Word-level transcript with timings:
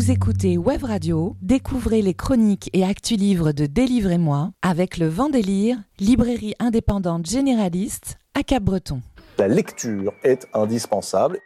Vous 0.00 0.10
écoutez 0.10 0.56
Web 0.56 0.84
Radio, 0.84 1.36
découvrez 1.42 2.00
les 2.00 2.14
chroniques 2.14 2.70
et 2.72 2.86
actus 2.86 3.18
livres 3.18 3.52
de 3.52 3.66
Délivrez-moi 3.66 4.50
avec 4.62 4.96
le 4.96 5.06
Vendélire, 5.06 5.76
librairie 5.98 6.54
indépendante 6.58 7.26
généraliste 7.26 8.16
à 8.32 8.42
Cap-Breton. 8.42 9.02
La 9.36 9.46
lecture 9.46 10.14
est 10.24 10.48
indispensable. 10.54 11.38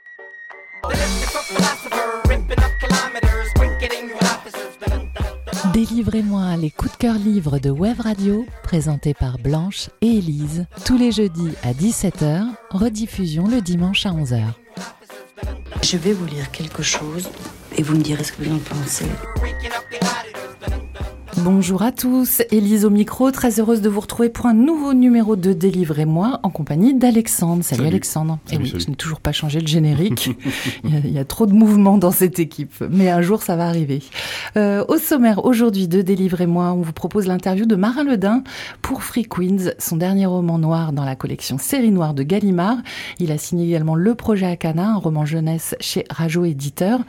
Délivrez-moi 5.72 6.56
les 6.56 6.70
coups 6.70 6.92
de 6.92 6.96
cœur 6.96 7.16
livres 7.16 7.58
de 7.58 7.70
Web 7.70 8.02
Radio, 8.02 8.46
présentés 8.62 9.14
par 9.14 9.38
Blanche 9.38 9.90
et 10.00 10.18
Élise, 10.18 10.66
tous 10.84 10.96
les 10.96 11.10
jeudis 11.10 11.50
à 11.64 11.72
17h, 11.72 12.44
rediffusion 12.70 13.48
le 13.48 13.60
dimanche 13.60 14.06
à 14.06 14.10
11h. 14.10 14.44
Je 15.82 15.96
vais 15.96 16.12
vous 16.12 16.26
lire 16.26 16.52
quelque 16.52 16.84
chose 16.84 17.28
et 17.76 17.82
vous 17.82 17.96
me 17.96 18.02
direz 18.02 18.24
ce 18.24 18.32
que 18.32 18.42
vous 18.42 18.54
en 18.54 18.58
pensez. 18.58 19.06
Bonjour 21.38 21.82
à 21.82 21.90
tous, 21.90 22.42
Élise 22.52 22.84
au 22.84 22.90
micro, 22.90 23.30
très 23.32 23.58
heureuse 23.58 23.80
de 23.82 23.88
vous 23.88 24.00
retrouver 24.00 24.28
pour 24.28 24.46
un 24.46 24.54
nouveau 24.54 24.94
numéro 24.94 25.34
de 25.34 25.52
Délivrez-moi 25.52 26.38
en 26.42 26.50
compagnie 26.50 26.94
d'Alexandre. 26.94 27.64
Salut, 27.64 27.86
Alexandre. 27.86 28.38
et 28.52 28.56
oui, 28.56 28.72
je 28.76 28.88
n'ai 28.88 28.94
toujours 28.94 29.20
pas 29.20 29.32
changé 29.32 29.60
le 29.60 29.66
générique. 29.66 30.30
il, 30.84 31.10
y 31.10 31.18
a, 31.18 31.24
trop 31.24 31.46
de 31.46 31.52
mouvements 31.52 31.98
dans 31.98 32.12
cette 32.12 32.38
équipe, 32.38 32.72
mais 32.88 33.10
un 33.10 33.20
jour 33.20 33.42
ça 33.42 33.56
va 33.56 33.66
arriver. 33.66 34.02
Euh, 34.56 34.84
au 34.86 34.96
sommaire 34.96 35.44
aujourd'hui 35.44 35.88
de 35.88 36.02
Délivrez-moi, 36.02 36.72
on 36.72 36.82
vous 36.82 36.92
propose 36.92 37.26
l'interview 37.26 37.66
de 37.66 37.74
Marin 37.74 38.04
Ledin 38.04 38.44
pour 38.80 39.02
Free 39.02 39.26
Queens, 39.28 39.72
son 39.78 39.96
dernier 39.96 40.26
roman 40.26 40.58
noir 40.58 40.92
dans 40.92 41.04
la 41.04 41.16
collection 41.16 41.58
Série 41.58 41.90
Noire 41.90 42.14
de 42.14 42.22
Gallimard. 42.22 42.78
Il 43.18 43.32
a 43.32 43.38
signé 43.38 43.66
également 43.66 43.96
Le 43.96 44.14
Projet 44.14 44.46
Akana, 44.46 44.90
un 44.90 44.96
roman 44.98 45.26
jeunesse 45.26 45.74
chez 45.80 46.04
Rajo 46.10 46.44
Éditeur, 46.44 47.00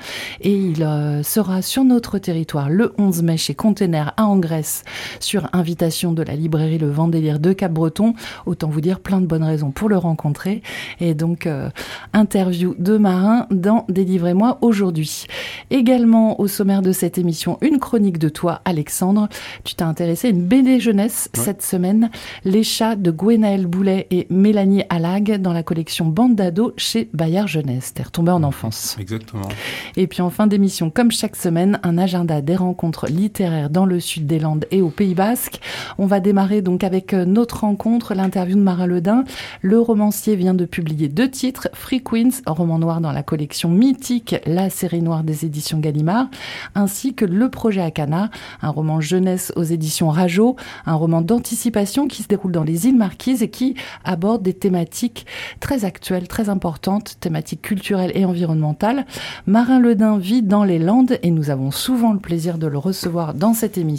et 0.41 0.55
il 0.55 0.81
euh, 0.81 1.21
sera 1.21 1.61
sur 1.61 1.83
notre 1.83 2.17
territoire 2.17 2.69
le 2.69 2.93
11 2.97 3.21
mai 3.21 3.37
chez 3.37 3.53
Container 3.53 4.14
en 4.17 4.37
Grèce 4.37 4.83
sur 5.19 5.49
invitation 5.53 6.11
de 6.11 6.23
la 6.23 6.35
librairie 6.35 6.77
Le 6.77 6.89
Vendélire 6.89 7.39
de 7.39 7.53
Cap-Breton. 7.53 8.13
Autant 8.45 8.69
vous 8.69 8.81
dire 8.81 8.99
plein 8.99 9.21
de 9.21 9.25
bonnes 9.25 9.43
raisons 9.43 9.71
pour 9.71 9.89
le 9.89 9.97
rencontrer. 9.97 10.61
Et 10.99 11.13
donc, 11.13 11.47
euh, 11.47 11.69
interview 12.13 12.75
de 12.79 12.97
Marin 12.97 13.47
dans 13.51 13.85
Délivrez-moi 13.89 14.57
aujourd'hui. 14.61 15.25
Également 15.69 16.39
au 16.39 16.47
sommaire 16.47 16.81
de 16.81 16.91
cette 16.91 17.17
émission, 17.17 17.57
une 17.61 17.79
chronique 17.79 18.19
de 18.19 18.29
toi, 18.29 18.61
Alexandre. 18.65 19.27
Tu 19.63 19.75
t'es 19.75 19.83
intéressé 19.83 20.27
à 20.27 20.31
une 20.31 20.43
BD 20.43 20.79
jeunesse 20.79 21.29
cette 21.33 21.61
semaine, 21.61 22.09
Les 22.43 22.63
chats 22.63 22.95
de 22.95 23.11
Gwenaël 23.11 23.67
Boulet 23.67 24.07
et 24.11 24.27
Mélanie 24.29 24.83
Allag 24.89 25.41
dans 25.41 25.53
la 25.53 25.63
collection 25.63 26.05
Bande 26.05 26.35
d'ado 26.35 26.73
chez 26.77 27.09
Bayard 27.13 27.47
Jeunesse. 27.47 27.93
T'es 27.93 28.03
retombé 28.03 28.31
en 28.31 28.43
enfance. 28.43 28.95
Exactement. 28.99 29.47
Et 29.95 30.07
puis 30.07 30.21
en 30.21 30.29
fin 30.29 30.47
d'émission, 30.47 30.89
comme 30.89 31.11
chaque 31.11 31.35
semaine, 31.35 31.79
un 31.83 31.97
agenda 31.97 32.41
des 32.41 32.55
rencontres 32.55 33.07
littéraires 33.07 33.69
dans 33.69 33.85
le 33.85 33.99
sud 34.05 34.27
des 34.27 34.39
Landes 34.39 34.65
et 34.71 34.81
au 34.81 34.89
Pays 34.89 35.15
Basque. 35.15 35.59
On 35.97 36.05
va 36.05 36.19
démarrer 36.19 36.61
donc 36.61 36.83
avec 36.83 37.13
euh, 37.13 37.25
notre 37.25 37.61
rencontre, 37.61 38.13
l'interview 38.13 38.55
de 38.55 38.61
Marin 38.61 38.85
Ledin. 38.85 39.23
Le 39.61 39.79
romancier 39.79 40.35
vient 40.35 40.53
de 40.53 40.65
publier 40.65 41.09
deux 41.09 41.29
titres, 41.29 41.67
Free 41.73 42.01
Queens, 42.01 42.41
roman 42.45 42.79
noir 42.79 43.01
dans 43.01 43.11
la 43.11 43.23
collection 43.23 43.69
mythique 43.69 44.35
La 44.45 44.69
série 44.69 45.01
noire 45.01 45.23
des 45.23 45.45
éditions 45.45 45.79
Gallimard, 45.79 46.27
ainsi 46.75 47.13
que 47.13 47.25
Le 47.25 47.49
projet 47.49 47.81
Akana, 47.81 48.29
un 48.61 48.69
roman 48.69 49.01
jeunesse 49.01 49.51
aux 49.55 49.63
éditions 49.63 50.09
Rajo, 50.09 50.55
un 50.85 50.95
roman 50.95 51.21
d'anticipation 51.21 52.07
qui 52.07 52.23
se 52.23 52.27
déroule 52.27 52.51
dans 52.51 52.63
les 52.63 52.87
îles 52.87 52.97
Marquises 52.97 53.41
et 53.41 53.49
qui 53.49 53.75
aborde 54.03 54.43
des 54.43 54.53
thématiques 54.53 55.25
très 55.59 55.83
actuelles, 55.83 56.27
très 56.27 56.49
importantes, 56.49 57.17
thématiques 57.19 57.63
culturelles 57.63 58.11
et 58.13 58.25
environnementales. 58.25 59.05
Marin 59.47 59.79
Ledin 59.79 60.17
vit 60.17 60.43
dans 60.43 60.63
les 60.63 60.79
Landes 60.79 61.17
et 61.23 61.31
nous 61.31 61.49
avons 61.49 61.71
souvent 61.71 62.13
le 62.13 62.19
plaisir 62.19 62.57
de 62.57 62.67
le 62.67 62.77
recevoir 62.77 63.33
dans 63.33 63.53
cette 63.53 63.77
émission 63.77 63.94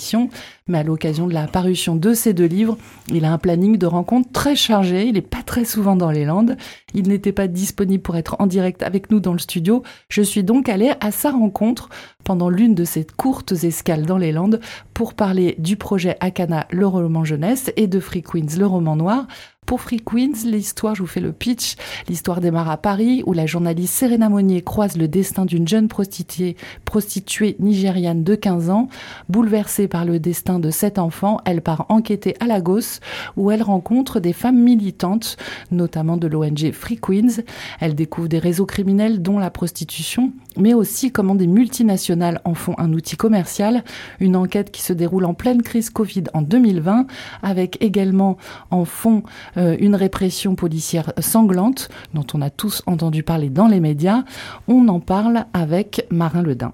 mais 0.68 0.78
à 0.78 0.82
l'occasion 0.82 1.26
de 1.26 1.34
la 1.34 1.46
parution 1.46 1.96
de 1.96 2.14
ces 2.14 2.32
deux 2.32 2.46
livres, 2.46 2.76
il 3.12 3.24
a 3.24 3.32
un 3.32 3.38
planning 3.38 3.76
de 3.78 3.86
rencontres 3.86 4.30
très 4.32 4.56
chargé, 4.56 5.06
il 5.06 5.14
n'est 5.14 5.20
pas 5.20 5.42
très 5.42 5.64
souvent 5.64 5.96
dans 5.96 6.10
les 6.10 6.24
Landes, 6.24 6.56
il 6.94 7.08
n'était 7.08 7.32
pas 7.32 7.46
disponible 7.46 8.02
pour 8.02 8.16
être 8.16 8.36
en 8.38 8.46
direct 8.46 8.82
avec 8.82 9.10
nous 9.10 9.20
dans 9.20 9.32
le 9.32 9.38
studio, 9.38 9.82
je 10.08 10.22
suis 10.22 10.44
donc 10.44 10.68
allée 10.68 10.92
à 11.00 11.10
sa 11.10 11.30
rencontre 11.30 11.88
pendant 12.24 12.48
l'une 12.48 12.74
de 12.74 12.84
ces 12.84 13.06
courtes 13.06 13.52
escales 13.52 14.04
dans 14.04 14.18
les 14.18 14.32
Landes 14.32 14.60
pour 14.94 15.14
parler 15.14 15.54
du 15.58 15.76
projet 15.76 16.16
Akana, 16.20 16.66
le 16.70 16.86
roman 16.86 17.24
jeunesse, 17.24 17.70
et 17.76 17.86
de 17.86 18.00
Free 18.00 18.22
Queens, 18.22 18.58
le 18.58 18.66
roman 18.66 18.96
noir, 18.96 19.26
pour 19.66 19.80
Free 19.80 20.00
Queens, 20.00 20.44
l'histoire, 20.44 20.94
je 20.94 21.02
vous 21.02 21.08
fais 21.08 21.20
le 21.20 21.32
pitch, 21.32 21.74
l'histoire 22.08 22.40
démarre 22.40 22.70
à 22.70 22.76
Paris 22.76 23.24
où 23.26 23.32
la 23.32 23.46
journaliste 23.46 23.94
Serena 23.94 24.28
Monnier 24.28 24.62
croise 24.62 24.96
le 24.96 25.08
destin 25.08 25.44
d'une 25.44 25.66
jeune 25.66 25.88
prostituée, 25.88 26.56
prostituée 26.84 27.56
nigériane 27.58 28.22
de 28.22 28.36
15 28.36 28.70
ans. 28.70 28.88
Bouleversée 29.28 29.88
par 29.88 30.04
le 30.04 30.20
destin 30.20 30.60
de 30.60 30.70
cet 30.70 30.98
enfant, 30.98 31.40
elle 31.44 31.62
part 31.62 31.86
enquêter 31.88 32.36
à 32.38 32.46
Lagos 32.46 33.00
où 33.36 33.50
elle 33.50 33.62
rencontre 33.62 34.20
des 34.20 34.32
femmes 34.32 34.62
militantes, 34.62 35.36
notamment 35.72 36.16
de 36.16 36.28
l'ONG 36.28 36.70
Free 36.72 36.98
Queens. 36.98 37.42
Elle 37.80 37.96
découvre 37.96 38.28
des 38.28 38.38
réseaux 38.38 38.66
criminels 38.66 39.20
dont 39.20 39.38
la 39.38 39.50
prostitution, 39.50 40.32
mais 40.56 40.74
aussi 40.74 41.12
comment 41.12 41.34
des 41.34 41.46
multinationales 41.46 42.40
en 42.44 42.54
font 42.54 42.74
un 42.78 42.92
outil 42.92 43.16
commercial. 43.16 43.84
Une 44.20 44.36
enquête 44.36 44.70
qui 44.70 44.82
se 44.82 44.92
déroule 44.92 45.24
en 45.24 45.34
pleine 45.34 45.62
crise 45.62 45.90
Covid 45.90 46.24
en 46.34 46.42
2020 46.42 47.06
avec 47.42 47.82
également 47.82 48.36
en 48.70 48.84
fond 48.84 49.22
euh, 49.56 49.76
une 49.78 49.94
répression 49.94 50.54
policière 50.54 51.12
sanglante 51.18 51.88
dont 52.14 52.26
on 52.34 52.42
a 52.42 52.50
tous 52.50 52.82
entendu 52.86 53.22
parler 53.22 53.50
dans 53.50 53.68
les 53.68 53.80
médias. 53.80 54.24
On 54.68 54.88
en 54.88 55.00
parle 55.00 55.46
avec 55.52 56.06
Marin 56.10 56.42
Ledin. 56.42 56.72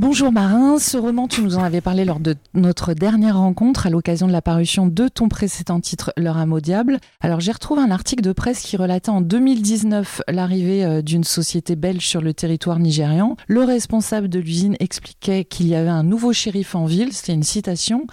Bonjour 0.00 0.30
Marin, 0.30 0.78
ce 0.78 0.96
roman, 0.96 1.26
tu 1.26 1.42
nous 1.42 1.56
en 1.56 1.64
avais 1.64 1.80
parlé 1.80 2.04
lors 2.04 2.20
de 2.20 2.36
notre 2.54 2.94
dernière 2.94 3.36
rencontre 3.36 3.88
à 3.88 3.90
l'occasion 3.90 4.28
de 4.28 4.32
la 4.32 4.40
parution 4.40 4.86
de 4.86 5.08
ton 5.08 5.26
précédent 5.28 5.80
titre, 5.80 6.12
Leur 6.16 6.36
âme 6.38 6.52
au 6.52 6.60
diable. 6.60 7.00
Alors 7.20 7.40
j'ai 7.40 7.50
retrouvé 7.50 7.82
un 7.82 7.90
article 7.90 8.22
de 8.22 8.30
presse 8.30 8.60
qui 8.60 8.76
relatait 8.76 9.10
en 9.10 9.20
2019 9.20 10.22
l'arrivée 10.28 10.84
euh, 10.84 11.02
d'une 11.02 11.24
société 11.24 11.74
belge 11.74 12.06
sur 12.06 12.20
le 12.20 12.32
territoire 12.32 12.78
nigérian. 12.78 13.36
Le 13.48 13.64
responsable 13.64 14.28
de 14.28 14.38
l'usine 14.38 14.76
expliquait 14.78 15.44
qu'il 15.44 15.66
y 15.66 15.74
avait 15.74 15.88
un 15.88 16.04
nouveau 16.04 16.32
shérif 16.32 16.76
en 16.76 16.84
ville, 16.84 17.12
c'était 17.12 17.34
une 17.34 17.42
citation, 17.42 18.06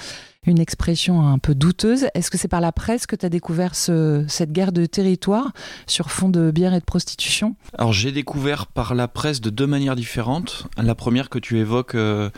une 0.48 0.60
expression 0.60 1.28
un 1.28 1.40
peu 1.40 1.56
douteuse. 1.56 2.08
Est-ce 2.14 2.30
que 2.30 2.38
c'est 2.38 2.48
par 2.48 2.62
la 2.62 2.72
presse 2.72 3.08
que 3.08 3.16
tu 3.16 3.26
as 3.26 3.30
découvert 3.30 3.76
cette 3.76 4.52
guerre 4.52 4.72
de 4.72 4.86
territoire 4.86 5.52
sur 5.88 6.12
fond 6.12 6.30
de 6.30 6.52
bière 6.52 6.74
et 6.74 6.80
de 6.80 6.86
prostitution? 6.86 7.56
Alors 7.78 7.94
j'ai 7.94 8.12
découvert 8.12 8.68
par 8.68 8.96
la 8.96 9.08
presse 9.08 9.42
de 9.42 9.50
deux 9.50 9.68
manières 9.68 9.96
différentes. 9.96 10.68
La 10.78 10.96
première 10.96 11.30
que 11.30 11.40
tu 11.40 11.58
évoques, 11.58 11.96
euh, 11.96 12.30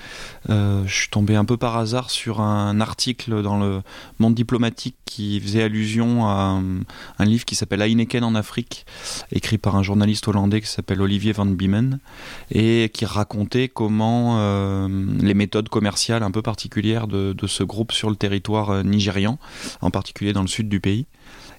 euh, 0.49 0.83
je 0.85 0.93
suis 0.93 1.09
tombé 1.09 1.35
un 1.35 1.45
peu 1.45 1.57
par 1.57 1.77
hasard 1.77 2.09
sur 2.09 2.41
un 2.41 2.79
article 2.79 3.41
dans 3.41 3.57
le 3.57 3.81
monde 4.19 4.35
diplomatique 4.35 4.95
qui 5.05 5.39
faisait 5.39 5.63
allusion 5.63 6.27
à 6.27 6.61
un, 7.19 7.25
livre 7.25 7.45
qui 7.45 7.55
s'appelle 7.55 7.81
Heineken 7.81 8.23
en 8.23 8.35
Afrique, 8.35 8.85
écrit 9.31 9.57
par 9.57 9.75
un 9.75 9.83
journaliste 9.83 10.27
hollandais 10.27 10.61
qui 10.61 10.67
s'appelle 10.67 11.01
Olivier 11.01 11.31
Van 11.31 11.45
Biemen, 11.45 11.99
et 12.51 12.89
qui 12.93 13.05
racontait 13.05 13.69
comment 13.69 14.37
euh, 14.37 14.87
les 15.19 15.33
méthodes 15.33 15.69
commerciales 15.69 16.23
un 16.23 16.31
peu 16.31 16.41
particulières 16.41 17.07
de 17.07 17.35
ce 17.47 17.63
groupe 17.63 17.91
sur 17.97 18.09
le 18.09 18.15
territoire 18.15 18.69
euh, 18.69 18.83
nigérian, 18.83 19.37
en 19.81 19.91
particulier 19.91 20.33
dans 20.33 20.43
le 20.43 20.47
sud 20.47 20.69
du 20.69 20.79
pays. 20.79 21.07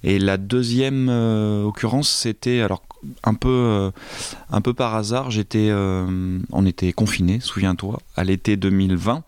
Et 0.05 0.19
la 0.21 0.37
deuxième 0.37 1.09
euh, 1.11 1.65
occurrence, 1.65 2.09
c'était 2.09 2.61
alors 2.61 2.83
un 3.25 3.35
peu, 3.35 3.49
euh, 3.49 3.91
un 4.51 4.61
peu 4.61 4.73
par 4.73 4.95
hasard. 4.95 5.31
J'étais, 5.31 5.71
on 5.73 6.67
était 6.67 6.93
confinés, 6.93 7.41
souviens-toi, 7.41 7.99
à 8.17 8.25
l'été 8.25 8.57
2020. 8.57 9.25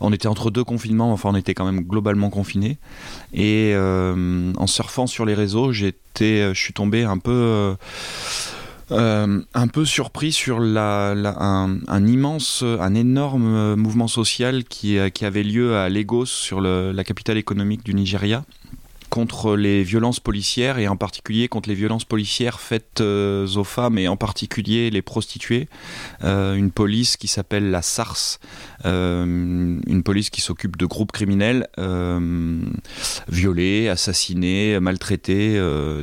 On 0.00 0.12
était 0.12 0.26
entre 0.26 0.50
deux 0.50 0.64
confinements, 0.64 1.12
enfin 1.12 1.30
on 1.32 1.36
était 1.36 1.54
quand 1.54 1.64
même 1.64 1.82
globalement 1.82 2.30
confinés. 2.30 2.78
Et 3.32 3.74
en 3.76 4.66
surfant 4.66 5.06
sur 5.06 5.24
les 5.24 5.34
réseaux, 5.34 5.72
j'étais, 5.72 6.52
je 6.52 6.60
suis 6.60 6.72
tombé 6.72 7.04
un 7.04 7.18
peu 7.18 7.76
euh, 8.90 9.40
un 9.54 9.68
peu 9.68 9.84
surpris 9.84 10.32
sur 10.32 10.60
la, 10.60 11.10
un, 11.10 12.06
immense, 12.06 12.62
un 12.62 12.94
énorme 12.94 13.74
mouvement 13.74 14.08
social 14.08 14.64
qui, 14.64 14.98
qui 15.12 15.24
avait 15.24 15.42
lieu 15.42 15.76
à 15.76 15.88
Lagos, 15.88 16.26
sur 16.26 16.60
la 16.60 17.04
capitale 17.04 17.38
économique 17.38 17.84
du 17.84 17.94
Nigeria, 17.94 18.44
contre 19.08 19.56
les 19.56 19.82
violences 19.82 20.20
policières 20.20 20.78
et 20.78 20.88
en 20.88 20.96
particulier 20.96 21.48
contre 21.48 21.68
les 21.68 21.74
violences 21.74 22.04
policières 22.04 22.60
faites 22.60 23.00
euh, 23.00 23.46
aux 23.56 23.64
femmes 23.64 23.98
et 23.98 24.08
en 24.08 24.16
particulier 24.16 24.90
les 24.90 25.02
prostituées. 25.02 25.68
Euh, 26.24 26.54
une 26.54 26.70
police 26.70 27.16
qui 27.16 27.28
s'appelle 27.28 27.70
la 27.70 27.82
SARS, 27.82 28.38
euh, 28.84 29.24
une 29.24 30.02
police 30.02 30.30
qui 30.30 30.40
s'occupe 30.40 30.76
de 30.76 30.86
groupes 30.86 31.12
criminels 31.12 31.66
violer, 33.28 33.88
assassiner, 33.88 34.78
maltraiter 34.80 35.60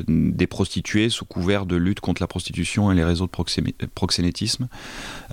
des 0.07 0.47
prostituées 0.47 1.09
sous 1.09 1.25
couvert 1.25 1.65
de 1.65 1.75
lutte 1.75 1.99
contre 1.99 2.21
la 2.21 2.27
prostitution 2.27 2.91
et 2.91 2.95
les 2.95 3.03
réseaux 3.03 3.27
de 3.27 3.87
proxénétisme. 3.93 4.67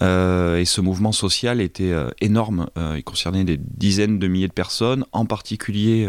et 0.00 0.64
ce 0.64 0.80
mouvement 0.80 1.12
social 1.12 1.60
était 1.60 1.92
énorme. 2.20 2.68
il 2.96 3.04
concernait 3.04 3.44
des 3.44 3.58
dizaines 3.58 4.18
de 4.18 4.28
milliers 4.28 4.48
de 4.48 4.52
personnes, 4.52 5.04
en 5.12 5.24
particulier 5.24 6.08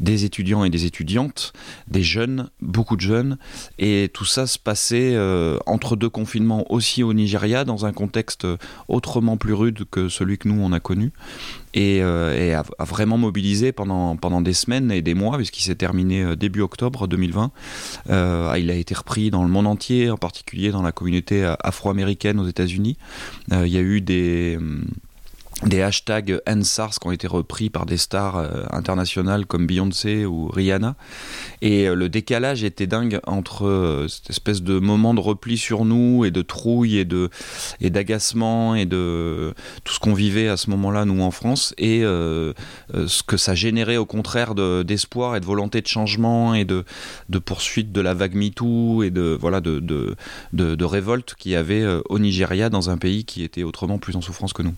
des 0.00 0.24
étudiants 0.24 0.64
et 0.64 0.70
des 0.70 0.83
étudiantes, 0.84 1.52
des 1.88 2.02
jeunes, 2.02 2.50
beaucoup 2.60 2.96
de 2.96 3.00
jeunes, 3.00 3.38
et 3.78 4.10
tout 4.12 4.24
ça 4.24 4.46
se 4.46 4.58
passait 4.58 5.16
entre 5.66 5.96
deux 5.96 6.08
confinements 6.08 6.70
aussi 6.72 7.02
au 7.02 7.12
Nigeria, 7.12 7.64
dans 7.64 7.86
un 7.86 7.92
contexte 7.92 8.46
autrement 8.88 9.36
plus 9.36 9.54
rude 9.54 9.84
que 9.90 10.08
celui 10.08 10.38
que 10.38 10.48
nous 10.48 10.60
on 10.62 10.72
a 10.72 10.80
connu 10.80 11.12
et, 11.74 12.00
euh, 12.02 12.62
a, 12.78 12.84
vraiment 12.84 13.18
mobilisé 13.18 13.72
pendant, 13.72 14.16
pendant 14.16 14.40
des 14.40 14.52
semaines 14.52 14.90
et 14.90 15.02
des 15.02 15.14
mois, 15.14 15.36
puisqu'il 15.36 15.62
s'est 15.62 15.74
terminé 15.74 16.22
euh, 16.22 16.36
début 16.36 16.60
octobre 16.60 17.06
2020. 17.08 17.50
Euh, 18.10 18.54
il 18.58 18.70
a 18.70 18.74
été 18.74 18.94
repris 18.94 19.30
dans 19.30 19.42
le 19.42 19.48
monde 19.48 19.66
entier, 19.66 20.10
en 20.10 20.16
particulier 20.16 20.70
dans 20.70 20.82
la 20.82 20.92
communauté 20.92 21.44
afro-américaine 21.62 22.38
aux 22.38 22.46
États-Unis. 22.46 22.96
il 23.50 23.66
y 23.66 23.76
a 23.76 23.80
eu 23.80 24.00
des 24.00 24.56
hum, 24.58 24.84
des 25.66 25.82
hashtags 25.82 26.40
NSARS 26.46 26.98
qui 27.00 27.06
ont 27.06 27.12
été 27.12 27.26
repris 27.26 27.70
par 27.70 27.86
des 27.86 27.96
stars 27.96 28.36
euh, 28.36 28.64
internationales 28.70 29.46
comme 29.46 29.66
Beyoncé 29.66 30.26
ou 30.26 30.48
Rihanna. 30.48 30.94
Et 31.62 31.88
euh, 31.88 31.94
le 31.94 32.08
décalage 32.08 32.64
était 32.64 32.86
dingue 32.86 33.20
entre 33.26 33.66
euh, 33.66 34.08
cette 34.08 34.30
espèce 34.30 34.62
de 34.62 34.78
moment 34.78 35.14
de 35.14 35.20
repli 35.20 35.56
sur 35.56 35.84
nous 35.84 36.24
et 36.24 36.30
de 36.30 36.42
trouille 36.42 36.98
et 36.98 37.04
de 37.04 37.30
et 37.80 37.90
d'agacement 37.90 38.74
et 38.74 38.86
de 38.86 39.54
tout 39.84 39.94
ce 39.94 40.00
qu'on 40.00 40.14
vivait 40.14 40.48
à 40.48 40.56
ce 40.56 40.70
moment-là 40.70 41.04
nous 41.04 41.22
en 41.22 41.30
France 41.30 41.74
et 41.78 42.00
ce 42.00 43.22
que 43.22 43.36
ça 43.36 43.54
générait 43.54 43.96
au 43.96 44.06
contraire 44.06 44.54
d'espoir 44.54 45.36
et 45.36 45.40
de 45.40 45.44
volonté 45.44 45.80
de 45.80 45.86
changement 45.86 46.54
et 46.54 46.64
de, 46.64 46.84
de 47.28 47.38
poursuite 47.38 47.92
de 47.92 48.00
la 48.00 48.14
vague 48.14 48.34
MeToo 48.34 49.02
et 49.02 49.10
de 49.10 49.36
voilà 49.40 49.60
de, 49.60 49.80
de, 49.80 50.16
de, 50.52 50.74
de 50.74 50.84
révolte 50.84 51.34
qu'il 51.34 51.52
y 51.52 51.56
avait 51.56 51.84
au 52.08 52.18
Nigeria 52.18 52.70
dans 52.70 52.90
un 52.90 52.96
pays 52.96 53.24
qui 53.24 53.42
était 53.42 53.62
autrement 53.62 53.98
plus 53.98 54.16
en 54.16 54.20
souffrance 54.20 54.52
que 54.52 54.62
nous. 54.62 54.74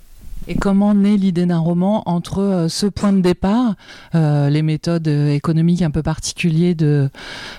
Et 0.49 0.55
comment 0.55 0.95
naît 0.95 1.17
l'idée 1.17 1.45
d'un 1.47 1.59
roman 1.59 2.03
entre 2.07 2.41
euh, 2.41 2.69
ce 2.69 2.87
point 2.87 3.13
de 3.13 3.21
départ, 3.21 3.75
euh, 4.15 4.49
les 4.49 4.63
méthodes 4.63 5.09
euh, 5.09 5.33
économiques 5.33 5.83
un 5.83 5.91
peu 5.91 6.03
particulières 6.03 6.77
de 6.77 7.11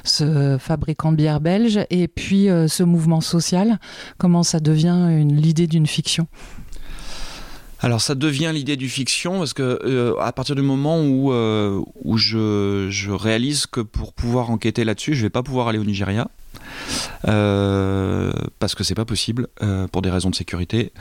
ce 0.05 0.57
fabricant 0.59 1.11
de 1.11 1.17
bière 1.17 1.41
belge, 1.41 1.79
et 1.89 2.07
puis 2.07 2.47
ce 2.67 2.83
mouvement 2.83 3.21
social? 3.21 3.79
Comment 4.17 4.43
ça 4.43 4.59
devient 4.59 5.23
l'idée 5.29 5.67
d'une 5.67 5.87
fiction? 5.87 6.27
Alors 7.79 8.01
ça 8.01 8.15
devient 8.15 8.51
l'idée 8.53 8.75
du 8.75 8.89
fiction 8.89 9.37
parce 9.39 9.53
que 9.53 10.15
à 10.19 10.31
partir 10.31 10.55
du 10.55 10.61
moment 10.61 11.01
où, 11.01 12.17
je, 12.17 13.11
réalise 13.11 13.65
que 13.67 13.81
pour 13.81 14.13
pouvoir 14.13 14.49
enquêter 14.49 14.83
là-dessus, 14.83 15.13
je 15.13 15.21
vais 15.21 15.29
pas 15.29 15.43
pouvoir 15.43 15.67
aller 15.67 15.79
au 15.79 15.83
Nigeria. 15.83 16.27
Euh, 17.27 18.31
parce 18.59 18.75
que 18.75 18.83
c'est 18.83 18.95
pas 18.95 19.05
possible 19.05 19.47
euh, 19.61 19.87
pour 19.87 20.01
des 20.01 20.09
raisons 20.09 20.29
de 20.29 20.35
sécurité, 20.35 20.91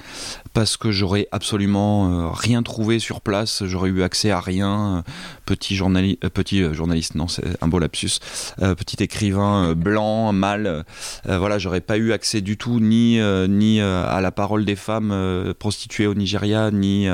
parce 0.53 0.77
que 0.77 0.91
j'aurais 0.91 1.29
absolument 1.33 2.27
euh, 2.27 2.31
rien 2.31 2.63
trouvé 2.63 2.99
sur 2.99 3.21
place, 3.21 3.65
j'aurais 3.65 3.91
eu 3.91 4.03
accès 4.03 4.31
à 4.31 4.41
rien. 4.41 5.05
petit, 5.45 5.77
journaliste 5.77 6.29
petit 6.29 6.75
journaliste, 6.75 7.15
non, 7.15 7.29
c'est 7.29 7.45
un 7.63 7.69
beau 7.69 7.79
lapsus. 7.79 8.19
petit 8.59 9.03
écrivain 9.03 9.75
blanc, 9.75 10.33
mâle, 10.33 10.85
voilà, 11.25 11.59
j'aurais 11.59 11.81
pas 11.81 11.97
eu 11.99 12.13
accès 12.13 12.41
du 12.41 12.57
tout 12.57 12.81
ni 12.81 13.19
ni 13.49 13.81
à 13.81 14.21
la 14.21 14.33
parole 14.33 14.65
des 14.65 14.77
femmes 14.77 15.55
prostituées 15.59 16.07
au 16.07 16.15
Nigeria, 16.15 16.71
ni 16.71 17.09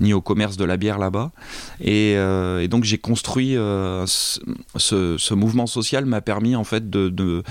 ni 0.00 0.12
au 0.12 0.20
commerce 0.20 0.56
de 0.56 0.64
la 0.64 0.76
bière 0.76 0.98
là-bas. 0.98 1.30
Et, 1.80 2.16
donc 2.68 2.84
j'ai 2.84 2.98
construit 2.98 3.54
ce, 3.54 5.34
mouvement 5.34 5.66
social 5.66 6.04
m'a 6.04 6.20
permis 6.20 6.56
en 6.56 6.64
fait 6.64 6.90
de, 6.90 7.42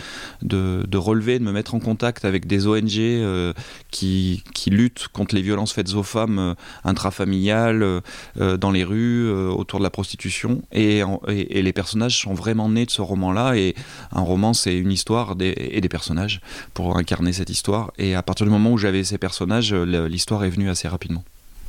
relever, 0.54 1.40
de 1.40 1.44
me 1.44 1.52
mettre 1.52 1.76
en 1.76 1.80
contact 1.80 2.26
avec 2.26 2.48
des 2.48 2.68
ONG 2.68 2.98
euh, 3.00 3.54
qui, 3.90 4.44
luttent 4.68 5.08
contre 5.12 5.36
les 5.36 5.42
violences 5.42 5.74
faites 5.74 5.94
aux 5.94 6.04
femmes 6.04 6.40
euh, 6.40 6.54
intrafamiliales, 6.84 7.84
euh, 7.84 8.58
dans 8.58 8.72
les 8.72 8.84
rues, 8.84 9.30
autour 9.32 9.80
de 9.80 9.84
la 9.84 9.90
prostitution. 9.90 10.62
Et, 10.72 11.02
les 11.28 11.74
personnages 11.74 12.20
sont 12.20 12.34
vraiment 12.34 12.70
nés 12.70 12.86
de 12.86 12.92
ce 12.92 13.02
roman-là. 13.02 13.56
Et 13.56 13.76
un 14.12 14.22
roman, 14.22 14.54
c'est 14.54 14.76
une 14.78 14.92
histoire 14.92 15.36
et 15.40 15.82
des 15.82 15.90
personnages 15.90 16.42
pour 16.74 16.98
incarner 16.98 17.34
cette 17.34 17.50
histoire. 17.50 17.92
Et 17.98 18.16
à 18.16 18.24
partir 18.24 18.46
du 18.46 18.52
moment 18.52 18.72
où 18.72 18.78
j'avais 18.78 19.04
ces 19.04 19.18
personnages, 19.18 19.74
l'histoire 19.74 20.44
est 20.44 20.50
venue 20.50 20.70
assez 20.70 20.88
rapidement. 20.88 21.24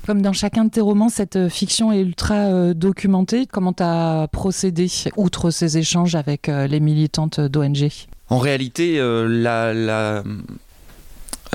Comme 0.07 0.21
dans 0.21 0.33
chacun 0.33 0.65
de 0.65 0.71
tes 0.71 0.81
romans, 0.81 1.09
cette 1.09 1.49
fiction 1.49 1.93
est 1.93 2.01
ultra 2.01 2.75
documentée. 2.75 3.47
Comment 3.47 3.73
tu 3.73 3.83
as 3.85 4.29
procédé, 4.33 4.89
outre 5.17 5.51
ces 5.51 5.79
échanges 5.79 6.15
avec 6.15 6.49
les 6.49 6.81
militantes 6.81 7.41
d'ONG 7.41 7.89
en 8.33 8.39
réalité, 8.39 8.99
euh, 8.99 10.23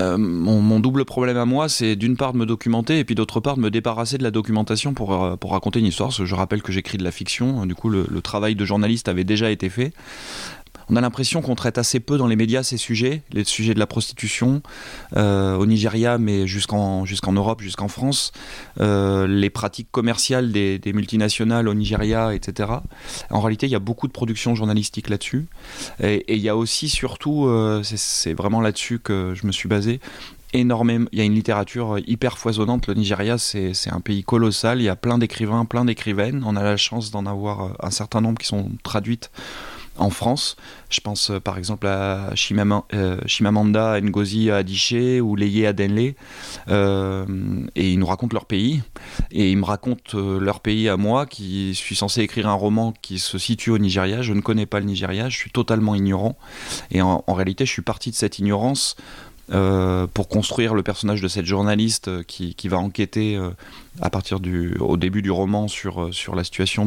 euh, 0.00 0.16
mon, 0.16 0.78
double 0.78 1.04
problème 1.04 1.36
à 1.36 1.44
moi, 1.44 1.68
c'est 1.68 1.96
d'une 1.96 2.16
part 2.16 2.32
de 2.32 2.38
me 2.38 2.46
documenter 2.46 3.00
et 3.00 3.04
puis 3.04 3.16
d'autre 3.16 3.40
part 3.40 3.56
de 3.56 3.60
me 3.60 3.68
débarrasser 3.68 4.16
de 4.16 4.22
la 4.22 4.30
documentation 4.30 4.94
pour, 4.94 5.24
euh, 5.24 5.34
pour 5.34 5.50
raconter 5.50 5.80
une 5.80 5.86
histoire. 5.86 6.12
je 6.12 6.34
rappelle 6.36 6.62
que 6.62 6.70
j'écris 6.70 6.96
de 6.96 7.02
la 7.02 7.10
fiction, 7.10 7.66
du 7.66 7.74
coup 7.74 7.88
le, 7.88 8.06
travail 8.22 8.54
de 8.54 8.64
journaliste 8.64 9.08
avait 9.08 9.24
déjà 9.24 9.50
été 9.50 9.68
fait 9.70 9.92
on 10.90 10.96
a 10.96 11.00
l'impression 11.00 11.42
qu'on 11.42 11.54
traite 11.54 11.78
assez 11.78 12.00
peu 12.00 12.16
dans 12.16 12.26
les 12.26 12.36
médias 12.36 12.62
ces 12.62 12.76
sujets, 12.76 13.22
les 13.32 13.44
sujets 13.44 13.74
de 13.74 13.78
la 13.78 13.86
prostitution 13.86 14.62
euh, 15.16 15.56
au 15.56 15.66
Nigeria, 15.66 16.18
mais 16.18 16.46
jusqu'en 16.46 17.04
Europe, 17.32 17.60
jusqu'en 17.60 17.88
France, 17.88 18.32
euh, 18.80 19.26
les 19.26 19.50
pratiques 19.50 19.88
commerciales 19.90 20.52
des, 20.52 20.80
multinationales 20.94 21.68
au 21.68 21.74
Nigeria, 21.74 22.34
etc. 22.34 22.70
En 23.30 23.40
réalité, 23.40 23.66
il 23.66 23.70
y 23.70 23.76
a 23.76 23.80
beaucoup 23.80 24.06
de 24.06 24.12
production 24.12 24.54
journalistique 24.54 25.10
là-dessus, 25.10 25.46
et, 26.02 26.24
il 26.28 26.40
y 26.40 26.48
a 26.48 26.56
aussi 26.56 26.88
surtout, 26.88 27.46
euh, 27.46 27.82
c'est 27.82 28.32
vraiment 28.32 28.60
là-dessus 28.60 28.98
que 28.98 29.34
je 29.34 29.46
me 29.46 29.52
suis 29.52 29.68
basé, 29.68 30.00
énormément. 30.54 31.06
Il 31.12 31.18
y 31.18 31.22
a 31.22 31.24
une 31.24 31.34
littérature 31.34 31.98
hyper 32.06 32.38
foisonnante. 32.38 32.86
Le 32.86 32.94
Nigeria, 32.94 33.36
c'est 33.36 33.72
un 33.90 34.00
pays 34.00 34.24
colossal. 34.24 34.80
Il 34.80 34.84
y 34.84 34.88
a 34.88 34.96
plein 34.96 35.18
d'écrivains, 35.18 35.66
plein 35.66 35.84
d'écrivaines. 35.84 36.42
On 36.46 36.56
a 36.56 36.62
la 36.62 36.78
chance 36.78 37.10
d'en 37.10 37.26
avoir 37.26 37.76
un 37.80 37.90
certain 37.90 38.22
nombre 38.22 38.38
qui 38.38 38.46
sont 38.46 38.70
traduites 38.82 39.30
en 39.98 40.10
France. 40.10 40.56
Je 40.90 41.00
pense 41.00 41.30
euh, 41.30 41.40
par 41.40 41.58
exemple 41.58 41.86
à 41.86 42.30
euh, 42.32 43.20
Chimamanda 43.26 44.00
Ngozi 44.00 44.50
Adichie 44.50 45.20
ou 45.20 45.36
Leye 45.36 45.66
Adenle. 45.66 46.14
Euh, 46.68 47.26
et 47.74 47.92
ils 47.92 47.98
nous 47.98 48.06
racontent 48.06 48.34
leur 48.34 48.46
pays. 48.46 48.82
Et 49.30 49.50
ils 49.50 49.56
me 49.56 49.64
racontent 49.64 50.18
leur 50.18 50.60
pays 50.60 50.88
à 50.88 50.96
moi, 50.96 51.26
qui 51.26 51.74
suis 51.74 51.96
censé 51.96 52.22
écrire 52.22 52.48
un 52.48 52.54
roman 52.54 52.94
qui 53.02 53.18
se 53.18 53.38
situe 53.38 53.70
au 53.70 53.78
Nigeria. 53.78 54.22
Je 54.22 54.32
ne 54.32 54.40
connais 54.40 54.66
pas 54.66 54.80
le 54.80 54.86
Nigeria, 54.86 55.28
je 55.28 55.36
suis 55.36 55.50
totalement 55.50 55.94
ignorant. 55.94 56.36
Et 56.90 57.02
en, 57.02 57.22
réalité, 57.28 57.66
je 57.66 57.72
suis 57.72 57.82
parti 57.82 58.10
de 58.10 58.16
cette 58.16 58.38
ignorance. 58.38 58.96
pour 59.48 60.28
construire 60.28 60.74
le 60.74 60.82
personnage 60.82 61.22
de 61.22 61.28
cette 61.28 61.46
journaliste 61.46 62.24
qui, 62.26 62.68
va 62.68 62.78
enquêter 62.78 63.38
à 64.00 64.10
partir 64.10 64.40
du 64.40 64.76
au 64.78 64.96
début 64.96 65.22
du 65.22 65.30
roman 65.30 65.68
sur, 65.68 66.12
sur 66.12 66.34
la 66.34 66.44
situation 66.44 66.86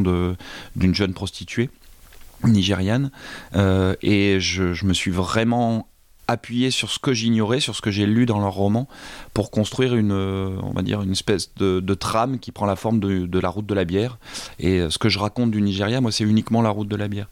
d'une 0.76 0.94
jeune 0.94 1.12
prostituée 1.12 1.70
nigériane 2.48 3.10
euh, 3.54 3.94
et 4.02 4.40
je, 4.40 4.72
je, 4.72 4.84
me 4.84 4.94
suis 4.94 5.10
vraiment 5.10 5.88
appuyé 6.28 6.70
sur 6.70 6.90
ce 6.90 6.98
que 6.98 7.12
j'ignorais, 7.12 7.60
sur 7.60 7.74
ce 7.74 7.82
que 7.82 7.90
j'ai 7.90 8.06
lu 8.06 8.26
dans 8.26 8.38
leur 8.38 8.54
roman, 8.54 8.88
pour 9.34 9.50
construire 9.50 9.94
une, 9.94 10.12
euh, 10.12 10.56
on 10.62 10.70
va 10.70 10.82
dire, 10.82 11.02
une 11.02 11.12
espèce 11.12 11.50
de, 11.56 11.94
trame 11.94 12.38
qui 12.38 12.52
prend 12.52 12.66
la 12.66 12.76
forme 12.76 13.00
de, 13.00 13.38
la 13.38 13.48
route 13.48 13.66
de 13.66 13.74
la 13.74 13.84
bière. 13.84 14.18
Et 14.58 14.80
euh, 14.80 14.90
ce 14.90 14.98
que 14.98 15.08
je 15.08 15.18
raconte 15.18 15.50
du 15.50 15.60
Nigeria, 15.60 16.00
moi, 16.00 16.10
c'est 16.10 16.24
uniquement 16.24 16.62
la 16.62 16.70
route 16.70 16.88
de 16.88 16.96
la 16.96 17.08
bière. 17.08 17.28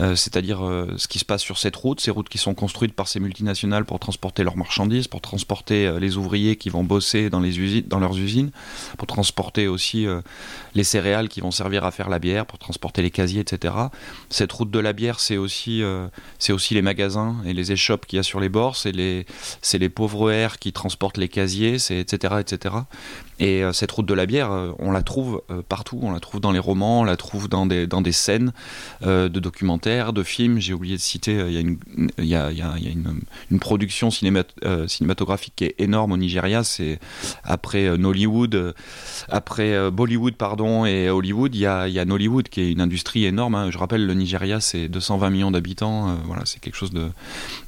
Euh, 0.00 0.14
c'est-à-dire 0.16 0.60
ce 0.96 1.08
qui 1.08 1.18
se 1.18 1.24
passe 1.24 1.42
sur 1.42 1.58
cette 1.58 1.76
route, 1.76 2.00
ces 2.00 2.10
routes 2.10 2.28
qui 2.28 2.38
sont 2.38 2.54
construites 2.54 2.94
par 2.94 3.08
ces 3.08 3.20
multinationales 3.20 3.84
pour 3.84 3.98
transporter 3.98 4.44
leurs 4.44 4.56
marchandises, 4.56 5.08
pour 5.08 5.20
transporter 5.20 5.98
les 5.98 6.16
ouvriers 6.16 6.56
qui 6.56 6.68
vont 6.68 6.84
bosser 6.84 7.30
dans, 7.30 7.40
les 7.40 7.58
usines, 7.58 7.84
dans 7.86 8.00
leurs 8.00 8.18
usines, 8.18 8.50
pour 8.98 9.06
transporter 9.06 9.68
aussi 9.68 10.06
les 10.74 10.84
céréales 10.84 11.28
qui 11.28 11.40
vont 11.40 11.50
servir 11.50 11.84
à 11.84 11.90
faire 11.90 12.08
la 12.08 12.18
bière, 12.18 12.46
pour 12.46 12.58
transporter 12.58 13.02
les 13.02 13.10
casiers, 13.10 13.40
etc. 13.40 13.74
Cette 14.28 14.52
route 14.52 14.70
de 14.70 14.78
la 14.78 14.92
bière, 14.92 15.20
c'est 15.20 15.36
aussi, 15.36 15.82
aussi 16.50 16.74
les 16.74 16.82
magasins 16.82 17.36
et 17.46 17.52
les 17.52 17.72
échoppes 17.72 18.06
les 18.40 18.48
bords, 18.48 18.76
c'est 18.76 18.92
les, 18.92 19.26
les 19.72 19.88
pauvres 19.88 20.30
airs 20.30 20.58
qui 20.58 20.72
transportent 20.72 21.18
les 21.18 21.28
casiers, 21.28 21.74
etc., 21.74 22.36
etc. 22.40 22.74
Et 23.42 23.64
euh, 23.64 23.72
cette 23.72 23.90
route 23.90 24.06
de 24.06 24.14
la 24.14 24.24
bière, 24.24 24.52
euh, 24.52 24.70
on 24.78 24.92
la 24.92 25.02
trouve 25.02 25.42
euh, 25.50 25.62
partout, 25.68 25.98
on 26.00 26.12
la 26.12 26.20
trouve 26.20 26.40
dans 26.40 26.52
les 26.52 26.60
romans, 26.60 27.00
on 27.00 27.04
la 27.04 27.16
trouve 27.16 27.48
dans 27.48 27.66
des, 27.66 27.88
dans 27.88 28.00
des 28.00 28.12
scènes 28.12 28.52
de 29.02 29.28
documentaires, 29.28 30.12
de 30.12 30.22
films. 30.22 30.60
J'ai 30.60 30.72
oublié 30.72 30.94
de 30.94 31.00
citer, 31.00 31.44
il 31.48 31.52
y 31.52 31.56
a 31.56 31.60
une, 31.60 31.76
il 32.18 32.24
y 32.24 32.36
a, 32.36 32.52
y 32.52 32.62
a 32.62 32.76
une, 32.76 33.20
une, 33.50 33.58
production 33.58 34.10
cinématographique 34.10 35.54
qui 35.56 35.64
est 35.64 35.74
énorme 35.78 36.12
au 36.12 36.16
Nigeria. 36.16 36.62
C'est 36.62 37.00
après 37.42 37.98
Nollywood, 37.98 38.74
après 39.28 39.90
Bollywood 39.90 40.34
pardon 40.34 40.86
et 40.86 41.10
Hollywood, 41.10 41.52
il 41.54 41.62
y 41.62 41.66
a, 41.66 41.88
y 41.88 41.98
a 41.98 42.04
Nollywood 42.04 42.48
qui 42.48 42.60
est 42.60 42.70
une 42.70 42.80
industrie 42.80 43.24
énorme. 43.24 43.56
Hein. 43.56 43.70
Je 43.72 43.78
rappelle, 43.78 44.06
le 44.06 44.14
Nigeria 44.14 44.60
c'est 44.60 44.88
220 44.88 45.30
millions 45.30 45.50
d'habitants. 45.50 46.16
voilà, 46.26 46.42
c'est 46.44 46.60
quelque 46.60 46.76
chose 46.76 46.92
de. 46.92 47.10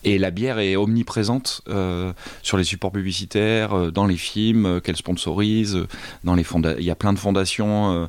Et 0.05 0.19
la 0.19 0.31
bière 0.31 0.61
est 0.61 0.77
omniprésente 0.77 1.63
sur 2.43 2.57
les 2.57 2.65
supports 2.65 2.93
publicitaires, 2.93 3.91
dans 3.91 4.07
les 4.07 4.17
films 4.17 4.81
qu'elle 4.81 4.97
sponsorise 4.97 5.64
dans 6.25 6.35
les 6.35 6.45
il 6.79 6.85
y 6.85 6.91
a 6.91 6.95
plein 6.95 7.13
de 7.13 7.19
fondations, 7.19 7.93
euh, 7.93 8.07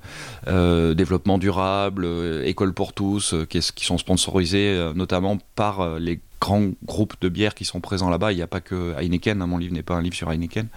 euh, 0.48 0.94
développement 0.94 1.38
durable, 1.38 2.06
euh, 2.06 2.44
école 2.46 2.74
pour 2.74 2.94
tous, 2.94 3.36
qui, 3.50 3.62
sont 3.62 3.98
sponsorisées 3.98 4.92
notamment 4.96 5.38
par 5.56 6.00
les 6.00 6.20
grands 6.46 6.72
groupes 6.84 7.16
de 7.22 7.30
bières 7.30 7.56
qui 7.56 7.66
sont 7.66 7.82
présents 7.82 8.10
là-bas. 8.10 8.32
Il 8.32 8.36
n'y 8.36 8.42
a 8.42 8.48
pas 8.48 8.62
que 8.62 8.94
Heineken, 9.00 9.42
hein, 9.42 9.48
mon 9.48 9.58
livre 9.58 9.74
n'est 9.74 9.84
pas 9.84 9.96
un 9.96 10.02
livre 10.02 10.16
sur 10.16 10.32
Heineken. 10.32 10.68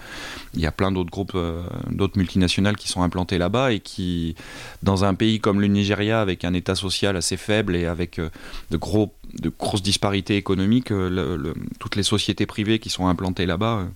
Il 0.54 0.60
y 0.60 0.66
a 0.66 0.72
plein 0.72 0.92
d'autres 0.92 1.10
groupes, 1.10 1.32
euh, 1.34 1.62
d'autres 1.90 2.16
multinationales 2.16 2.76
qui 2.76 2.88
sont 2.88 3.02
implantés 3.02 3.38
là-bas 3.38 3.72
et 3.72 3.80
qui, 3.80 4.34
dans 4.82 5.04
un 5.04 5.14
pays 5.14 5.40
comme 5.40 5.60
le 5.60 5.66
Nigeria, 5.66 6.20
avec 6.20 6.44
un 6.44 6.54
état 6.54 6.74
social 6.74 7.16
assez 7.16 7.36
faible 7.36 7.76
et 7.76 7.86
avec 7.86 8.18
euh, 8.18 8.30
de, 8.70 8.76
gros, 8.76 9.12
de 9.34 9.50
grosses 9.50 9.82
disparités 9.82 10.36
économiques, 10.36 10.90
euh, 10.90 11.52
toutes 11.78 11.96
les 11.96 12.02
sociétés 12.02 12.46
privées 12.46 12.78
qui 12.78 12.88
sont 12.88 13.06
implantées 13.06 13.46
là-bas 13.46 13.86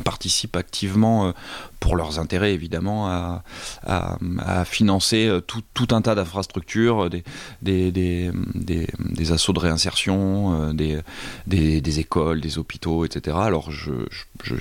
participent 0.00 0.56
activement 0.56 1.26
euh, 1.26 1.32
pour 1.80 1.96
leurs 1.96 2.18
intérêts 2.18 2.54
évidemment 2.54 3.08
à, 3.08 3.42
financer 4.64 5.26
euh, 5.26 5.40
tout, 5.40 5.88
un 5.90 6.00
tas 6.00 6.14
d'infrastructures, 6.14 7.10
des, 7.10 7.22
des, 7.62 9.32
assauts 9.32 9.52
de 9.52 9.58
réinsertion, 9.58 10.70
euh, 10.70 11.02
des, 11.46 11.98
écoles, 11.98 12.40
des 12.40 12.58
hôpitaux, 12.58 13.04
etc. 13.04 13.36
Alors 13.40 13.70
je 13.70 13.92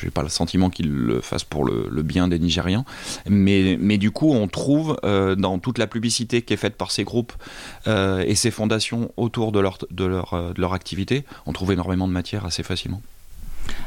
n'ai 0.03 0.09
pas 0.11 0.23
le 0.23 0.29
sentiment 0.29 0.69
qu'ils 0.69 0.91
le 0.91 1.21
fassent 1.21 1.43
pour 1.43 1.63
le, 1.63 1.87
le, 1.91 2.01
bien 2.01 2.27
des 2.27 2.39
Nigérians, 2.39 2.85
mais, 3.29 3.77
mais 3.79 3.97
du 3.97 4.11
coup 4.11 4.33
on 4.33 4.47
trouve 4.47 4.97
dans 5.03 5.59
toute 5.59 5.77
la 5.77 5.87
publicité 5.87 6.41
qui 6.41 6.53
est 6.53 6.57
faite 6.57 6.75
par 6.75 6.91
ces 6.91 7.03
groupes 7.03 7.33
et 7.85 8.35
ces 8.35 8.51
fondations 8.51 9.11
autour 9.17 9.51
de 9.51 9.59
leur, 9.59 9.77
de, 9.91 10.05
leur, 10.05 10.53
de 10.53 10.59
leur 10.59 10.73
activité, 10.73 11.23
on 11.45 11.53
trouve 11.53 11.71
énormément 11.71 12.07
de 12.07 12.13
matière 12.13 12.45
assez 12.45 12.63
facilement. 12.63 13.01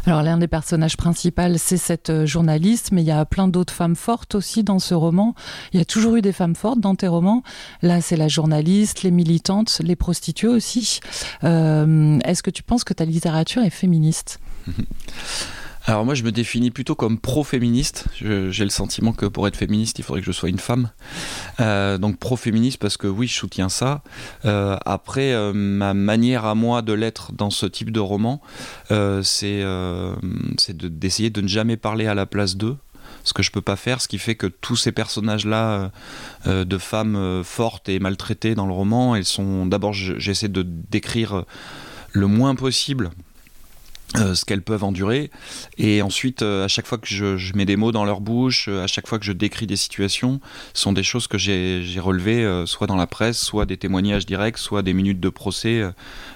Alors 0.07 0.23
l'un 0.23 0.37
des 0.37 0.49
personnages 0.49 0.97
principaux, 0.97 1.43
c'est 1.57 1.76
cette 1.76 2.11
euh, 2.11 2.26
journaliste, 2.26 2.90
mais 2.93 3.02
il 3.02 3.07
y 3.07 3.11
a 3.11 3.25
plein 3.25 3.49
d'autres 3.49 3.73
femmes 3.73 3.97
fortes 3.97 4.35
aussi 4.35 4.62
dans 4.62 4.78
ce 4.78 4.95
roman. 4.95 5.35
Il 5.73 5.78
y 5.78 5.83
a 5.83 5.85
toujours 5.85 6.16
eu 6.16 6.23
des 6.23 6.33
femmes 6.33 6.54
fortes 6.54 6.81
dans 6.81 6.95
tes 6.95 7.09
romans. 7.09 7.43
Là, 7.83 8.00
c'est 8.00 8.16
la 8.16 8.28
journaliste, 8.28 9.02
les 9.02 9.11
militantes, 9.11 9.81
les 9.83 9.97
prostituées 9.97 10.49
aussi. 10.49 11.00
Euh, 11.43 12.19
est-ce 12.25 12.43
que 12.43 12.50
tu 12.50 12.62
penses 12.62 12.85
que 12.85 12.95
ta 12.95 13.04
littérature 13.04 13.62
est 13.62 13.71
féministe? 13.71 14.40
Alors 15.87 16.07
moi 16.07 16.14
je 16.14 16.23
me 16.23 16.33
définis 16.33 16.71
plutôt 16.71 16.95
comme 16.95 17.19
pro-féministe. 17.19 18.07
J'ai 18.14 18.64
le 18.64 18.71
sentiment 18.71 19.12
que 19.12 19.26
pour 19.26 19.47
être 19.47 19.57
féministe 19.57 19.99
il 19.99 20.03
faudrait 20.03 20.21
que 20.21 20.26
je 20.26 20.33
sois 20.33 20.49
une 20.49 20.59
femme. 20.59 20.91
Euh, 21.61 21.99
donc 21.99 22.19
pro-féministe 22.19 22.79
parce 22.79 22.97
que 22.97 23.07
oui 23.07 23.26
je 23.26 23.35
soutiens 23.35 23.69
ça. 23.69 24.03
Euh, 24.47 24.79
après 24.87 25.35
euh, 25.35 25.53
ma 25.53 25.93
manière 25.93 26.47
à 26.47 26.55
moi 26.55 26.81
de 26.81 26.95
l'être 26.95 27.33
dans 27.33 27.50
ce 27.50 27.67
type 27.67 27.91
de 27.91 28.00
roman 28.00 28.41
c'est 29.23 29.62
d'essayer 30.73 31.31
de, 31.31 31.41
ne 31.43 31.49
jamais 31.49 31.76
parler 31.76 32.07
à 32.07 32.14
la 32.14 32.25
place 32.25 32.57
d'eux 32.57 32.76
ce 33.23 33.35
que 33.35 33.43
je 33.43 33.50
peux 33.50 33.61
pas 33.61 33.76
faire, 33.76 34.00
ce 34.00 34.09
qui 34.09 34.19
fait 34.19 34.35
que 34.35 34.47
tous 34.47 34.76
ces 34.76 34.93
personnages-là 34.93 35.91
de 36.47 36.79
femmes 36.79 37.43
fortes 37.45 37.88
et 37.88 37.99
maltraitées 37.99 38.55
dans 38.55 38.67
le 38.67 38.73
roman, 38.73 39.17
elles 39.17 39.25
sont 39.25 39.67
d'abord 39.67 39.93
j'essaie 39.93 40.49
de 40.49 40.62
décrire 40.62 41.45
le 42.12 42.26
moins 42.26 42.55
possible 42.55 43.11
euh, 44.17 44.37
ce 44.37 44.45
qu'elles 44.45 44.63
peuvent 44.63 44.85
endurer. 44.85 45.29
Et 45.77 46.01
ensuite, 46.01 46.43
euh, 46.43 46.65
à 46.65 46.69
chaque 46.69 46.87
fois 46.87 46.99
que 46.99 47.09
je, 47.09 47.53
mets 47.57 47.65
des 47.65 47.75
mots 47.75 47.91
dans 47.91 48.05
leur 48.05 48.21
bouche, 48.21 48.67
euh, 48.69 48.85
à 48.85 48.87
chaque 48.87 49.09
fois 49.09 49.19
que 49.19 49.25
je 49.25 49.33
décris 49.33 49.67
des 49.67 49.75
situations, 49.75 50.41
sont 50.73 50.93
des 50.93 51.03
choses 51.03 51.27
que 51.27 51.37
j'ai 51.37 51.99
relevées, 51.99 52.65
soit 52.67 52.87
dans 52.87 52.95
la 52.95 53.09
presse, 53.09 53.41
soit 53.41 53.67
des 53.67 53.77
témoignages 53.77 54.25
directs, 54.25 54.59
soit 54.59 54.83
des 54.83 54.95
minutes 54.95 55.19
de 55.19 55.29
procès. 55.31 55.83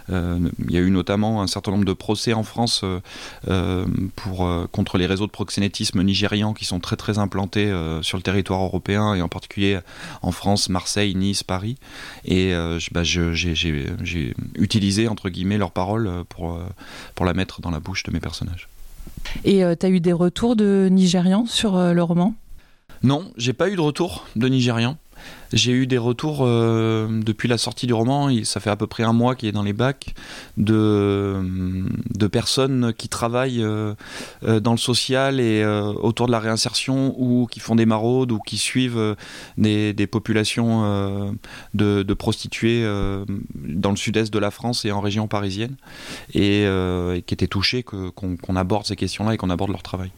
il 0.08 0.70
y 0.70 0.76
a 0.76 0.80
eu 0.80 0.90
notamment 0.90 1.40
un 1.40 1.46
certain 1.46 1.70
nombre 1.70 1.84
de 1.84 1.92
procès 1.92 2.32
en 2.32 2.42
France 2.42 2.84
pour, 4.16 4.68
contre 4.72 4.98
les 4.98 5.06
réseaux 5.06 5.26
de 5.26 5.32
proxénétisme 5.32 6.02
nigérians 6.02 6.54
qui 6.54 6.64
sont 6.64 6.80
très 6.80 6.96
très 6.96 7.18
implantés 7.18 7.72
sur 8.02 8.16
le 8.16 8.22
territoire 8.22 8.62
européen 8.62 9.14
et 9.14 9.22
en 9.22 9.28
particulier 9.28 9.78
en 10.22 10.32
France, 10.32 10.68
Marseille, 10.68 11.14
Nice, 11.14 11.42
Paris. 11.42 11.76
Et 12.24 12.52
bah, 12.92 13.02
j'ai 13.04 14.34
utilisé, 14.56 15.08
entre 15.08 15.28
guillemets, 15.28 15.58
leurs 15.58 15.72
paroles 15.72 16.24
pour, 16.28 16.60
pour 17.14 17.26
la 17.26 17.34
mettre 17.58 17.62
dans 17.62 17.70
la 17.70 17.80
bouche 17.80 18.02
de 18.04 18.12
mes 18.12 18.20
personnages. 18.20 18.68
Et 19.44 19.64
euh, 19.64 19.74
tu 19.78 19.86
as 19.86 19.88
eu 19.88 20.00
des 20.00 20.12
retours 20.12 20.56
de 20.56 20.88
Nigérians 20.90 21.46
sur 21.46 21.76
euh, 21.76 21.92
le 21.92 22.02
roman? 22.02 22.34
Non, 23.02 23.30
j'ai 23.36 23.52
pas 23.52 23.68
eu 23.68 23.76
de 23.76 23.80
retour 23.80 24.24
de 24.36 24.48
Nigérians. 24.48 24.96
J'ai 25.52 25.72
eu 25.72 25.86
des 25.86 25.98
retours 25.98 26.40
euh, 26.42 27.08
depuis 27.22 27.48
la 27.48 27.58
sortie 27.58 27.86
du 27.86 27.94
roman, 27.94 28.28
ça 28.44 28.60
fait 28.60 28.70
à 28.70 28.76
peu 28.76 28.86
près 28.86 29.02
un 29.02 29.12
mois 29.12 29.34
qu'il 29.34 29.48
est 29.48 29.52
dans 29.52 29.62
les 29.62 29.72
bacs, 29.72 30.14
de, 30.56 31.40
de 32.14 32.26
personnes 32.26 32.92
qui 32.96 33.08
travaillent 33.08 33.62
euh, 33.62 33.94
euh, 34.44 34.60
dans 34.60 34.72
le 34.72 34.78
social 34.78 35.40
et 35.40 35.64
autour 35.64 36.26
de 36.26 36.32
la 36.32 36.40
réinsertion 36.40 37.14
ou 37.18 37.46
qui 37.50 37.60
font 37.60 37.76
des 37.76 37.86
maraudes 37.86 38.32
ou 38.32 38.38
qui 38.38 38.58
suivent 38.58 39.16
des, 39.56 39.92
des 39.92 40.06
populations 40.06 41.36
de, 41.74 42.02
de, 42.02 42.14
prostituées 42.14 42.84
dans 43.56 43.90
le 43.90 43.96
sud-est 43.96 44.32
de 44.32 44.38
la 44.38 44.50
France 44.50 44.84
et 44.84 44.92
en 44.92 45.00
région 45.00 45.28
parisienne 45.28 45.76
et, 46.34 46.66
qui 47.26 47.34
étaient 47.34 47.46
touchés 47.46 47.82
qu'on 47.82 48.56
aborde 48.56 48.86
ces 48.86 48.96
questions-là 48.96 49.34
et 49.34 49.36
qu'on 49.36 49.50
aborde 49.50 49.70
leur 49.70 49.82
travail. 49.82 50.10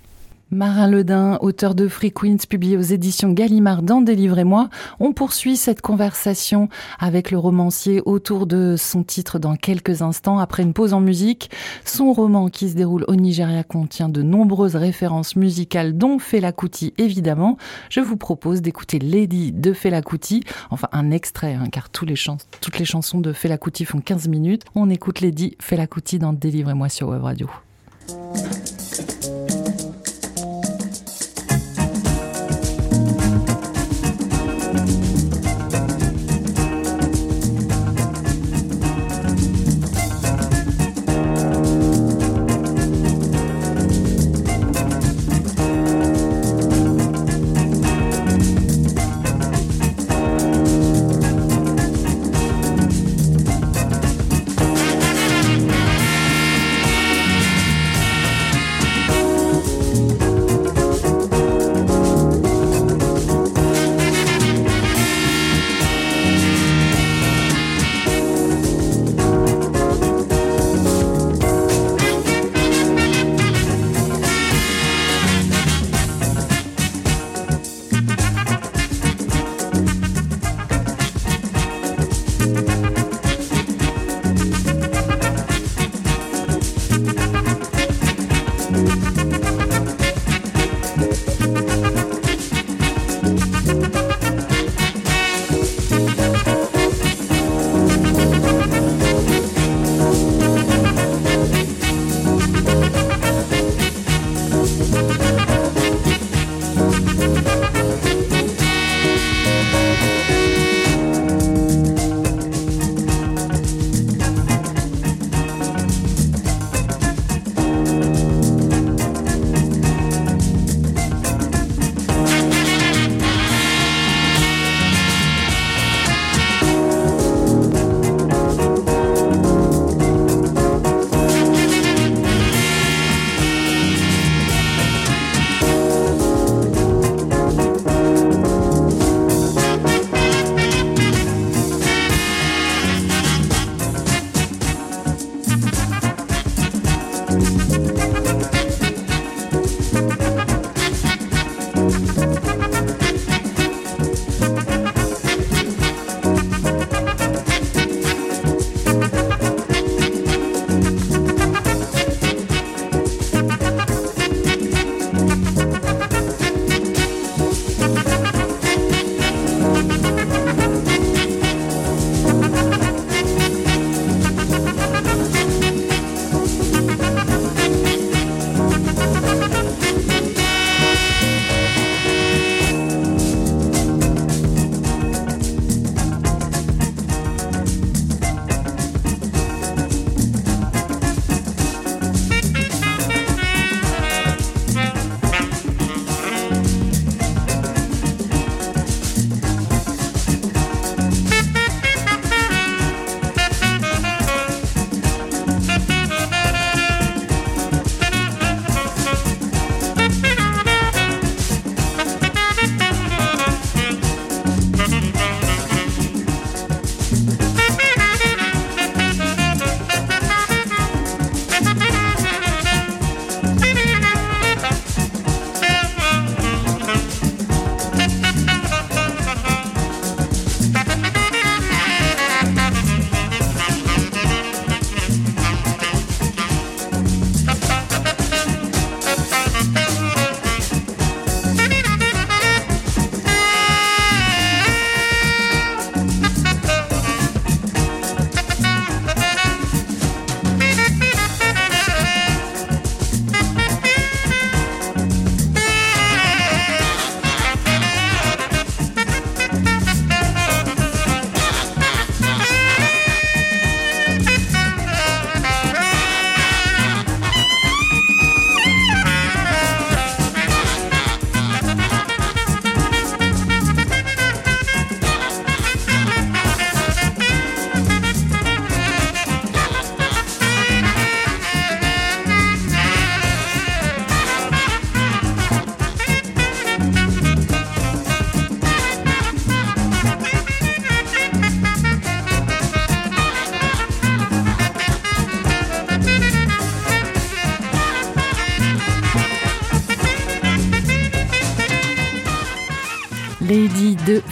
Marin 0.52 0.88
Ledin, 0.88 1.38
auteur 1.42 1.76
de 1.76 1.86
Free 1.86 2.10
Queens, 2.10 2.38
publié 2.48 2.76
aux 2.76 2.80
éditions 2.80 3.30
Gallimard 3.30 3.82
dans 3.82 4.00
Délivrez-moi. 4.00 4.68
On 4.98 5.12
poursuit 5.12 5.56
cette 5.56 5.80
conversation 5.80 6.68
avec 6.98 7.30
le 7.30 7.38
romancier 7.38 8.02
autour 8.04 8.48
de 8.48 8.74
son 8.76 9.04
titre 9.04 9.38
dans 9.38 9.54
quelques 9.54 10.02
instants, 10.02 10.40
après 10.40 10.64
une 10.64 10.72
pause 10.72 10.92
en 10.92 11.00
musique. 11.00 11.52
Son 11.84 12.12
roman 12.12 12.48
qui 12.48 12.68
se 12.68 12.74
déroule 12.74 13.04
au 13.06 13.14
Nigeria 13.14 13.62
contient 13.62 14.08
de 14.08 14.22
nombreuses 14.22 14.74
références 14.74 15.36
musicales, 15.36 15.96
dont 15.96 16.18
Fela 16.18 16.50
Kuti, 16.50 16.94
évidemment. 16.98 17.56
Je 17.88 18.00
vous 18.00 18.16
propose 18.16 18.60
d'écouter 18.60 18.98
Lady 18.98 19.52
de 19.52 19.72
Fela 19.72 20.02
Kuti, 20.02 20.42
enfin 20.70 20.88
un 20.90 21.12
extrait, 21.12 21.54
hein, 21.54 21.68
car 21.70 21.90
toutes 21.90 22.08
les 22.10 22.84
chansons 22.84 23.20
de 23.20 23.32
Fela 23.32 23.56
Kuti 23.56 23.84
font 23.84 24.00
15 24.00 24.26
minutes. 24.26 24.64
On 24.74 24.90
écoute 24.90 25.20
Lady 25.20 25.56
Fela 25.60 25.86
Kuti 25.86 26.18
dans 26.18 26.32
Délivrez-moi 26.32 26.88
sur 26.88 27.08
Web 27.08 27.22
Radio. 27.22 27.48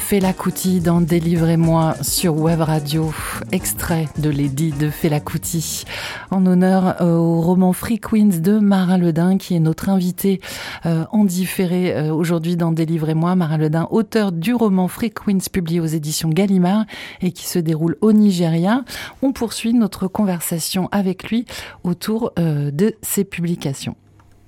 Fela 0.08 0.32
Kuti 0.32 0.80
dans 0.80 1.02
Délivrez-moi 1.02 1.94
sur 2.00 2.34
Web 2.34 2.62
Radio, 2.62 3.12
extrait 3.52 4.08
de 4.16 4.30
Lady 4.30 4.70
de 4.72 4.88
Fela 4.88 5.20
Kuti, 5.20 5.84
en 6.30 6.46
honneur 6.46 7.02
euh, 7.02 7.14
au 7.14 7.42
roman 7.42 7.74
Free 7.74 7.98
Queens 8.00 8.40
de 8.40 8.58
Marin 8.58 8.96
Ledin, 8.96 9.36
qui 9.36 9.54
est 9.54 9.60
notre 9.60 9.90
invité 9.90 10.40
euh, 10.86 11.04
en 11.12 11.24
différé 11.26 11.94
euh, 11.94 12.10
aujourd'hui 12.10 12.56
dans 12.56 12.72
Délivrez-moi. 12.72 13.34
Marin 13.34 13.58
Ledin, 13.58 13.86
auteur 13.90 14.32
du 14.32 14.54
roman 14.54 14.88
Free 14.88 15.10
Queens 15.10 15.50
publié 15.52 15.78
aux 15.78 15.84
éditions 15.84 16.30
Gallimard 16.30 16.86
et 17.20 17.30
qui 17.30 17.46
se 17.46 17.58
déroule 17.58 17.98
au 18.00 18.14
Nigeria. 18.14 18.84
On 19.20 19.32
poursuit 19.32 19.74
notre 19.74 20.08
conversation 20.08 20.88
avec 20.90 21.28
lui 21.28 21.44
autour 21.84 22.32
de 22.38 22.94
ses 23.02 23.24
publications. 23.24 23.94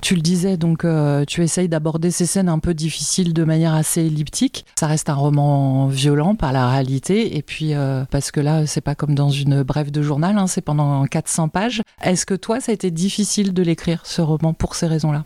Tu 0.00 0.14
le 0.14 0.22
disais, 0.22 0.56
donc 0.56 0.84
euh, 0.84 1.24
tu 1.26 1.42
essayes 1.42 1.68
d'aborder 1.68 2.10
ces 2.10 2.26
scènes 2.26 2.48
un 2.48 2.58
peu 2.58 2.72
difficiles 2.72 3.34
de 3.34 3.44
manière 3.44 3.74
assez 3.74 4.00
elliptique. 4.00 4.64
Ça 4.78 4.86
reste 4.86 5.10
un 5.10 5.14
roman 5.14 5.88
violent 5.88 6.34
par 6.34 6.52
la 6.52 6.68
réalité, 6.70 7.36
et 7.36 7.42
puis 7.42 7.74
euh, 7.74 8.04
parce 8.10 8.30
que 8.30 8.40
là, 8.40 8.66
c'est 8.66 8.80
pas 8.80 8.94
comme 8.94 9.14
dans 9.14 9.30
une 9.30 9.62
brève 9.62 9.90
de 9.90 10.02
journal, 10.02 10.38
hein, 10.38 10.46
c'est 10.46 10.62
pendant 10.62 11.04
400 11.04 11.48
pages. 11.48 11.82
Est-ce 12.02 12.24
que 12.24 12.34
toi, 12.34 12.60
ça 12.60 12.72
a 12.72 12.74
été 12.74 12.90
difficile 12.90 13.52
de 13.52 13.62
l'écrire, 13.62 14.00
ce 14.04 14.22
roman, 14.22 14.54
pour 14.54 14.74
ces 14.74 14.86
raisons-là? 14.86 15.24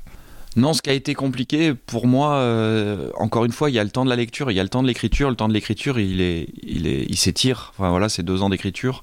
Non, 0.57 0.73
ce 0.73 0.83
qui 0.83 0.91
a 0.91 0.93
été 0.93 1.15
compliqué 1.15 1.75
pour 1.75 2.07
moi, 2.07 2.35
euh, 2.35 3.11
encore 3.17 3.45
une 3.45 3.53
fois, 3.53 3.71
il 3.71 3.75
y 3.75 3.79
a 3.81 3.85
le 3.85 3.91
temps 3.91 4.05
de 4.05 4.11
la 4.11 4.17
lecture, 4.17 4.53
il 4.53 4.55
y 4.55 4.61
a 4.61 4.63
le 4.63 4.69
temps 4.69 4.83
de 4.83 4.87
l'écriture. 4.87 5.29
Le 5.29 5.35
temps 5.35 5.49
de 5.49 5.53
l'écriture, 5.53 5.99
il 5.99 6.21
est, 6.21 6.47
il 6.63 6.87
est, 6.87 7.07
il 7.09 7.17
s'étire. 7.17 7.73
Enfin 7.77 7.91
voilà, 7.91 8.09
c'est 8.09 8.23
deux 8.23 8.43
ans 8.43 8.51
d'écriture. 8.51 9.03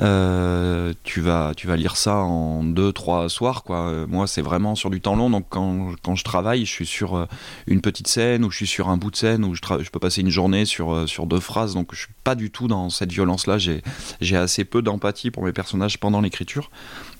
Euh, 0.00 0.92
tu 1.02 1.20
vas 1.20 1.52
tu 1.56 1.66
vas 1.66 1.76
lire 1.76 1.96
ça 1.96 2.16
en 2.16 2.62
deux 2.62 2.92
trois 2.92 3.28
soirs 3.28 3.64
quoi. 3.64 3.88
Euh, 3.88 4.06
moi 4.06 4.26
c'est 4.28 4.42
vraiment 4.42 4.76
sur 4.76 4.90
du 4.90 5.00
temps 5.00 5.16
long 5.16 5.28
donc 5.28 5.46
quand, 5.48 5.92
quand, 6.02 6.14
je 6.14 6.22
travaille 6.22 6.64
je 6.64 6.70
suis 6.70 6.86
sur 6.86 7.16
euh, 7.16 7.26
une 7.66 7.80
petite 7.80 8.06
scène 8.06 8.44
ou 8.44 8.50
je 8.50 8.58
suis 8.58 8.66
sur 8.66 8.90
un 8.90 8.96
bout 8.96 9.10
de 9.10 9.16
scène 9.16 9.44
où 9.44 9.54
je, 9.56 9.60
peux 9.90 9.98
passer 9.98 10.20
une 10.20 10.30
journée 10.30 10.66
sur 10.66 11.08
sur 11.08 11.26
deux 11.26 11.40
phrases 11.40 11.74
donc 11.74 11.88
je 11.92 12.00
suis 12.00 12.14
pas 12.22 12.36
du 12.36 12.50
tout 12.50 12.68
dans 12.68 12.90
cette 12.90 13.10
violence 13.10 13.46
là. 13.46 13.58
J'ai 13.58 14.36
assez 14.36 14.64
peu 14.64 14.82
d'empathie 14.82 15.30
pour 15.30 15.42
mes 15.42 15.52
personnages 15.52 15.98
pendant 15.98 16.20
l'écriture. 16.20 16.70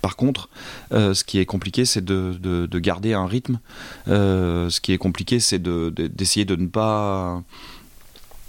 Par 0.03 0.17
contre, 0.17 0.49
ce 0.93 1.25
qui 1.25 1.38
est 1.38 1.47
compliqué, 1.47 1.85
c'est 1.85 2.05
de, 2.05 2.37
de, 2.41 2.67
de, 2.67 2.79
garder 2.79 3.14
un 3.14 3.27
rythme. 3.27 3.59
ce 4.07 4.81
qui 4.81 4.93
est 4.93 4.99
compliqué, 4.99 5.41
c'est 5.41 5.61
d'essayer 5.61 6.45
de, 6.45 6.55
de, 6.55 6.62
ne 6.62 6.69
pas 6.69 7.43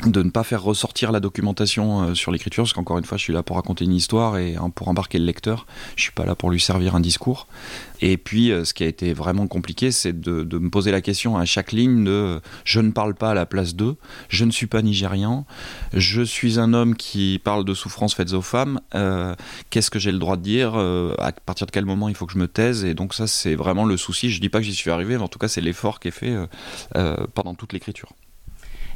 de 0.06 0.24
ne 0.24 0.30
pas 0.30 0.44
faire 0.44 0.64
ressortir 0.64 1.12
la 1.12 1.20
documentation 1.20 2.02
euh, 2.02 2.16
sur 2.16 2.32
l'écriture, 2.32 2.64
parce 2.64 2.74
qu'encore 2.74 2.98
une 2.98 3.06
fois, 3.06 3.18
je 3.18 3.24
suis 3.24 3.34
là 3.34 3.44
pour 3.44 3.58
raconter 3.58 3.84
une 3.84 3.94
histoire 3.94 4.38
et 4.38 4.56
hein, 4.56 4.70
pour 4.70 4.88
embarquer 4.88 5.20
le 5.20 5.26
lecteur. 5.26 5.66
Je 5.98 6.04
suis 6.04 6.12
pas 6.14 6.26
là 6.26 6.36
pour 6.36 6.52
lui 6.52 6.60
servir 6.60 6.96
un 6.96 7.02
discours. 7.02 7.48
Et 8.02 8.16
puis, 8.16 8.52
euh, 8.52 8.64
ce 8.64 8.74
qui 8.74 8.84
a 8.84 8.88
été 8.88 9.12
vraiment 9.12 9.48
compliqué, 9.48 9.92
c'est 9.92 10.18
de, 10.18 10.58
me 10.58 10.70
poser 10.70 10.92
la 10.92 11.02
question 11.02 11.38
à 11.38 11.44
chaque 11.44 11.74
ligne 11.74 12.06
de 12.06 12.40
je 12.64 12.80
ne 12.80 12.92
parle 12.92 13.14
pas 13.14 13.32
à 13.32 13.34
la 13.34 13.46
place 13.46 13.76
d'eux, 13.76 13.98
je 14.30 14.46
ne 14.46 14.52
suis 14.52 14.68
pas 14.68 14.82
nigérian, 14.82 15.46
je 15.94 16.22
suis 16.22 16.60
un 16.60 16.74
homme 16.74 16.96
qui 16.96 17.42
parle 17.44 17.66
de 17.66 17.74
souffrances 17.74 18.14
faites 18.14 18.34
aux 18.34 18.42
femmes. 18.42 18.80
Euh, 18.96 19.36
qu'est-ce 19.70 19.90
que 19.90 20.00
j'ai 20.00 20.12
le 20.12 20.20
droit 20.20 20.38
de 20.38 20.42
dire 20.42 20.76
À 20.76 21.32
partir 21.32 21.68
de 21.68 21.72
quel 21.72 21.86
moment 21.86 22.08
il 22.08 22.16
faut 22.16 22.26
que 22.26 22.34
je 22.34 22.38
me 22.38 22.48
taise? 22.48 22.86
Et 22.86 22.94
donc 22.94 23.14
ça, 23.14 23.28
c'est 23.28 23.56
vraiment 23.56 23.86
le 23.86 23.98
souci. 23.98 24.30
Je 24.30 24.40
dis 24.40 24.50
pas 24.50 24.60
que 24.60 24.66
j'y 24.66 24.76
suis 24.76 24.92
arrivé, 24.92 25.18
mais 25.18 25.24
en 25.24 25.28
tout 25.28 25.40
cas, 25.40 25.48
c'est 25.48 25.62
l'effort 25.62 26.00
qui 26.00 26.08
est 26.08 26.12
fait 26.12 26.36
pendant 27.34 27.56
toute 27.56 27.74
l'écriture. 27.74 28.14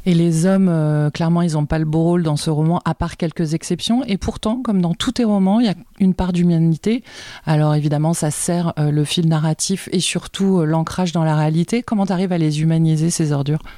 Et 0.06 0.14
les 0.14 0.44
hommes, 0.44 0.68
euh, 0.68 1.10
clairement, 1.10 1.40
ils 1.42 1.52
n'ont 1.52 1.64
pas 1.64 1.78
le 1.78 1.86
beau 1.86 2.02
rôle 2.02 2.22
dans 2.22 2.36
ce 2.36 2.50
roman, 2.50 2.80
à 2.84 2.94
part 2.94 3.16
quelques 3.16 3.54
exceptions. 3.54 4.04
Et 4.04 4.18
pourtant, 4.18 4.60
comme 4.62 4.82
dans 4.82 4.92
tous 4.92 5.12
tes 5.12 5.24
romans, 5.24 5.60
il 5.60 5.66
y 5.66 5.70
a 5.70 5.74
une 5.98 6.14
part 6.14 6.32
d'humanité. 6.32 7.02
Alors 7.46 7.74
évidemment, 7.74 8.12
ça 8.12 8.30
sert 8.30 8.74
euh, 8.78 8.90
le 8.90 9.04
fil 9.04 9.28
narratif 9.28 9.88
et 9.92 10.00
surtout 10.00 10.60
euh, 10.60 10.64
l'ancrage 10.66 11.12
dans 11.12 11.24
la 11.24 11.36
réalité. 11.36 11.82
Comment 11.82 12.04
tu 12.06 12.12
arrives 12.12 12.32
à 12.32 12.38
les 12.38 12.60
humaniser, 12.60 13.10
ces 13.10 13.32
ordures? 13.32 13.62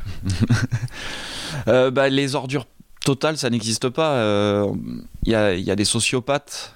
Bah, 1.66 2.08
Les 2.10 2.34
ordures 2.36 2.66
totales, 3.04 3.38
ça 3.38 3.50
n'existe 3.50 3.88
pas. 3.88 4.66
Il 5.24 5.32
y, 5.32 5.34
a 5.34 5.76
des 5.76 5.84
sociopathes 5.84 6.74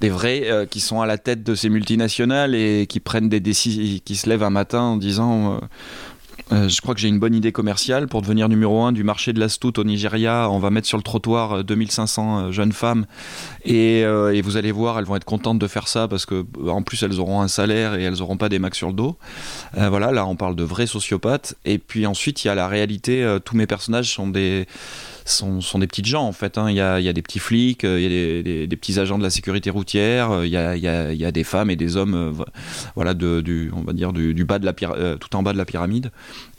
des 0.00 0.10
vrais 0.10 0.66
qui 0.70 0.80
sont 0.80 1.00
à 1.00 1.06
la 1.06 1.18
tête 1.18 1.42
de 1.44 1.54
ces 1.54 1.68
multinationales 1.70 2.54
et 2.54 2.86
qui 2.88 3.00
prennent 3.00 3.28
des 3.28 3.40
décisions, 3.40 4.00
qui 4.04 4.16
se 4.16 4.28
lèvent 4.28 4.42
un 4.42 4.50
matin 4.50 4.80
en 4.80 4.96
disant 4.96 5.60
je 6.50 6.80
crois 6.80 6.94
que 6.94 7.00
j'ai 7.00 7.08
une 7.08 7.18
bonne 7.18 7.34
idée 7.34 7.52
commerciale 7.52 8.08
pour 8.08 8.22
devenir 8.22 8.48
numéro 8.48 8.82
un 8.82 8.92
du 8.92 9.04
marché 9.04 9.32
de 9.32 9.40
la 9.40 9.48
stout 9.48 9.78
au 9.78 9.84
Nigeria. 9.84 10.48
On 10.50 10.58
va 10.58 10.70
mettre 10.70 10.86
sur 10.86 10.96
le 10.96 11.02
trottoir 11.02 11.62
2500 11.64 12.38
euh, 12.38 12.42
euh, 12.48 12.52
jeunes 12.52 12.72
femmes 12.72 13.06
et, 13.64 14.00
et, 14.00 14.42
vous 14.42 14.56
allez 14.56 14.72
voir, 14.72 14.98
elles 14.98 15.04
vont 15.04 15.16
être 15.16 15.24
contentes 15.24 15.58
de 15.58 15.66
faire 15.66 15.88
ça 15.88 16.08
parce 16.08 16.24
que 16.24 16.46
en 16.68 16.82
plus 16.82 17.02
elles 17.02 17.20
auront 17.20 17.42
un 17.42 17.48
salaire 17.48 17.94
et 17.94 18.02
elles 18.02 18.18
n'auront 18.18 18.36
pas 18.36 18.48
des 18.48 18.58
macs 18.58 18.74
sur 18.74 18.88
le 18.88 18.94
dos. 18.94 19.16
voilà, 19.74 20.12
là 20.12 20.26
on 20.26 20.36
parle 20.36 20.56
de 20.56 20.64
vrais 20.64 20.86
sociopathes. 20.86 21.54
Et 21.64 21.78
puis 21.78 22.06
ensuite 22.06 22.44
il 22.44 22.48
y 22.48 22.50
a 22.50 22.54
la 22.54 22.68
réalité. 22.68 23.38
tous 23.44 23.56
mes 23.56 23.66
personnages 23.66 24.14
sont 24.14 24.28
des 24.28 24.66
sont, 25.30 25.60
sont, 25.60 25.78
des 25.78 25.86
petites 25.86 26.06
gens 26.06 26.24
en 26.24 26.32
fait. 26.32 26.58
Hein. 26.58 26.70
Il, 26.70 26.76
y 26.76 26.80
a, 26.80 27.12
des 27.12 27.22
petits 27.22 27.38
flics, 27.38 27.82
il 27.82 28.00
y 28.00 28.06
a 28.06 28.66
des, 28.66 28.76
petits 28.76 28.98
agents 28.98 29.18
de 29.18 29.22
la 29.22 29.30
sécurité 29.30 29.70
routière, 29.70 30.44
il 30.44 30.50
y 30.50 30.56
a, 30.56 30.76
il 30.76 30.82
y 30.82 31.24
a, 31.24 31.32
des 31.32 31.44
femmes 31.44 31.70
et 31.70 31.76
des 31.76 31.96
hommes, 31.96 32.44
voilà, 32.94 33.14
de, 33.14 33.40
du, 33.40 33.70
on 33.74 33.82
va 33.82 33.92
dire 33.92 34.12
bas 34.12 34.58
de 34.58 34.64
la 34.64 34.72
tout 35.16 35.36
en 35.36 35.42
bas 35.42 35.52
de 35.52 35.58
la 35.58 35.64
pyramide. 35.64 36.10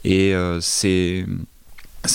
Et 0.04 0.34
euh, 0.34 0.60
ces 0.60 1.26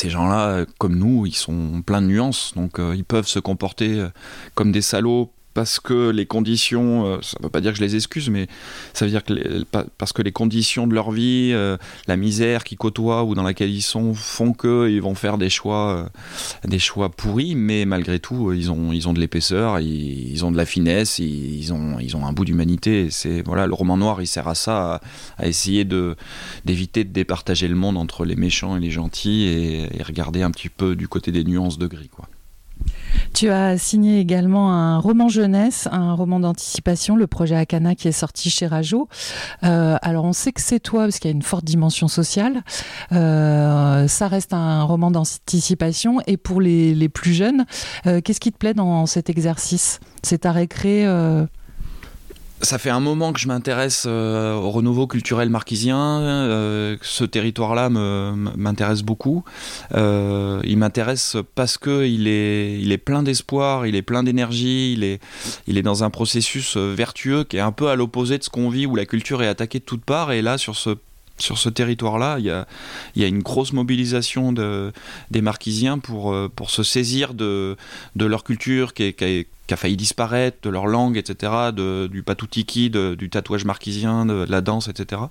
gens-là, 0.10 0.65
comme 0.78 0.96
nous, 0.96 1.26
ils 1.26 1.36
sont 1.36 1.84
pleins 1.86 2.02
de 2.02 2.08
nuances, 2.08 2.54
donc 2.56 2.80
euh, 2.80 2.96
ils 2.96 3.06
peuvent 3.06 3.28
se 3.28 3.39
comporter 3.39 4.00
euh, 4.00 4.10
comme 4.56 4.72
des 4.72 4.82
salauds 4.82 5.32
parce 5.56 5.80
que 5.80 6.10
les 6.10 6.26
conditions, 6.26 7.08
euh, 7.08 7.18
ça 7.22 7.38
ne 7.39 7.46
veut 7.46 7.50
pas 7.50 7.62
dire 7.62 7.72
que 7.72 7.78
je 7.78 7.84
les 7.84 7.96
excuse, 7.96 8.30
mais 8.30 8.48
ça 8.94 9.06
veut 9.06 9.12
dire 9.12 9.24
que 9.24 9.63
parce 9.98 10.12
que 10.12 10.22
les 10.22 10.34
conditions 10.34 10.86
de 10.86 10.94
leur 10.94 11.12
vie, 11.12 11.52
euh, 11.54 11.78
la 12.08 12.18
misère 12.18 12.65
qu'ils 12.65 12.78
côtoient 12.78 13.24
ou 13.24 13.36
dans 13.36 13.41
laquelle 13.41 13.72
ils 13.72 13.82
sont, 13.82 14.13
font 14.13 14.52
qu'ils 14.52 15.02
vont 15.02 15.15
faire 15.15 15.38
des 15.38 15.50
choix, 15.50 15.91
euh, 15.91 16.68
des 16.68 16.78
choix 16.78 17.10
pourris, 17.10 17.56
mais 17.56 17.86
malgré 17.86 18.20
tout, 18.20 18.52
ils 18.52 18.70
ont, 18.70 18.91
ils 18.91 19.08
ont 19.08 19.13
de 19.13 19.20
l'épaisseur, 19.22 19.80
ils, 19.80 20.44
ont 20.44 20.52
de 20.52 20.58
la 20.58 20.65
finesse, 20.65 21.20
ils, 21.20 21.72
ont, 21.72 22.00
ils 22.02 22.18
ont 22.18 22.26
un 22.26 22.34
bout 22.34 22.44
d'humanité. 22.44 23.08
C'est 23.10 23.41
voilà, 23.41 23.65
le 23.65 23.74
roman 23.74 23.96
noir, 23.96 24.22
il 24.22 24.28
sert 24.28 24.50
à 24.50 24.56
ça, 24.56 25.02
à, 25.38 25.48
essayer 25.48 25.86
de 25.86 26.18
d'éviter 26.65 27.06
de 27.06 27.13
départager 27.13 27.70
le 27.70 27.76
monde 27.76 27.98
entre 27.98 28.26
les 28.26 28.36
méchants 28.36 28.76
et 28.76 28.82
les 28.82 28.91
gentils 28.91 29.44
et, 29.44 29.98
et 29.98 30.04
regarder 30.04 30.41
un 30.41 30.52
petit 30.52 30.70
peu 30.70 30.98
du 30.98 31.08
côté 31.08 31.32
des 31.32 31.46
nuances 31.46 31.78
de 31.78 31.88
gris, 31.88 32.10
quoi. 32.10 32.28
Tu 33.34 33.49
as 33.49 33.78
signé 33.78 34.19
également 34.19 34.71
un 34.71 34.97
roman 34.97 35.28
jeunesse, 35.28 35.88
un 35.91 36.13
roman 36.13 36.39
d'anticipation, 36.39 37.15
le 37.15 37.28
projet 37.28 37.56
Akana 37.56 37.95
qui 37.95 38.08
est 38.08 38.13
sorti 38.13 38.49
chez 38.49 38.67
Rajo. 38.67 39.10
Euh, 39.63 39.97
alors 40.01 40.25
on 40.25 40.34
sait 40.34 40.51
que 40.51 40.62
c'est 40.62 40.80
toi 40.80 41.04
parce 41.04 41.19
qu'il 41.19 41.30
y 41.30 41.34
a 41.34 41.36
une 41.36 41.41
forte 41.41 41.65
dimension 41.65 42.08
sociale. 42.08 42.63
Euh, 43.12 44.08
ça 44.08 44.28
reste 44.28 44.54
un 44.54 44.84
roman 44.84 45.12
d'anticipation 45.12 46.19
et 46.28 46.38
pour 46.38 46.62
les, 46.62 47.10
plus 47.10 47.34
jeunes, 47.34 47.65
euh, 48.08 48.21
qu'est-ce 48.21 48.39
qui 48.39 48.51
te 48.51 48.58
plaît 48.58 48.73
dans 48.73 49.06
cet 49.06 49.30
exercice? 49.30 49.99
C'est 50.23 50.45
à 50.45 50.51
récré 50.51 51.06
ça 52.65 52.78
fait 52.78 52.89
un 52.89 52.99
moment 52.99 53.32
que 53.32 53.39
je 53.39 53.47
m'intéresse 53.47 54.06
euh, 54.08 54.56
au 54.56 54.71
renouveau 54.71 55.08
culturel 55.08 55.49
marquisien. 55.49 56.19
Euh, 56.21 56.97
ce 57.01 57.23
territoire-là 57.23 57.89
m'intéresse 57.89 59.04
beaucoup. 59.04 59.43
Euh, 59.93 60.60
il 60.63 60.78
m'intéresse 60.78 61.38
parce 61.56 61.78
que 61.78 62.06
il 62.06 62.28
est, 62.28 62.97
plein 62.97 63.23
d'espoir, 63.23 63.86
il 63.86 63.95
est 63.95 64.01
plein 64.01 64.23
d'énergie, 64.23 64.93
il 64.93 65.04
est, 65.04 65.82
dans 65.82 66.04
un 66.04 66.10
processus 66.10 66.78
vertueux 66.78 67.43
qui 67.43 67.58
est 67.58 67.62
un 67.62 67.71
peu 67.71 67.89
à 67.89 67.95
l'opposé 67.95 68.38
de 68.38 68.43
ce 68.43 68.49
qu'on 68.49 68.69
vit 68.69 68.86
où 68.86 68.95
la 68.95 69.06
culture 69.06 69.43
est 69.43 69.47
attaquée 69.47 69.80
de 69.80 69.86
toutes 69.86 70.04
parts. 70.04 70.32
Et 70.32 70.41
là, 70.41 70.58
sur 70.58 70.75
ce 70.75 71.69
territoire-là, 71.69 72.38
il 72.39 72.45
y 72.45 73.23
a, 73.23 73.28
une 73.28 73.43
grosse 73.43 73.73
mobilisation 73.73 74.51
de, 74.51 74.91
des 75.30 75.41
Marquisiens 75.41 75.99
pour, 75.99 76.36
se 76.67 76.84
saisir 76.84 77.34
de, 77.34 77.78
leur 78.15 78.43
culture 78.43 78.93
qui 78.93 79.04
est, 79.04 79.47
qui 79.67 79.73
a 79.73 79.78
failli 79.78 79.97
disparaître, 79.97 80.58
de 80.62 80.69
leur 80.69 80.88
langue, 80.88 81.17
etc., 81.17 81.51
de, 81.73 82.08
du 82.08 82.23
patoutiki, 82.23 82.89
du 82.89 83.30
tatouage 83.30 83.65
marquisien, 83.65 84.25
de, 84.25 84.45
la 84.47 84.62
danse, 84.62 84.88
etc. 84.88 85.23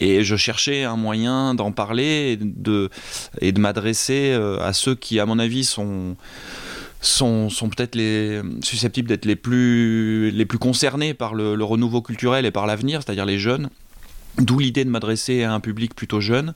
Et 0.00 0.22
je 0.24 0.36
cherchais 0.36 0.84
un 0.84 0.96
moyen 0.96 1.54
d'en 1.54 1.72
parler 1.72 2.38
et 3.42 3.50
de, 3.52 3.58
m'adresser 3.58 4.32
euh, 4.32 4.60
à 4.60 4.72
ceux 4.72 4.94
qui, 4.94 5.18
à 5.20 5.26
mon 5.26 5.38
avis, 5.38 5.64
sont 5.64 6.16
sont, 7.02 7.50
sont 7.50 7.68
peut-être 7.68 7.94
les 7.94 8.40
susceptibles 8.62 9.08
d'être 9.08 9.26
les 9.26 9.36
plus 9.36 10.30
les 10.30 10.46
plus 10.46 10.58
concernés 10.58 11.14
par 11.14 11.34
le 11.34 11.62
renouveau 11.62 12.02
culturel 12.02 12.46
et 12.46 12.50
par 12.50 12.66
l'avenir, 12.66 13.02
c'est-à-dire 13.02 13.26
les 13.26 13.38
jeunes 13.38 13.68
D'où 14.38 14.58
l'idée 14.58 14.84
de 14.84 14.90
m'adresser 14.90 15.44
à 15.44 15.54
un 15.54 15.60
public 15.60 15.94
plutôt 15.94 16.20
jeune 16.20 16.52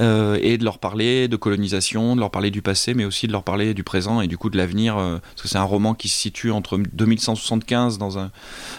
euh, 0.00 0.38
et 0.42 0.58
de 0.58 0.64
leur 0.64 0.78
parler 0.78 1.26
de 1.26 1.34
colonisation, 1.34 2.14
de 2.14 2.20
leur 2.20 2.30
parler 2.30 2.52
du 2.52 2.62
passé, 2.62 2.94
mais 2.94 3.04
aussi 3.04 3.26
de 3.26 3.32
leur 3.32 3.42
parler 3.42 3.74
du 3.74 3.82
présent 3.82 4.20
et 4.20 4.28
du 4.28 4.38
coup 4.38 4.48
de 4.48 4.56
l'avenir. 4.56 4.96
Euh, 4.96 5.18
parce 5.18 5.42
que 5.42 5.48
c'est 5.48 5.58
un 5.58 5.64
roman 5.64 5.94
qui 5.94 6.08
se 6.08 6.16
situe 6.16 6.52
entre 6.52 6.78
2175 6.78 7.98
dans 7.98 8.20
un, 8.20 8.30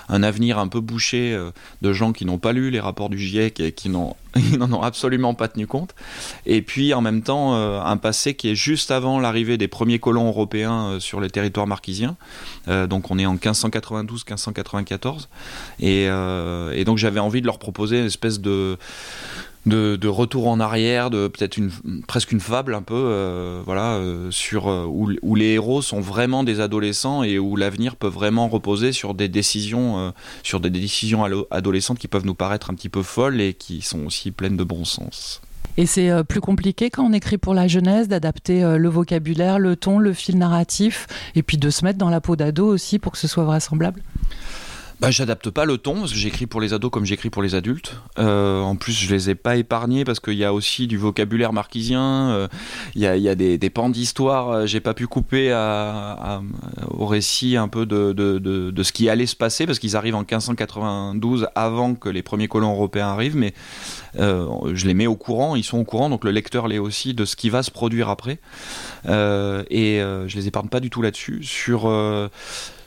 un 0.07 0.23
avenir 0.23 0.59
un 0.59 0.69
peu 0.69 0.79
bouché 0.79 1.33
euh, 1.33 1.51
de 1.81 1.91
gens 1.91 2.13
qui 2.13 2.23
n'ont 2.23 2.37
pas 2.37 2.53
lu 2.53 2.69
les 2.69 2.79
rapports 2.79 3.09
du 3.09 3.19
GIEC 3.19 3.59
et 3.59 3.73
qui 3.73 3.89
n'en 3.89 4.15
ont 4.71 4.81
absolument 4.81 5.33
pas 5.33 5.49
tenu 5.49 5.67
compte. 5.67 5.93
Et 6.45 6.61
puis 6.61 6.93
en 6.93 7.01
même 7.01 7.23
temps, 7.23 7.53
un 7.53 7.97
passé 7.97 8.33
qui 8.35 8.49
est 8.49 8.55
juste 8.55 8.91
avant 8.91 9.19
l'arrivée 9.19 9.57
des 9.57 9.67
premiers 9.67 9.99
colons 9.99 10.27
européens 10.27 10.99
sur 10.99 11.19
les 11.19 11.29
territoires 11.29 11.65
marquisiens. 11.67 12.15
Donc 12.67 13.09
on 13.09 13.17
est 13.17 13.25
en 13.25 13.35
1592-1594. 13.35 15.27
Et, 15.79 16.03
et, 16.03 16.85
donc 16.85 16.97
j'avais 16.99 17.19
envie 17.19 17.41
de 17.41 17.47
leur 17.47 17.57
proposer 17.57 17.99
une 17.99 18.05
espèce 18.05 18.36
de 18.39 18.77
de, 19.67 20.07
retour 20.07 20.47
en 20.47 20.59
arrière, 20.59 21.09
de 21.09 21.27
peut-être 21.27 21.57
une 21.57 21.71
presque 22.07 22.31
une 22.31 22.39
fable 22.39 22.73
un 22.73 22.81
peu, 22.81 22.95
euh, 22.95 23.61
voilà, 23.65 23.95
euh, 23.95 24.31
sur 24.31 24.67
euh, 24.67 24.85
où, 24.85 25.35
les 25.35 25.53
héros 25.53 25.81
sont 25.81 25.99
vraiment 25.99 26.43
des 26.43 26.59
adolescents 26.59 27.23
et 27.23 27.37
où 27.39 27.55
l'avenir 27.55 27.95
peut 27.95 28.07
vraiment 28.07 28.47
reposer 28.47 28.91
sur 28.91 29.13
des 29.13 29.27
décisions, 29.27 30.13
sur 30.43 30.59
des 30.59 30.69
décisions 30.69 31.25
adolescentes 31.51 31.99
qui 31.99 32.07
peuvent 32.07 32.25
nous 32.25 32.35
paraître 32.35 32.69
un 32.69 32.73
petit 32.73 32.89
peu 32.89 33.03
folles 33.03 33.41
et 33.41 33.53
qui 33.53 33.81
sont 33.81 34.05
aussi 34.05 34.31
pleines 34.31 34.57
de 34.57 34.63
bon 34.63 34.85
sens. 34.85 35.41
Et 35.77 35.85
c'est 35.85 36.09
plus 36.23 36.41
compliqué 36.41 36.89
quand 36.89 37.03
on 37.03 37.13
écrit 37.13 37.37
pour 37.37 37.53
la 37.53 37.67
jeunesse 37.67 38.07
d'adapter 38.07 38.61
le 38.61 38.89
vocabulaire, 38.89 39.59
le 39.59 39.75
ton, 39.75 39.99
le 39.99 40.13
fil 40.13 40.37
narratif, 40.37 41.07
et 41.35 41.43
puis 41.43 41.57
de 41.57 41.69
se 41.69 41.85
mettre 41.85 41.99
dans 41.99 42.09
la 42.09 42.21
peau 42.21 42.35
d'ado 42.35 42.65
aussi 42.65 42.97
pour 42.97 43.11
que 43.11 43.17
ce 43.17 43.27
soit 43.27 43.43
vraisemblable? 43.43 44.01
Bah, 44.99 45.11
J'adapte 45.11 45.49
pas 45.49 45.65
le 45.65 45.77
ton, 45.77 45.99
parce 45.99 46.11
que 46.11 46.17
j'écris 46.17 46.47
pour 46.47 46.61
les 46.61 46.73
ados 46.73 46.89
comme 46.91 47.05
j'écris 47.05 47.29
pour 47.29 47.41
les 47.41 47.55
adultes. 47.55 47.95
Euh, 48.17 48.61
en 48.61 48.75
plus, 48.75 48.93
je 48.93 49.13
les 49.13 49.29
ai 49.29 49.35
pas 49.35 49.55
épargnés 49.55 50.03
parce 50.03 50.19
qu'il 50.19 50.33
y 50.35 50.43
a 50.43 50.53
aussi 50.53 50.87
du 50.87 50.97
vocabulaire 50.97 51.53
marquisien, 51.53 52.29
euh, 52.29 52.47
il 52.95 53.01
y, 53.01 53.07
a, 53.07 53.35
des, 53.35 53.69
pans 53.69 53.89
d'histoire, 53.89 54.49
euh, 54.49 54.65
j'ai 54.65 54.79
pas 54.79 54.93
pu 54.93 55.07
couper 55.07 55.51
au 56.89 57.05
récit 57.05 57.57
un 57.57 57.67
peu 57.67 57.85
de, 57.85 58.83
ce 58.83 58.91
qui 58.91 59.09
allait 59.09 59.25
se 59.25 59.35
passer, 59.35 59.65
parce 59.65 59.79
qu'ils 59.79 59.95
arrivent 59.95 60.15
en 60.15 60.21
1592 60.21 61.47
avant 61.55 61.93
que 61.95 62.09
les 62.09 62.23
premiers 62.23 62.47
colons 62.47 62.71
européens 62.71 63.07
arrivent, 63.07 63.37
mais 63.37 63.53
je 64.17 64.87
les 64.87 64.93
mets 64.93 65.07
au 65.07 65.15
courant, 65.15 65.55
ils 65.55 65.63
sont 65.63 65.77
au 65.77 65.83
courant, 65.83 66.09
donc 66.09 66.23
le 66.23 66.31
lecteur 66.31 66.67
l'est 66.67 66.79
aussi 66.79 67.13
de 67.13 67.25
ce 67.25 67.35
qui 67.35 67.49
va 67.49 67.63
se 67.63 67.71
produire 67.71 68.09
après. 68.09 68.39
Et 69.05 69.99
je 69.99 70.35
les 70.35 70.47
épargne 70.47 70.69
pas 70.69 70.79
du 70.79 70.89
tout 70.89 71.01
là-dessus. 71.01 71.43
Sur 71.43 71.87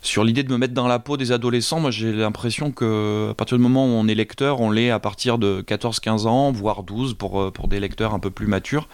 sur 0.02 0.24
l'idée 0.24 0.42
de 0.42 0.50
me 0.50 0.56
mettre 0.56 0.74
dans 0.74 0.88
la 0.88 0.98
peau 0.98 1.16
des 1.16 1.32
adolescents, 1.32 1.80
moi 1.80 1.90
j'ai 1.90 2.12
l'impression 2.12 2.72
que 2.72 3.28
à 3.30 3.34
partir 3.34 3.56
du 3.56 3.62
moment 3.62 3.86
où 3.86 3.90
on 3.90 4.08
est 4.08 4.14
lecteur, 4.14 4.60
on 4.60 4.70
l'est 4.70 4.90
à 4.90 4.98
partir 4.98 5.38
de 5.38 5.62
14-15 5.66 6.26
ans, 6.26 6.52
voire 6.52 6.82
12 6.82 7.14
pour, 7.14 7.40
euh, 7.40 7.50
pour 7.50 7.68
des 7.68 7.80
lecteurs 7.80 8.14
un 8.14 8.18
peu 8.18 8.30
plus 8.30 8.46
matures. 8.46 8.88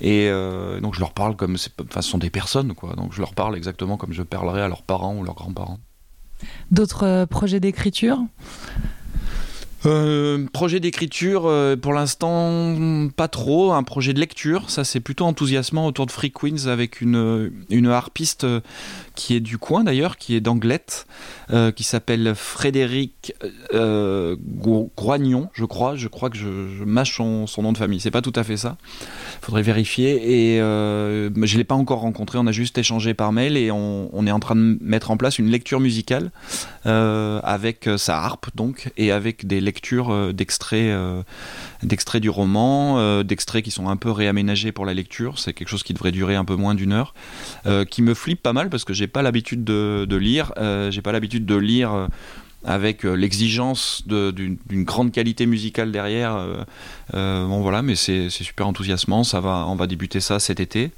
Et 0.00 0.28
euh, 0.28 0.80
donc 0.80 0.94
je 0.94 1.00
leur 1.00 1.12
parle 1.12 1.34
comme, 1.34 1.56
enfin 1.84 2.02
ce 2.02 2.08
sont 2.08 2.18
des 2.18 2.30
personnes, 2.30 2.74
quoi. 2.74 2.94
Donc 2.94 3.12
je 3.12 3.20
leur 3.20 3.34
parle 3.34 3.56
exactement 3.56 3.96
comme 3.96 4.12
je 4.12 4.22
parlerais 4.22 4.62
à 4.62 4.68
leurs 4.68 4.82
parents 4.82 5.16
ou 5.16 5.24
leurs 5.24 5.34
grands-parents. 5.34 5.80
D'autres 6.70 7.04
euh, 7.04 7.26
projets 7.26 7.60
d'écriture? 7.60 8.18
Euh, 9.86 10.46
projet 10.52 10.80
d'écriture, 10.80 11.42
euh, 11.46 11.76
pour 11.76 11.92
l'instant, 11.92 13.08
pas 13.16 13.28
trop. 13.28 13.72
Un 13.72 13.82
projet 13.82 14.14
de 14.14 14.20
lecture, 14.20 14.70
ça 14.70 14.82
c'est 14.82 15.00
plutôt 15.00 15.26
enthousiasmant 15.26 15.86
autour 15.86 16.06
de 16.06 16.10
Free 16.10 16.32
Queens 16.32 16.66
avec 16.66 17.00
une, 17.00 17.52
une 17.68 17.88
harpiste 17.88 18.44
euh, 18.44 18.60
qui 19.14 19.34
est 19.34 19.40
du 19.40 19.58
coin 19.58 19.84
d'ailleurs, 19.84 20.16
qui 20.16 20.34
est 20.34 20.40
d'Anglette, 20.40 21.06
qui 21.76 21.84
s'appelle 21.84 22.34
Frédéric 22.34 23.34
Groignon, 23.72 25.48
je 25.52 25.64
crois. 25.64 25.96
Je 25.96 26.08
crois 26.08 26.30
que 26.30 26.36
je, 26.36 26.84
mâche 26.84 27.16
son, 27.16 27.46
nom 27.58 27.72
de 27.72 27.78
famille. 27.78 28.00
C'est 28.00 28.10
pas 28.10 28.22
tout 28.22 28.32
à 28.34 28.44
fait 28.44 28.56
ça. 28.56 28.76
Faudrait 29.40 29.62
vérifier. 29.62 30.54
Et 30.54 30.58
je 30.58 31.56
l'ai 31.56 31.64
pas 31.64 31.74
encore 31.74 32.00
rencontré. 32.00 32.38
On 32.38 32.46
a 32.46 32.52
juste 32.52 32.78
échangé 32.78 33.14
par 33.14 33.32
mail 33.32 33.56
et 33.56 33.70
on, 33.70 34.10
on 34.12 34.26
est 34.26 34.32
en 34.32 34.40
train 34.40 34.56
de 34.56 34.78
mettre 34.80 35.10
en 35.10 35.16
place 35.16 35.38
une 35.38 35.48
lecture 35.48 35.80
musicale 35.80 36.30
avec 36.84 37.88
sa 37.96 38.18
harpe 38.22 38.44
donc 38.54 38.90
et 38.96 39.12
avec 39.12 39.46
des 39.46 39.60
lectures 39.60 40.10
euh, 40.10 40.32
d'extraits 40.32 40.90
euh, 40.90 41.22
d'extraits 41.82 42.22
du 42.22 42.30
roman, 42.30 42.98
euh, 42.98 43.22
d'extraits 43.22 43.64
qui 43.64 43.70
sont 43.70 43.88
un 43.88 43.96
peu 43.96 44.10
réaménagés 44.10 44.72
pour 44.72 44.86
la 44.86 44.94
lecture. 44.94 45.38
C'est 45.38 45.52
quelque 45.52 45.68
chose 45.68 45.82
qui 45.82 45.94
devrait 45.94 46.12
durer 46.12 46.34
un 46.34 46.44
peu 46.44 46.56
moins 46.56 46.74
d'une 46.74 46.92
heure, 46.92 47.14
qui 47.90 48.02
me 48.02 48.14
flippe 48.14 48.42
pas 48.42 48.52
mal 48.52 48.70
parce 48.70 48.84
que 48.84 48.92
j'ai 48.92 49.06
pas 49.06 49.22
l'habitude 49.22 49.64
de, 49.64 50.06
de, 50.08 50.16
lire. 50.16 50.52
j'ai 50.90 51.02
pas 51.02 51.12
l'habitude 51.12 51.46
de 51.46 51.56
lire 51.56 52.08
avec 52.64 53.04
l'exigence 53.04 54.04
d'une 54.06 54.84
grande 54.84 55.12
qualité 55.12 55.46
musicale 55.46 55.92
derrière. 55.92 56.38
bon 57.12 57.60
voilà, 57.60 57.82
mais 57.82 57.96
c'est 57.96 58.28
super 58.30 58.66
enthousiasmant. 58.66 59.24
Ça 59.24 59.40
va, 59.40 59.66
on 59.68 59.76
va 59.76 59.86
débuter 59.86 60.20
ça 60.20 60.38
cet 60.38 60.60
été. 60.60 60.92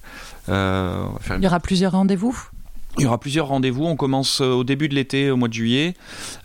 Il 0.48 0.52
y 0.52 1.46
aura 1.46 1.60
plusieurs 1.60 1.92
rendez-vous? 1.92 2.50
Il 2.98 3.02
y 3.02 3.06
aura 3.06 3.18
plusieurs 3.18 3.48
rendez-vous. 3.48 3.84
On 3.84 3.96
commence 3.96 4.40
euh, 4.40 4.52
au 4.52 4.64
début 4.64 4.88
de 4.88 4.94
l'été, 4.94 5.30
au 5.30 5.36
mois 5.36 5.48
de 5.48 5.52
juillet. 5.52 5.94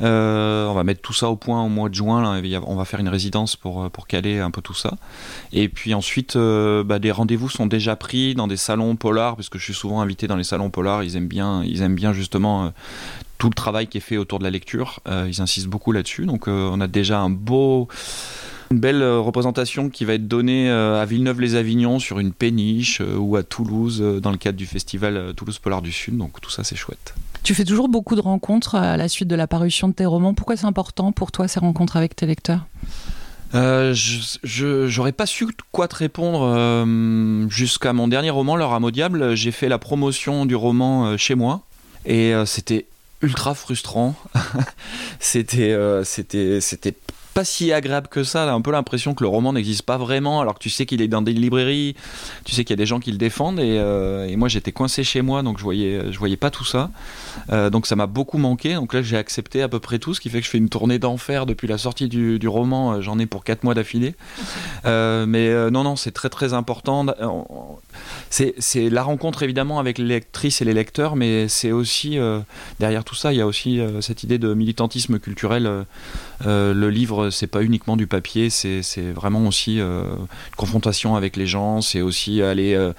Euh, 0.01 0.67
on 0.67 0.73
va 0.73 0.83
mettre 0.83 1.01
tout 1.01 1.13
ça 1.13 1.29
au 1.29 1.35
point 1.35 1.63
au 1.63 1.69
mois 1.69 1.89
de 1.89 1.95
juin. 1.95 2.41
On 2.65 2.75
va 2.75 2.85
faire 2.85 2.99
une 2.99 3.09
résidence 3.09 3.55
pour, 3.55 3.83
euh, 3.83 3.89
pour 3.89 4.07
caler 4.07 4.39
un 4.39 4.51
peu 4.51 4.61
tout 4.61 4.73
ça. 4.73 4.97
Et 5.53 5.69
puis 5.69 5.93
ensuite, 5.93 6.37
bah, 6.37 6.99
des 6.99 7.11
rendez-vous 7.11 7.49
sont 7.49 7.67
déjà 7.67 7.95
pris 7.95 8.35
dans 8.35 8.47
des 8.47 8.57
salons 8.57 8.95
polars, 8.95 9.35
puisque 9.35 9.57
je 9.57 9.63
suis 9.63 9.73
souvent 9.73 10.01
invité 10.01 10.27
dans 10.27 10.35
les 10.35 10.43
salons 10.43 10.69
polars. 10.69 11.03
Ils 11.03 11.15
aiment 11.15 11.27
bien, 11.27 11.63
ils 11.63 11.81
aiment 11.81 11.95
bien 11.95 12.13
justement 12.13 12.71
tout 13.37 13.49
le 13.49 13.55
travail 13.55 13.87
qui 13.87 13.97
est 13.97 14.01
fait 14.01 14.17
autour 14.17 14.39
de 14.39 14.43
la 14.43 14.49
lecture. 14.49 14.99
ils 15.27 15.41
insistent 15.41 15.67
beaucoup 15.67 15.91
là-dessus. 15.91 16.25
Donc 16.25 16.47
on 16.47 16.79
a 16.81 16.87
déjà 16.87 17.19
un 17.19 17.29
beau 17.29 17.87
une 18.71 18.79
belle 18.79 19.01
euh, 19.01 19.19
représentation 19.19 19.89
qui 19.89 20.05
va 20.05 20.13
être 20.13 20.27
donnée 20.27 20.69
euh, 20.69 21.01
à 21.01 21.05
Villeneuve-les-Avignon 21.05 21.99
sur 21.99 22.19
une 22.19 22.31
péniche 22.31 23.01
euh, 23.01 23.17
ou 23.17 23.35
à 23.35 23.43
Toulouse 23.43 24.01
dans 24.21 24.31
le 24.31 24.37
cadre 24.37 24.57
du 24.57 24.65
festival 24.65 25.33
Toulouse 25.35 25.59
Polar 25.59 25.81
du 25.81 25.91
Sud. 25.91 26.17
Donc 26.17 26.39
tout 26.41 26.49
ça, 26.49 26.63
c'est 26.63 26.75
chouette. 26.75 27.13
Tu 27.43 27.53
fais 27.53 27.65
toujours 27.65 27.89
beaucoup 27.89 28.15
de 28.15 28.21
rencontres 28.21 28.75
à 28.75 28.97
la 28.97 29.09
suite 29.09 29.27
de 29.27 29.35
la 29.35 29.47
parution 29.47 29.89
de 29.89 29.93
tes 29.93 30.05
romans. 30.05 30.33
Pourquoi 30.33 30.55
c'est 30.55 30.65
important 30.65 31.11
pour 31.11 31.31
toi 31.31 31.47
ces 31.47 31.59
rencontres 31.59 31.97
avec 31.97 32.15
tes 32.15 32.25
lecteurs? 32.25 32.65
Je 33.53 34.85
j'aurais 34.87 35.11
pas 35.11 35.25
su 35.25 35.47
quoi 35.71 35.89
te 35.89 35.95
répondre 35.95 36.85
jusqu'à 37.49 37.91
mon 37.91 38.07
dernier 38.07 38.29
roman, 38.29 38.55
L'heure 38.55 38.79
diable. 38.91 39.35
J'ai 39.35 39.51
fait 39.51 39.67
la 39.67 39.77
promotion 39.77 40.45
du 40.45 40.55
roman 40.55 41.17
chez 41.17 41.35
moi 41.35 41.61
et 42.05 42.33
c'était 42.45 42.85
ultra 43.21 43.53
frustrant. 43.53 44.15
c'était 45.19 45.75
c'était 46.05 46.61
c'était 46.61 46.93
pas 47.33 47.43
si 47.43 47.71
agréable 47.71 48.07
que 48.07 48.23
ça. 48.23 48.45
T'as 48.45 48.53
un 48.53 48.61
peu 48.61 48.71
l'impression 48.71 49.13
que 49.13 49.23
le 49.23 49.29
roman 49.29 49.53
n'existe 49.53 49.83
pas 49.83 49.97
vraiment, 49.97 50.41
alors 50.41 50.55
que 50.55 50.59
tu 50.59 50.69
sais 50.69 50.85
qu'il 50.85 51.01
est 51.01 51.07
dans 51.07 51.21
des 51.21 51.33
librairies, 51.33 51.95
tu 52.43 52.53
sais 52.53 52.63
qu'il 52.63 52.73
y 52.73 52.79
a 52.79 52.81
des 52.81 52.85
gens 52.85 52.99
qui 52.99 53.11
le 53.11 53.17
défendent. 53.17 53.59
Et, 53.59 53.77
euh, 53.79 54.35
moi, 54.37 54.47
j'étais 54.47 54.71
coincé 54.71 55.03
chez 55.03 55.21
moi, 55.21 55.43
donc 55.43 55.57
je 55.57 55.63
voyais, 55.63 56.11
je 56.11 56.17
voyais 56.17 56.37
pas 56.37 56.49
tout 56.49 56.65
ça. 56.65 56.89
Euh, 57.51 57.69
donc 57.69 57.87
ça 57.87 57.95
m'a 57.95 58.07
beaucoup 58.07 58.37
manqué. 58.37 58.73
Donc 58.73 58.93
là, 58.93 59.01
j'ai 59.01 59.17
accepté 59.17 59.61
à 59.61 59.69
peu 59.69 59.79
près 59.79 59.99
tout, 59.99 60.13
ce 60.13 60.21
qui 60.21 60.29
fait 60.29 60.39
que 60.39 60.45
je 60.45 60.49
fais 60.49 60.57
une 60.57 60.69
tournée 60.69 60.99
d'enfer 60.99 61.45
depuis 61.45 61.67
la 61.67 61.77
sortie 61.77 62.07
du, 62.07 62.47
roman. 62.47 62.93
Euh, 62.93 63.01
j'en 63.01 63.19
ai 63.19 63.25
pour 63.25 63.43
4 63.43 63.63
mois 63.63 63.73
d'affilée. 63.73 64.15
mais 64.85 65.71
non, 65.71 65.83
non, 65.83 65.95
c'est 65.95 66.11
très 66.11 66.29
très 66.29 66.53
important. 66.53 67.05
C'est 68.29 68.89
la 68.89 69.03
rencontre 69.03 69.43
évidemment 69.43 69.79
avec 69.79 69.97
les 69.97 70.05
lectrices 70.05 70.61
et 70.61 70.65
les 70.65 70.73
lecteurs, 70.73 71.15
mais 71.15 71.47
c'est 71.47 71.71
aussi 71.71 72.17
derrière 72.79 73.03
tout 73.03 73.15
ça, 73.15 73.33
il 73.33 73.37
y 73.37 73.41
a 73.41 73.47
aussi 73.47 73.79
cette 74.01 74.23
idée 74.23 74.37
de 74.37 74.53
militantisme 74.53 75.19
culturel. 75.19 75.85
le 76.45 76.89
livre 76.89 77.29
c'est 77.29 77.47
pas 77.47 77.63
uniquement 77.63 77.97
du 77.97 78.07
papier, 78.07 78.49
c'est 78.49 79.11
vraiment 79.13 79.47
aussi 79.47 79.79
euh, 79.79 80.03
une 80.15 80.55
confrontation 80.55 81.15
avec 81.15 81.35
les 81.37 81.47
gens, 81.47 81.81
c'est 81.81 82.01
aussi 82.01 82.41
aller 82.41 82.73
euh, 82.73 82.93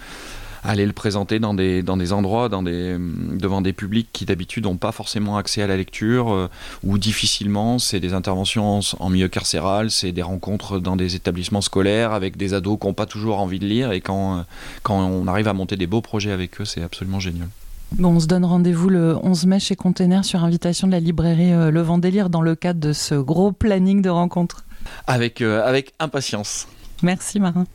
aller 0.63 0.87
le 0.87 0.93
présenter 0.93 1.39
dans 1.39 1.55
des, 1.55 1.83
dans 1.83 1.97
des 1.97 2.13
endroits, 2.13 2.49
dans 2.49 2.63
des, 2.63 2.97
devant 2.99 3.61
des 3.61 3.73
publics 3.73 4.09
qui 4.13 4.25
d'habitude 4.25 4.65
n'ont 4.65 4.77
pas 4.77 4.93
forcément 4.93 5.37
accès 5.37 5.63
à 5.63 5.67
la 5.67 5.77
lecture 5.77 6.33
euh, 6.33 6.49
ou 6.85 6.99
difficilement. 6.99 7.79
C'est 7.79 8.01
des 8.01 8.15
interventions 8.15 8.81
en, 8.99 9.11
milieu 9.11 9.29
carcéral, 9.29 9.91
c'est 9.91 10.13
des 10.13 10.23
rencontres 10.23 10.79
dans 10.79 10.97
des 10.97 11.17
établissements 11.17 11.61
scolaires 11.61 12.13
avec 12.13 12.37
des 12.37 12.55
ados 12.55 12.79
qui 12.81 12.87
n'ont 12.87 12.95
pas 12.95 13.07
toujours 13.07 13.41
envie 13.41 13.59
de 13.59 13.67
lire 13.67 13.93
et 13.93 14.01
quand, 14.01 14.45
quand 14.83 14.99
on 14.99 15.27
arrive 15.27 15.49
à 15.49 15.53
monter 15.53 15.77
des 15.77 15.87
beaux 15.87 16.01
projets 16.01 16.31
avec 16.31 16.61
eux, 16.61 16.65
c'est 16.65 16.83
absolument 16.83 17.21
génial. 17.21 17.49
Bon, 17.93 18.17
on 18.17 18.21
se 18.21 18.27
donne 18.27 18.45
rendez-vous 18.47 18.89
le 18.89 19.17
11 19.23 19.47
mai 19.47 19.61
chez 19.61 19.77
Container 19.77 20.25
sur 20.25 20.43
invitation 20.45 20.87
de 20.87 20.93
la 20.93 21.01
librairie 21.01 21.53
euh, 21.53 21.71
Le 21.71 21.83
Vendélire 21.83 22.31
dans 22.31 22.41
le 22.41 22.55
cadre 22.55 22.81
de 22.81 22.95
ce 22.95 23.15
gros 23.15 23.53
planning 23.53 24.01
de 24.01 24.09
rencontres. 24.09 24.65
Avec, 25.07 25.43
euh, 25.43 25.63
avec 25.67 25.93
impatience. 25.99 26.69
Merci 27.03 27.39
Marin. 27.39 27.67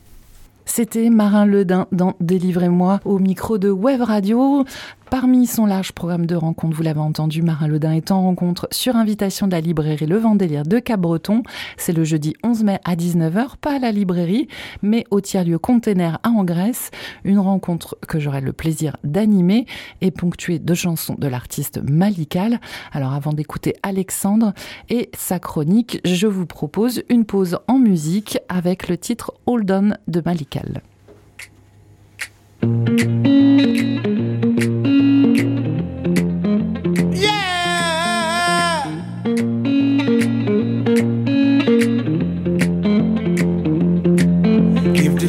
C'était 0.68 1.08
Marin 1.08 1.46
Ledin 1.46 1.86
dans 1.92 2.14
Délivrez-moi 2.20 3.00
au 3.06 3.18
micro 3.18 3.56
de 3.56 3.70
Web 3.70 4.02
Radio. 4.02 4.64
Parmi 5.10 5.46
son 5.46 5.64
large 5.64 5.92
programme 5.92 6.26
de 6.26 6.34
rencontres, 6.34 6.76
vous 6.76 6.82
l'avez 6.82 7.00
entendu, 7.00 7.40
Marin 7.40 7.66
Ledin 7.66 7.92
est 7.92 8.10
en 8.10 8.22
rencontre 8.22 8.68
sur 8.70 8.94
invitation 8.94 9.46
de 9.46 9.52
la 9.52 9.60
librairie 9.60 10.06
Le 10.06 10.18
Vendélire 10.18 10.64
de 10.64 10.78
Cap-Breton. 10.78 11.42
C'est 11.78 11.94
le 11.94 12.04
jeudi 12.04 12.34
11 12.44 12.64
mai 12.64 12.78
à 12.84 12.94
19h, 12.94 13.56
pas 13.60 13.76
à 13.76 13.78
la 13.78 13.90
librairie, 13.90 14.48
mais 14.82 15.04
au 15.10 15.22
tiers-lieu 15.22 15.58
Container 15.58 16.18
à 16.22 16.30
Grèce. 16.44 16.90
Une 17.24 17.38
rencontre 17.38 17.96
que 18.06 18.20
j'aurai 18.20 18.42
le 18.42 18.52
plaisir 18.52 18.96
d'animer 19.02 19.64
et 20.02 20.10
ponctuée 20.10 20.58
de 20.58 20.74
chansons 20.74 21.16
de 21.18 21.26
l'artiste 21.26 21.80
Malikal. 21.82 22.60
Alors 22.92 23.14
avant 23.14 23.32
d'écouter 23.32 23.74
Alexandre 23.82 24.52
et 24.90 25.10
sa 25.16 25.38
chronique, 25.38 26.00
je 26.04 26.26
vous 26.26 26.46
propose 26.46 27.02
une 27.08 27.24
pause 27.24 27.58
en 27.66 27.78
musique 27.78 28.38
avec 28.48 28.88
le 28.88 28.98
titre 28.98 29.32
Hold 29.46 29.70
On 29.70 29.94
de 30.06 30.22
Malikal. 30.24 30.82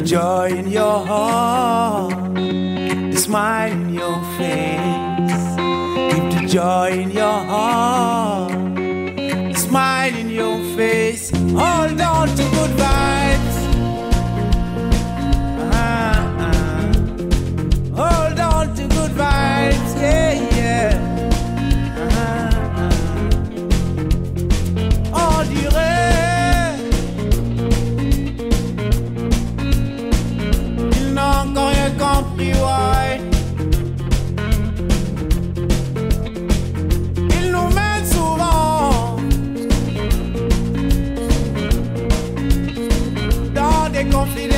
Joy 0.09 0.47
in 0.47 0.67
your 0.71 1.05
heart, 1.05 2.33
the 2.33 3.15
smile 3.15 3.71
in 3.71 3.93
your 3.93 4.15
face. 4.39 5.45
Keep 6.09 6.25
the 6.33 6.47
joy 6.47 6.89
in 7.03 7.11
your 7.11 7.39
heart, 7.53 8.51
the 8.75 9.53
smile 9.53 10.15
in 10.15 10.31
your 10.31 10.57
face. 10.75 11.29
Hold 11.29 12.01
on 12.01 12.27
to 12.27 12.43
good 12.55 12.71
vibes. 12.71 13.18
nothing 44.09 44.48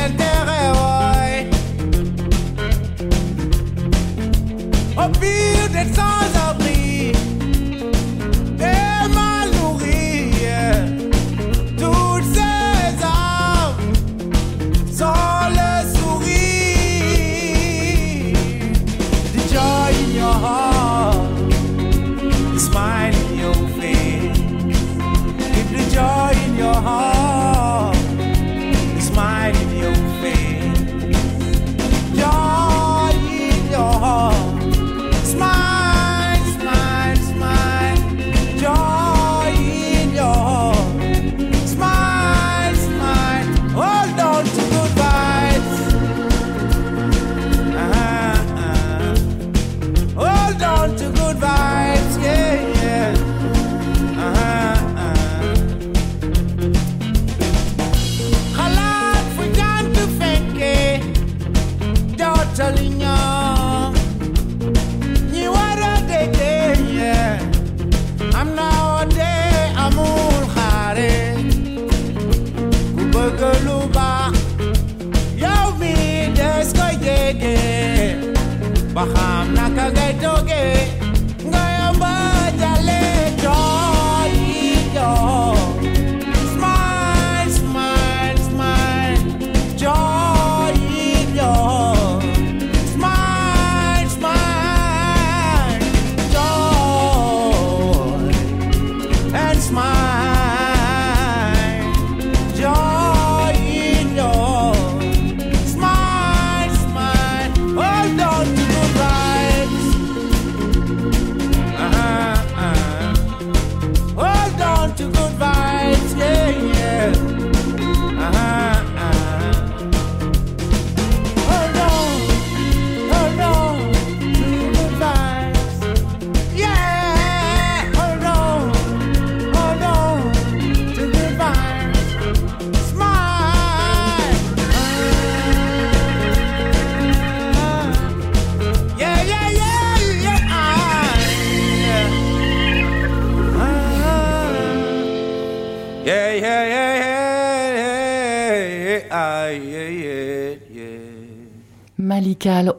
Dans 152.43 152.73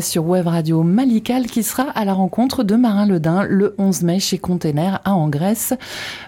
Sur 0.00 0.26
Web 0.26 0.46
Radio 0.46 0.82
Malical 0.82 1.46
qui 1.46 1.62
sera 1.62 1.84
à 1.84 2.04
la 2.04 2.12
rencontre 2.12 2.62
de 2.62 2.76
Marin 2.76 3.06
Ledin 3.06 3.44
le 3.44 3.74
11 3.78 4.02
mai 4.02 4.20
chez 4.20 4.38
Container 4.38 5.00
à 5.04 5.14
Angresse. 5.14 5.72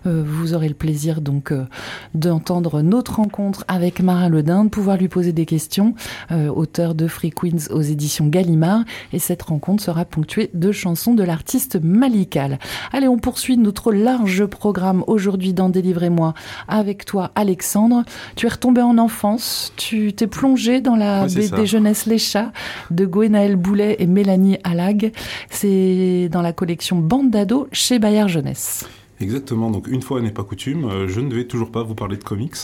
Euh, 0.07 0.23
vous 0.27 0.55
aurez 0.55 0.69
le 0.69 0.75
plaisir 0.75 1.21
donc 1.21 1.53
euh, 1.53 1.67
d'entendre 2.15 2.83
notre 2.83 3.17
rencontre 3.17 3.65
avec 3.69 4.01
Marin 4.01 4.29
Ledin, 4.29 4.65
de 4.65 4.71
pouvoir 4.71 4.97
lui 4.97 5.09
poser 5.09 5.33
des 5.33 5.47
questions, 5.47 5.95
euh, 6.33 6.49
auteur 6.49 6.95
de 6.95 7.07
Free 7.07 7.31
Queens 7.31 7.71
aux 7.71 7.83
éditions 7.83 8.27
Gallimard 8.27 8.85
et 9.13 9.19
cette 9.19 9.43
rencontre 9.43 9.83
sera 9.83 10.05
ponctuée 10.05 10.51
de 10.55 10.73
chansons 10.73 11.15
de 11.15 11.23
l'artiste 11.23 11.79
Malical. 11.83 12.59
Allez, 12.93 13.09
on 13.09 13.19
poursuit 13.19 13.57
notre 13.57 13.93
large 13.93 14.47
programme 14.47 15.05
aujourd'hui 15.07 15.53
dans 15.53 15.69
Délivrez-moi 15.69 16.35
avec 16.67 17.05
toi 17.05 17.31
Alexandre. 17.35 18.05
Tu 18.37 18.47
es 18.47 18.51
retombé 18.51 18.83
en 18.83 18.99
enfance, 18.99 19.73
tu 19.77 20.13
t'es 20.13 20.27
plongé 20.27 20.81
dans 20.81 20.97
la 20.97 21.27
BD 21.27 21.67
Jeunesse 21.67 22.07
Les 22.07 22.19
Chats 22.19 22.53
de 22.91 23.07
Gwenaël 23.07 23.57
Boulet 23.61 23.97
et 23.99 24.07
Mélanie 24.07 24.59
Allag. 24.65 25.13
C'est 25.51 26.29
dans 26.31 26.43
la 26.43 26.53
collection 26.53 26.97
Bande 26.97 27.31
d'ados 27.31 27.69
chez 27.73 27.99
Bayard 27.99 28.29
Jeunesse. 28.29 28.87
Exactement, 29.21 29.71
donc 29.71 29.87
une 29.87 30.01
fois 30.01 30.23
n'est 30.23 30.31
pas 30.31 30.45
coutume, 30.45 30.87
euh, 30.87 31.07
je 31.07 31.21
ne 31.21 31.35
vais 31.35 31.45
toujours 31.45 31.71
pas 31.71 31.83
vous 31.83 31.95
parler 31.95 32.17
de 32.17 32.25
comics, 32.25 32.55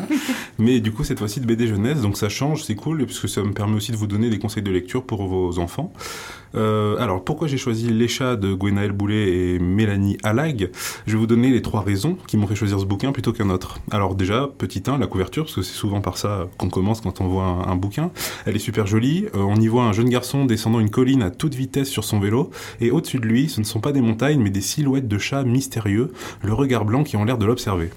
mais 0.58 0.80
du 0.80 0.92
coup 0.92 1.02
cette 1.02 1.18
fois-ci 1.18 1.40
de 1.40 1.46
BD 1.46 1.66
jeunesse, 1.66 2.02
donc 2.02 2.18
ça 2.18 2.28
change, 2.28 2.62
c'est 2.62 2.74
cool, 2.74 3.06
puisque 3.06 3.26
ça 3.26 3.42
me 3.42 3.52
permet 3.52 3.76
aussi 3.76 3.90
de 3.90 3.96
vous 3.96 4.06
donner 4.06 4.28
des 4.28 4.38
conseils 4.38 4.62
de 4.62 4.70
lecture 4.70 5.02
pour 5.02 5.26
vos 5.26 5.58
enfants. 5.58 5.94
Euh, 6.56 6.96
alors, 6.98 7.24
pourquoi 7.24 7.48
j'ai 7.48 7.56
choisi 7.56 7.88
Les 7.88 8.08
chats 8.08 8.36
de 8.36 8.52
Gwenaël 8.52 8.92
Boulet 8.92 9.54
et 9.54 9.58
Mélanie 9.58 10.16
Allag? 10.22 10.70
Je 11.06 11.12
vais 11.12 11.18
vous 11.18 11.26
donner 11.26 11.50
les 11.50 11.62
trois 11.62 11.82
raisons 11.82 12.16
qui 12.26 12.36
m'ont 12.36 12.46
fait 12.46 12.54
choisir 12.54 12.78
ce 12.78 12.84
bouquin 12.84 13.12
plutôt 13.12 13.32
qu'un 13.32 13.50
autre. 13.50 13.78
Alors 13.90 14.14
déjà, 14.14 14.48
petit 14.58 14.82
1, 14.86 14.98
la 14.98 15.06
couverture, 15.06 15.44
parce 15.44 15.54
que 15.54 15.62
c'est 15.62 15.74
souvent 15.74 16.00
par 16.00 16.18
ça 16.18 16.48
qu'on 16.58 16.68
commence 16.68 17.00
quand 17.00 17.20
on 17.20 17.28
voit 17.28 17.44
un, 17.44 17.76
bouquin. 17.76 18.10
Elle 18.46 18.56
est 18.56 18.60
super 18.60 18.86
jolie. 18.86 19.26
Euh, 19.34 19.40
on 19.40 19.56
y 19.56 19.66
voit 19.66 19.84
un 19.84 19.92
jeune 19.92 20.08
garçon 20.08 20.44
descendant 20.44 20.80
une 20.80 20.90
colline 20.90 21.22
à 21.22 21.30
toute 21.30 21.54
vitesse 21.54 21.88
sur 21.88 22.04
son 22.04 22.20
vélo, 22.20 22.50
et 22.80 22.90
au-dessus 22.90 23.18
de 23.18 23.26
lui, 23.26 23.48
ce 23.48 23.60
ne 23.60 23.64
sont 23.64 23.80
pas 23.80 23.92
des 23.92 24.00
montagnes, 24.00 24.40
mais 24.40 24.50
des 24.50 24.60
silhouettes 24.60 25.08
de 25.08 25.18
chats 25.18 25.44
mystérieux, 25.44 26.12
le 26.42 26.52
regard 26.52 26.84
blanc 26.84 27.04
qui 27.04 27.16
ont 27.16 27.24
l'air 27.24 27.38
de 27.38 27.46
l'observer. 27.46 27.90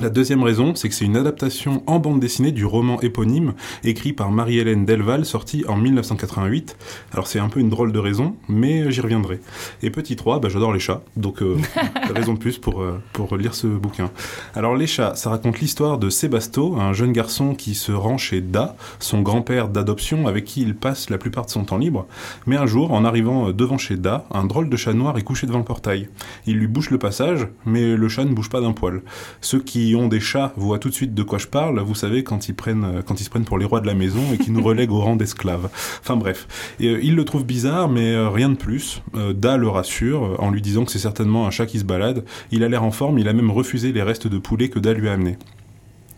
La 0.00 0.10
deuxième 0.10 0.44
raison, 0.44 0.76
c'est 0.76 0.88
que 0.88 0.94
c'est 0.94 1.06
une 1.06 1.16
adaptation 1.16 1.82
en 1.86 1.98
bande 1.98 2.20
dessinée 2.20 2.52
du 2.52 2.64
roman 2.64 3.00
éponyme 3.00 3.54
écrit 3.82 4.12
par 4.12 4.30
Marie-Hélène 4.30 4.84
Delval, 4.84 5.24
sorti 5.24 5.64
en 5.66 5.76
1988. 5.76 6.76
Alors 7.12 7.26
c'est 7.26 7.40
un 7.40 7.48
peu 7.48 7.58
une 7.58 7.68
drôle 7.68 7.90
de 7.90 7.98
raison, 7.98 8.36
mais 8.48 8.92
j'y 8.92 9.00
reviendrai. 9.00 9.40
Et 9.82 9.90
petit 9.90 10.14
3, 10.14 10.38
bah, 10.38 10.48
j'adore 10.50 10.72
les 10.72 10.78
chats, 10.78 11.02
donc 11.16 11.42
euh, 11.42 11.56
raison 12.14 12.34
de 12.34 12.38
plus 12.38 12.58
pour, 12.58 12.80
euh, 12.80 13.00
pour 13.12 13.36
lire 13.36 13.54
ce 13.56 13.66
bouquin. 13.66 14.10
Alors 14.54 14.76
les 14.76 14.86
chats, 14.86 15.16
ça 15.16 15.30
raconte 15.30 15.58
l'histoire 15.58 15.98
de 15.98 16.10
Sébasto, 16.10 16.76
un 16.76 16.92
jeune 16.92 17.12
garçon 17.12 17.54
qui 17.54 17.74
se 17.74 17.90
rend 17.90 18.18
chez 18.18 18.40
Da, 18.40 18.76
son 19.00 19.22
grand-père 19.22 19.68
d'adoption 19.68 20.28
avec 20.28 20.44
qui 20.44 20.62
il 20.62 20.76
passe 20.76 21.10
la 21.10 21.18
plupart 21.18 21.46
de 21.46 21.50
son 21.50 21.64
temps 21.64 21.78
libre. 21.78 22.06
Mais 22.46 22.56
un 22.56 22.66
jour, 22.66 22.92
en 22.92 23.04
arrivant 23.04 23.50
devant 23.50 23.78
chez 23.78 23.96
Da, 23.96 24.26
un 24.30 24.44
drôle 24.44 24.68
de 24.68 24.76
chat 24.76 24.92
noir 24.92 25.18
est 25.18 25.22
couché 25.22 25.48
devant 25.48 25.58
le 25.58 25.64
portail. 25.64 26.08
Il 26.46 26.56
lui 26.56 26.68
bouche 26.68 26.90
le 26.90 26.98
passage, 26.98 27.48
mais 27.66 27.96
le 27.96 28.08
chat 28.08 28.24
ne 28.24 28.32
bouge 28.32 28.48
pas 28.48 28.60
d'un 28.60 28.72
poil. 28.72 29.02
Ce 29.40 29.56
qui 29.56 29.77
ont 29.96 30.08
des 30.08 30.20
chats 30.20 30.52
voient 30.56 30.78
tout 30.78 30.88
de 30.88 30.94
suite 30.94 31.14
de 31.14 31.22
quoi 31.22 31.38
je 31.38 31.46
parle. 31.46 31.80
Vous 31.80 31.94
savez, 31.94 32.24
quand 32.24 32.48
ils, 32.48 32.54
prennent, 32.54 32.84
euh, 32.84 33.02
quand 33.02 33.20
ils 33.20 33.24
se 33.24 33.30
prennent 33.30 33.44
pour 33.44 33.58
les 33.58 33.64
rois 33.64 33.80
de 33.80 33.86
la 33.86 33.94
maison 33.94 34.20
et 34.32 34.38
qui 34.38 34.50
nous 34.50 34.62
relèguent 34.62 34.92
au 34.92 35.00
rang 35.00 35.16
d'esclaves. 35.16 35.68
Enfin 36.00 36.16
bref. 36.16 36.46
Euh, 36.80 36.98
il 37.02 37.14
le 37.14 37.24
trouve 37.24 37.44
bizarre, 37.44 37.88
mais 37.88 38.12
euh, 38.12 38.28
rien 38.28 38.48
de 38.48 38.56
plus. 38.56 39.02
Da 39.34 39.56
le 39.56 39.68
rassure 39.68 40.36
en 40.38 40.50
lui 40.50 40.62
disant 40.62 40.84
que 40.84 40.92
c'est 40.92 40.98
certainement 40.98 41.46
un 41.46 41.50
chat 41.50 41.66
qui 41.66 41.78
se 41.78 41.84
balade. 41.84 42.24
Il 42.50 42.62
a 42.62 42.68
l'air 42.68 42.84
en 42.84 42.90
forme, 42.90 43.18
il 43.18 43.28
a 43.28 43.32
même 43.32 43.50
refusé 43.50 43.92
les 43.92 44.02
restes 44.02 44.26
de 44.26 44.38
poulet 44.38 44.68
que 44.68 44.78
Da 44.78 44.92
lui 44.92 45.08
a 45.08 45.12
amenés. 45.12 45.38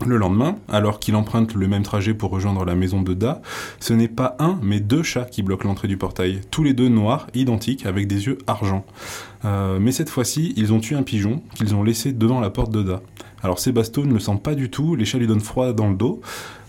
Le 0.06 0.16
lendemain, 0.16 0.56
alors 0.68 0.98
qu'il 0.98 1.14
emprunte 1.14 1.54
le 1.54 1.68
même 1.68 1.82
trajet 1.82 2.14
pour 2.14 2.30
rejoindre 2.30 2.64
la 2.64 2.74
maison 2.74 3.02
de 3.02 3.14
Da, 3.14 3.42
ce 3.80 3.92
n'est 3.92 4.08
pas 4.08 4.34
un, 4.38 4.58
mais 4.62 4.80
deux 4.80 5.02
chats 5.02 5.26
qui 5.26 5.42
bloquent 5.42 5.68
l'entrée 5.68 5.88
du 5.88 5.98
portail, 5.98 6.40
tous 6.50 6.62
les 6.62 6.72
deux 6.72 6.88
noirs, 6.88 7.26
identiques, 7.34 7.84
avec 7.84 8.06
des 8.06 8.26
yeux 8.26 8.38
argent. 8.46 8.84
mais 9.44 9.92
cette 9.92 10.08
fois-ci, 10.08 10.54
ils 10.56 10.72
ont 10.72 10.80
tué 10.80 10.96
un 10.96 11.02
pigeon 11.02 11.42
qu'ils 11.54 11.74
ont 11.74 11.82
laissé 11.82 12.12
devant 12.12 12.40
la 12.40 12.50
porte 12.50 12.72
de 12.72 12.82
Da. 12.82 13.02
Alors 13.42 13.58
Sébasto 13.58 14.04
ne 14.04 14.12
le 14.12 14.20
sent 14.20 14.38
pas 14.42 14.54
du 14.54 14.70
tout, 14.70 14.94
les 14.94 15.04
chats 15.04 15.18
lui 15.18 15.26
donnent 15.26 15.40
froid 15.40 15.72
dans 15.72 15.88
le 15.88 15.96
dos, 15.96 16.20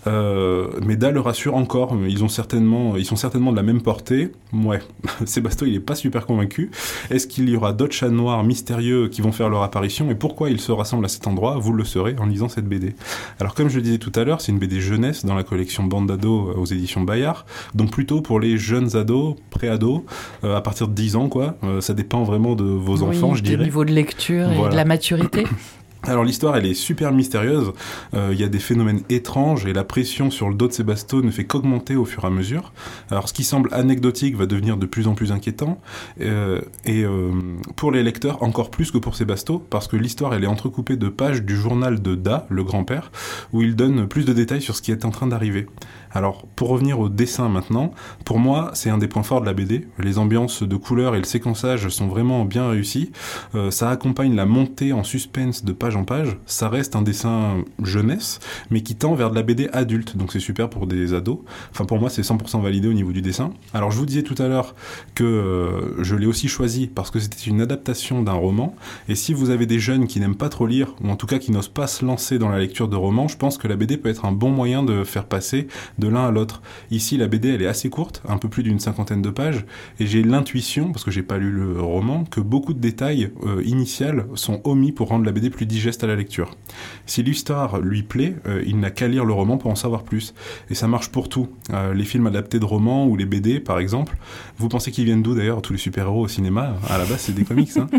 euh, 0.07 0.69
mais 0.85 0.95
Da 0.95 1.11
le 1.11 1.19
rassure 1.19 1.55
encore, 1.55 1.95
ils, 2.07 2.23
ont 2.23 2.29
certainement, 2.29 2.95
ils 2.95 3.05
sont 3.05 3.15
certainement 3.15 3.51
de 3.51 3.57
la 3.57 3.63
même 3.63 3.81
portée. 3.81 4.31
Ouais, 4.53 4.79
Sébasto 5.25 5.65
il 5.65 5.75
est 5.75 5.79
pas 5.79 5.95
super 5.95 6.25
convaincu. 6.25 6.71
Est-ce 7.09 7.27
qu'il 7.27 7.49
y 7.49 7.55
aura 7.55 7.73
d'autres 7.73 7.93
chats 7.93 8.09
noirs 8.09 8.43
mystérieux 8.43 9.07
qui 9.09 9.21
vont 9.21 9.31
faire 9.31 9.49
leur 9.49 9.63
apparition 9.63 10.09
et 10.09 10.15
pourquoi 10.15 10.49
ils 10.49 10.59
se 10.59 10.71
rassemblent 10.71 11.05
à 11.05 11.09
cet 11.09 11.27
endroit? 11.27 11.57
Vous 11.57 11.73
le 11.73 11.83
saurez 11.83 12.15
en 12.19 12.25
lisant 12.25 12.49
cette 12.49 12.67
BD. 12.67 12.95
Alors 13.39 13.53
comme 13.53 13.69
je 13.69 13.77
le 13.77 13.81
disais 13.81 13.97
tout 13.97 14.11
à 14.15 14.23
l'heure, 14.23 14.41
c'est 14.41 14.51
une 14.51 14.59
BD 14.59 14.79
jeunesse 14.79 15.25
dans 15.25 15.35
la 15.35 15.43
collection 15.43 15.83
Bande 15.83 16.07
d'ados 16.07 16.55
aux 16.55 16.65
éditions 16.65 17.01
Bayard, 17.01 17.45
donc 17.75 17.91
plutôt 17.91 18.21
pour 18.21 18.39
les 18.39 18.57
jeunes 18.57 18.95
ados, 18.95 19.35
pré-ados, 19.49 20.01
euh, 20.43 20.55
à 20.55 20.61
partir 20.61 20.87
de 20.87 20.93
10 20.93 21.15
ans 21.15 21.29
quoi. 21.29 21.55
Euh, 21.63 21.81
ça 21.81 21.93
dépend 21.93 22.23
vraiment 22.23 22.55
de 22.55 22.63
vos 22.63 23.03
enfants, 23.03 23.35
je 23.35 23.43
dirais. 23.43 23.57
Du 23.57 23.63
niveau 23.63 23.85
de 23.85 23.91
lecture 23.91 24.51
et 24.51 24.69
de 24.69 24.75
la 24.75 24.85
maturité. 24.85 25.45
Alors 26.03 26.23
l'histoire, 26.23 26.57
elle 26.57 26.65
est 26.65 26.73
super 26.73 27.11
mystérieuse. 27.11 27.73
Euh, 28.15 28.29
Il 28.33 28.39
y 28.39 28.43
a 28.43 28.47
des 28.47 28.59
phénomènes 28.59 29.01
étranges 29.09 29.67
et 29.67 29.73
la 29.73 29.83
pression 29.83 30.31
sur 30.31 30.49
le 30.49 30.55
dos 30.55 30.67
de 30.67 30.73
Sébasto 30.73 31.21
ne 31.21 31.29
fait 31.29 31.45
qu'augmenter 31.45 31.95
au 31.95 32.05
fur 32.05 32.23
et 32.23 32.27
à 32.27 32.29
mesure. 32.31 32.73
Alors 33.11 33.29
ce 33.29 33.33
qui 33.33 33.43
semble 33.43 33.69
anecdotique 33.71 34.35
va 34.35 34.47
devenir 34.47 34.77
de 34.77 34.87
plus 34.87 35.07
en 35.07 35.13
plus 35.13 35.31
inquiétant. 35.31 35.79
Euh, 36.19 36.61
et 36.85 37.03
euh, 37.03 37.31
pour 37.75 37.91
les 37.91 38.01
lecteurs, 38.01 38.41
encore 38.41 38.71
plus 38.71 38.89
que 38.89 38.97
pour 38.97 39.15
Sébasto, 39.15 39.59
parce 39.59 39.87
que 39.87 39.95
l'histoire, 39.95 40.33
elle 40.33 40.43
est 40.43 40.47
entrecoupée 40.47 40.97
de 40.97 41.07
pages 41.07 41.43
du 41.43 41.55
journal 41.55 42.01
de 42.01 42.15
Da, 42.15 42.47
le 42.49 42.63
grand-père, 42.63 43.11
où 43.53 43.61
il 43.61 43.75
donne 43.75 44.07
plus 44.07 44.25
de 44.25 44.33
détails 44.33 44.61
sur 44.61 44.75
ce 44.75 44.81
qui 44.81 44.91
est 44.91 45.05
en 45.05 45.11
train 45.11 45.27
d'arriver. 45.27 45.67
Alors 46.13 46.45
pour 46.55 46.69
revenir 46.69 46.99
au 46.99 47.09
dessin 47.09 47.49
maintenant, 47.49 47.93
pour 48.25 48.39
moi, 48.39 48.71
c'est 48.73 48.89
un 48.89 48.97
des 48.97 49.07
points 49.07 49.23
forts 49.23 49.41
de 49.41 49.45
la 49.45 49.53
BD. 49.53 49.87
Les 49.99 50.17
ambiances 50.17 50.63
de 50.63 50.75
couleurs 50.75 51.15
et 51.15 51.17
le 51.19 51.23
séquençage 51.23 51.87
sont 51.89 52.07
vraiment 52.07 52.45
bien 52.45 52.69
réussis. 52.69 53.11
Euh, 53.55 53.71
ça 53.71 53.89
accompagne 53.89 54.35
la 54.35 54.45
montée 54.45 54.93
en 54.93 55.03
suspense 55.03 55.63
de 55.63 55.71
page 55.71 55.95
en 55.95 56.03
page. 56.03 56.37
Ça 56.45 56.69
reste 56.69 56.95
un 56.95 57.01
dessin 57.01 57.63
jeunesse, 57.81 58.39
mais 58.69 58.81
qui 58.81 58.95
tend 58.95 59.15
vers 59.15 59.29
de 59.29 59.35
la 59.35 59.43
BD 59.43 59.69
adulte. 59.71 60.17
Donc 60.17 60.31
c'est 60.31 60.39
super 60.39 60.69
pour 60.69 60.87
des 60.87 61.13
ados. 61.13 61.39
Enfin 61.71 61.85
pour 61.85 61.99
moi, 61.99 62.09
c'est 62.09 62.21
100% 62.21 62.61
validé 62.61 62.87
au 62.87 62.93
niveau 62.93 63.11
du 63.11 63.21
dessin. 63.21 63.53
Alors 63.73 63.91
je 63.91 63.97
vous 63.97 64.05
disais 64.05 64.23
tout 64.23 64.35
à 64.41 64.47
l'heure 64.47 64.75
que 65.15 65.23
euh, 65.23 66.03
je 66.03 66.15
l'ai 66.15 66.27
aussi 66.27 66.47
choisi 66.47 66.87
parce 66.87 67.11
que 67.11 67.19
c'était 67.19 67.49
une 67.49 67.61
adaptation 67.61 68.21
d'un 68.21 68.33
roman. 68.33 68.75
Et 69.07 69.15
si 69.15 69.33
vous 69.33 69.49
avez 69.49 69.65
des 69.65 69.79
jeunes 69.79 70.07
qui 70.07 70.19
n'aiment 70.19 70.35
pas 70.35 70.49
trop 70.49 70.67
lire, 70.67 70.93
ou 71.03 71.09
en 71.09 71.15
tout 71.15 71.27
cas 71.27 71.39
qui 71.39 71.51
n'osent 71.51 71.67
pas 71.67 71.87
se 71.87 72.05
lancer 72.05 72.39
dans 72.39 72.49
la 72.49 72.59
lecture 72.59 72.87
de 72.87 72.95
romans, 72.95 73.27
je 73.27 73.37
pense 73.37 73.57
que 73.57 73.67
la 73.67 73.75
BD 73.75 73.97
peut 73.97 74.09
être 74.09 74.25
un 74.25 74.31
bon 74.31 74.49
moyen 74.49 74.83
de 74.83 75.03
faire 75.03 75.25
passer 75.25 75.67
de 76.01 76.09
l'un 76.09 76.27
à 76.27 76.31
l'autre. 76.31 76.61
Ici, 76.89 77.15
la 77.15 77.27
BD, 77.27 77.49
elle 77.49 77.61
est 77.61 77.67
assez 77.67 77.89
courte, 77.89 78.21
un 78.27 78.37
peu 78.37 78.49
plus 78.49 78.63
d'une 78.63 78.79
cinquantaine 78.79 79.21
de 79.21 79.29
pages, 79.29 79.65
et 79.99 80.07
j'ai 80.07 80.23
l'intuition, 80.23 80.91
parce 80.91 81.05
que 81.05 81.11
j'ai 81.11 81.23
pas 81.23 81.37
lu 81.37 81.51
le 81.51 81.79
roman, 81.79 82.25
que 82.25 82.41
beaucoup 82.41 82.73
de 82.73 82.79
détails 82.79 83.31
euh, 83.45 83.61
initiales 83.63 84.25
sont 84.35 84.59
omis 84.65 84.91
pour 84.91 85.07
rendre 85.07 85.23
la 85.23 85.31
BD 85.31 85.49
plus 85.49 85.65
digeste 85.65 86.03
à 86.03 86.07
la 86.07 86.15
lecture. 86.15 86.57
Si 87.05 87.23
l'histoire 87.23 87.79
lui 87.79 88.03
plaît, 88.03 88.35
euh, 88.47 88.63
il 88.65 88.79
n'a 88.79 88.89
qu'à 88.89 89.07
lire 89.07 89.23
le 89.23 89.33
roman 89.33 89.57
pour 89.57 89.71
en 89.71 89.75
savoir 89.75 90.03
plus. 90.03 90.33
Et 90.69 90.75
ça 90.75 90.87
marche 90.87 91.09
pour 91.09 91.29
tout. 91.29 91.47
Euh, 91.71 91.93
les 91.93 92.03
films 92.03 92.27
adaptés 92.27 92.59
de 92.59 92.65
romans 92.65 93.07
ou 93.07 93.15
les 93.15 93.25
BD, 93.25 93.59
par 93.59 93.79
exemple, 93.79 94.17
vous 94.57 94.67
pensez 94.67 94.91
qu'ils 94.91 95.05
viennent 95.05 95.21
d'où 95.21 95.35
d'ailleurs 95.35 95.61
Tous 95.61 95.73
les 95.73 95.79
super-héros 95.79 96.23
au 96.23 96.27
cinéma, 96.27 96.75
à 96.89 96.97
la 96.97 97.05
base, 97.05 97.19
c'est 97.19 97.35
des 97.35 97.45
comics. 97.45 97.77
Hein. 97.77 97.87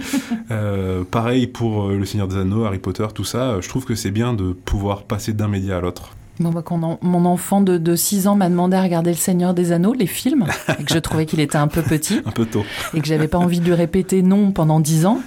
Euh, 0.50 1.04
pareil 1.04 1.46
pour 1.46 1.88
Le 1.88 2.04
Seigneur 2.04 2.28
des 2.28 2.36
Anneaux, 2.36 2.64
Harry 2.64 2.78
Potter, 2.78 3.06
tout 3.14 3.24
ça. 3.24 3.60
Je 3.60 3.68
trouve 3.68 3.84
que 3.84 3.94
c'est 3.94 4.10
bien 4.10 4.34
de 4.34 4.52
pouvoir 4.52 5.04
passer 5.04 5.32
d'un 5.32 5.48
média 5.48 5.78
à 5.78 5.80
l'autre. 5.80 6.10
Bon, 6.40 6.50
bah, 6.50 6.62
quand 6.64 6.98
mon 7.02 7.24
enfant 7.24 7.60
de, 7.60 7.76
de 7.78 7.94
6 7.94 8.26
ans 8.26 8.34
m'a 8.36 8.48
demandé 8.48 8.76
à 8.76 8.82
regarder 8.82 9.10
Le 9.10 9.16
Seigneur 9.16 9.52
des 9.54 9.70
Anneaux, 9.70 9.92
les 9.92 10.06
films, 10.06 10.46
et 10.80 10.84
que 10.84 10.92
je 10.94 10.98
trouvais 10.98 11.26
qu'il 11.26 11.40
était 11.40 11.56
un 11.58 11.68
peu 11.68 11.82
petit, 11.82 12.20
Un 12.24 12.30
peu 12.30 12.46
tôt. 12.46 12.64
et 12.94 13.00
que 13.00 13.06
j'avais 13.06 13.28
pas 13.28 13.38
envie 13.38 13.60
de 13.60 13.64
lui 13.66 13.74
répéter 13.74 14.22
non 14.22 14.50
pendant 14.50 14.80
10 14.80 15.06
ans, 15.06 15.20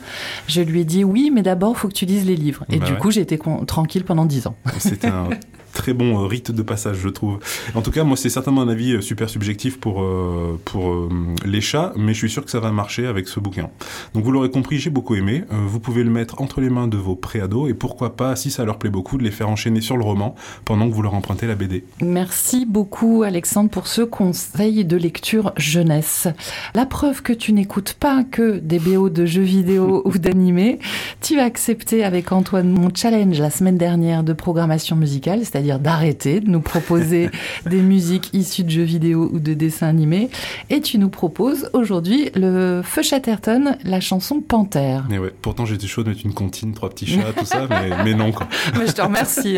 je 0.47 0.61
lui 0.61 0.81
ai 0.81 0.85
dit 0.85 1.03
oui, 1.03 1.29
mais 1.33 1.41
d'abord, 1.43 1.77
faut 1.77 1.87
que 1.87 1.93
tu 1.93 2.05
lises 2.05 2.25
les 2.25 2.35
livres. 2.35 2.65
Et 2.69 2.79
Bah 2.79 2.85
du 2.87 2.93
ouais. 2.93 2.97
coup, 2.97 3.11
j'étais 3.11 3.39
tranquille 3.67 4.03
pendant 4.03 4.25
10 4.25 4.47
ans. 4.47 4.55
C'est 4.79 5.05
un 5.05 5.29
très 5.75 5.93
bon 5.93 6.23
euh, 6.23 6.25
rite 6.25 6.49
de 6.49 6.61
passage, 6.63 6.97
je 6.97 7.09
trouve. 7.09 7.37
En 7.75 7.83
tout 7.83 7.91
cas, 7.91 8.03
moi, 8.03 8.17
c'est 8.17 8.29
certainement 8.29 8.61
un 8.61 8.69
avis 8.69 8.93
euh, 8.93 9.01
super 9.01 9.29
subjectif 9.29 9.79
pour, 9.79 10.01
euh, 10.01 10.59
pour 10.65 10.89
euh, 10.89 11.09
les 11.45 11.61
chats, 11.61 11.93
mais 11.95 12.13
je 12.13 12.19
suis 12.19 12.29
sûr 12.29 12.43
que 12.43 12.49
ça 12.49 12.59
va 12.59 12.71
marcher 12.71 13.05
avec 13.05 13.27
ce 13.27 13.39
bouquin. 13.39 13.69
Donc, 14.13 14.23
vous 14.23 14.31
l'aurez 14.31 14.49
compris, 14.49 14.79
j'ai 14.79 14.89
beaucoup 14.89 15.15
aimé. 15.15 15.43
Euh, 15.51 15.57
vous 15.67 15.79
pouvez 15.79 16.03
le 16.03 16.09
mettre 16.09 16.41
entre 16.41 16.61
les 16.61 16.69
mains 16.69 16.87
de 16.87 16.97
vos 16.97 17.15
préados, 17.15 17.67
et 17.67 17.73
pourquoi 17.73 18.15
pas, 18.15 18.35
si 18.35 18.49
ça 18.49 18.65
leur 18.65 18.79
plaît 18.79 18.89
beaucoup, 18.89 19.17
de 19.17 19.23
les 19.23 19.31
faire 19.31 19.49
enchaîner 19.49 19.81
sur 19.81 19.97
le 19.97 20.03
roman 20.03 20.33
pendant 20.63 20.89
que 20.89 20.93
vous 20.93 21.01
leur 21.01 21.13
empruntez 21.13 21.45
la 21.45 21.55
BD. 21.55 21.83
Merci 22.01 22.65
beaucoup 22.65 23.23
Alexandre 23.23 23.69
pour 23.69 23.87
ce 23.87 24.01
conseil 24.01 24.85
de 24.85 24.97
lecture 24.97 25.51
jeunesse. 25.57 26.27
La 26.73 26.85
preuve 26.85 27.21
que 27.21 27.33
tu 27.33 27.51
n'écoutes 27.51 27.93
pas 27.93 28.23
que 28.23 28.59
des 28.59 28.79
BO 28.79 29.09
de 29.09 29.25
jeux 29.25 29.41
vidéo 29.41 30.01
ou 30.05 30.17
d'animés, 30.17 30.79
tu 31.21 31.39
as 31.39 31.43
accepté 31.43 32.03
avec 32.03 32.31
Antoine 32.31 32.69
mon 32.69 32.89
challenge 32.93 33.39
la 33.39 33.49
semaine 33.49 33.77
dernière 33.77 34.23
de 34.23 34.33
programmation 34.33 34.95
musicale, 34.95 35.39
c'est-à-dire 35.39 35.64
d'arrêter 35.79 36.39
de 36.39 36.49
nous 36.49 36.61
proposer 36.61 37.29
des 37.65 37.81
musiques 37.81 38.29
issues 38.33 38.63
de 38.63 38.69
jeux 38.69 38.83
vidéo 38.83 39.29
ou 39.31 39.39
de 39.39 39.53
dessins 39.53 39.87
animés, 39.87 40.29
et 40.69 40.81
tu 40.81 40.97
nous 40.97 41.09
proposes 41.09 41.69
aujourd'hui 41.73 42.29
le 42.35 42.81
Feu 42.83 43.01
Chatterton, 43.01 43.77
la 43.83 43.99
chanson 43.99 44.41
Panthère. 44.41 45.07
Et 45.11 45.19
ouais, 45.19 45.33
pourtant, 45.41 45.65
j'étais 45.65 45.87
chaud 45.87 46.03
de 46.03 46.09
mettre 46.09 46.25
une 46.25 46.33
comptine, 46.33 46.73
trois 46.73 46.89
petits 46.89 47.07
chats, 47.07 47.33
tout 47.37 47.45
ça, 47.45 47.67
mais, 47.69 47.91
mais 48.03 48.13
non, 48.13 48.31
quoi. 48.31 48.47
Mais 48.77 48.87
je 48.87 48.91
te 48.93 49.01
remercie. 49.01 49.57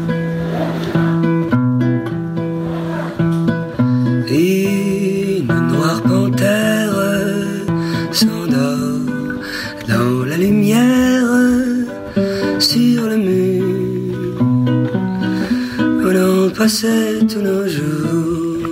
Passait 16.62 17.18
tous 17.26 17.40
nos 17.40 17.66
jours 17.66 18.68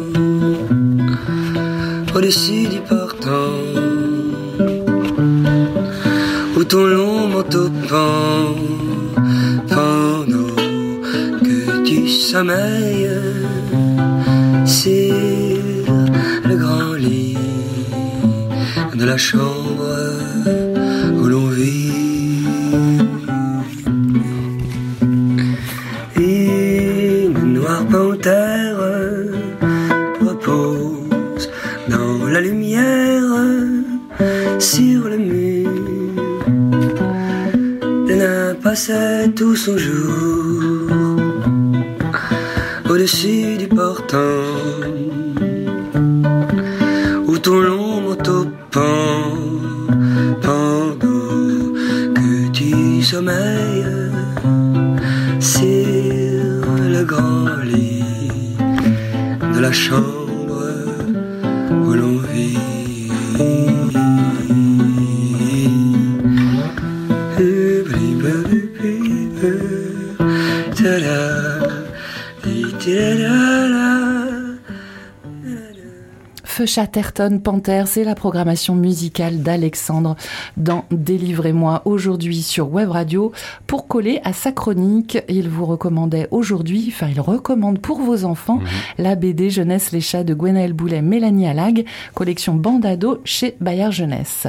au-dessus 2.15 2.69
du 2.69 2.79
portant 2.89 3.65
où 6.57 6.63
ton 6.63 6.87
long 6.87 7.27
manteau 7.27 7.69
pend 7.89 8.55
pendant 9.69 10.55
que 11.43 11.85
tu 11.85 12.09
sommeilles 12.09 13.11
sur 14.65 15.57
le 16.49 16.57
grand 16.63 16.93
lit 16.93 17.39
de 18.95 19.05
la 19.05 19.17
chambre 19.17 19.91
où 21.21 21.27
l'on 21.27 21.49
vit. 21.49 22.10
Repose 30.21 31.51
dans 31.89 32.27
la 32.27 32.41
lumière 32.41 33.23
sur 34.59 35.09
le 35.09 35.17
mur. 35.17 35.71
Le 38.09 38.15
nain 38.15 38.55
passait 38.63 39.29
tout 39.29 39.57
son 39.57 39.77
jour 39.79 40.91
au-dessus 42.91 43.57
du 43.57 43.69
portant 43.69 44.80
la 59.71 59.75
chambre 59.75 60.10
Chatterton 76.71 77.41
Panther, 77.43 77.83
c'est 77.87 78.05
la 78.05 78.15
programmation 78.15 78.77
musicale 78.77 79.43
d'Alexandre 79.43 80.15
dans 80.57 80.85
Délivrez-moi 80.93 81.83
aujourd'hui 81.85 82.43
sur 82.43 82.73
Web 82.73 82.91
Radio. 82.91 83.33
Pour 83.67 83.89
coller 83.89 84.21
à 84.23 84.33
sa 84.33 84.53
chronique, 84.53 85.19
il 85.29 85.49
vous 85.49 85.65
recommandait 85.67 86.29
aujourd'hui, 86.31 86.93
enfin 86.95 87.09
il 87.11 87.21
recommande 87.21 87.81
pour 87.81 88.01
vos 88.01 88.25
enfants, 88.25 88.61
la 88.99 89.17
BD 89.17 89.51
Jeunesse 89.51 89.91
les 89.91 90.01
chats 90.01 90.23
de 90.23 90.33
Gwenaël 90.33 90.73
Boulet, 90.73 91.03
Mélanie 91.03 91.49
Alag, 91.49 91.85
collection 92.15 92.55
Bandado 92.55 93.19
chez 93.25 93.57
Bayard 93.61 93.91
Jeunesse. 93.91 94.47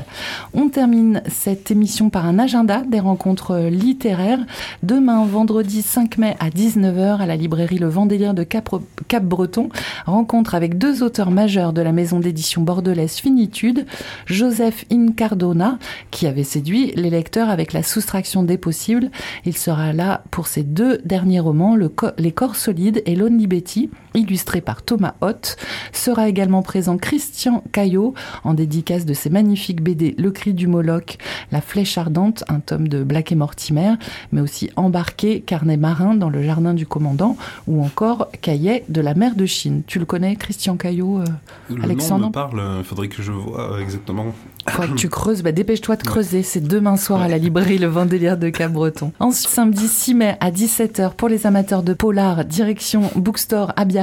On 0.53 0.69
termine 0.69 1.23
cette 1.27 1.71
émission 1.71 2.11
par 2.11 2.27
un 2.27 2.37
agenda 2.37 2.83
des 2.87 2.99
rencontres 2.99 3.57
littéraires. 3.71 4.45
Demain, 4.83 5.25
vendredi 5.25 5.81
5 5.81 6.19
mai 6.19 6.35
à 6.39 6.49
19h 6.49 7.17
à 7.17 7.25
la 7.25 7.35
librairie 7.35 7.79
Le 7.79 7.87
Vendélire 7.87 8.35
de 8.35 8.43
Cap- 8.43 8.75
Cap-Breton, 9.07 9.69
rencontre 10.05 10.53
avec 10.53 10.77
deux 10.77 11.01
auteurs 11.01 11.31
majeurs 11.31 11.73
de 11.73 11.81
la 11.81 11.91
maison 11.91 12.10
d'édition 12.19 12.61
bordelaise 12.61 13.15
Finitude, 13.17 13.85
Joseph 14.25 14.85
Incardona, 14.91 15.79
qui 16.09 16.27
avait 16.27 16.43
séduit 16.43 16.91
les 16.95 17.09
lecteurs 17.09 17.49
avec 17.49 17.73
la 17.73 17.83
soustraction 17.83 18.43
des 18.43 18.57
possibles. 18.57 19.09
Il 19.45 19.55
sera 19.55 19.93
là 19.93 20.23
pour 20.31 20.47
ses 20.47 20.63
deux 20.63 20.99
derniers 21.05 21.39
romans, 21.39 21.77
Les 22.17 22.31
corps 22.31 22.55
solides 22.55 23.01
et 23.05 23.15
Lonely 23.15 23.47
Betty. 23.47 23.89
Illustré 24.13 24.61
par 24.61 24.83
Thomas 24.83 25.15
Hott. 25.21 25.57
Sera 25.93 26.27
également 26.27 26.61
présent 26.61 26.97
Christian 26.97 27.63
Caillot 27.71 28.13
en 28.43 28.53
dédicace 28.53 29.05
de 29.05 29.13
ses 29.13 29.29
magnifiques 29.29 29.81
BD 29.81 30.15
Le 30.17 30.31
cri 30.31 30.53
du 30.53 30.67
Moloch, 30.67 31.17
La 31.51 31.61
flèche 31.61 31.97
ardente, 31.97 32.43
un 32.47 32.59
tome 32.59 32.87
de 32.87 33.03
Black 33.03 33.31
et 33.31 33.35
Mortimer, 33.35 33.93
mais 34.31 34.41
aussi 34.41 34.69
Embarqué, 34.75 35.41
carnet 35.41 35.77
marin 35.77 36.15
dans 36.15 36.29
le 36.29 36.41
jardin 36.43 36.73
du 36.73 36.85
commandant 36.85 37.37
ou 37.67 37.83
encore 37.83 38.29
Caillet 38.41 38.83
de 38.89 39.01
la 39.01 39.13
mer 39.13 39.35
de 39.35 39.45
Chine. 39.45 39.83
Tu 39.87 39.99
le 39.99 40.05
connais, 40.05 40.35
Christian 40.35 40.77
Caillot, 40.77 41.19
euh, 41.19 41.25
Le 41.69 41.83
Alexandre 41.83 42.21
nom 42.21 42.27
me 42.27 42.33
parle, 42.33 42.61
il 42.79 42.83
faudrait 42.83 43.07
que 43.07 43.21
je 43.21 43.31
vois 43.31 43.73
euh, 43.73 43.81
exactement. 43.81 44.33
Faut 44.69 44.83
que 44.83 44.93
tu 44.93 45.09
creuses, 45.09 45.41
bah 45.41 45.51
dépêche-toi 45.51 45.95
de 45.95 46.03
creuser. 46.03 46.43
C'est 46.43 46.61
demain 46.61 46.95
soir 46.95 47.21
à 47.21 47.27
la 47.27 47.39
librairie 47.39 47.79
Le 47.79 47.87
Vendélier 47.87 48.35
de 48.37 48.49
Cap-Breton. 48.49 49.11
Ensuite, 49.19 49.49
samedi 49.49 49.87
6 49.87 50.13
mai 50.13 50.37
à 50.39 50.51
17h 50.51 51.15
pour 51.15 51.29
les 51.29 51.47
amateurs 51.47 51.81
de 51.81 51.93
polar, 51.93 52.45
direction 52.45 53.09
Bookstore 53.15 53.73
à 53.75 53.85
Biarritz, 53.85 54.00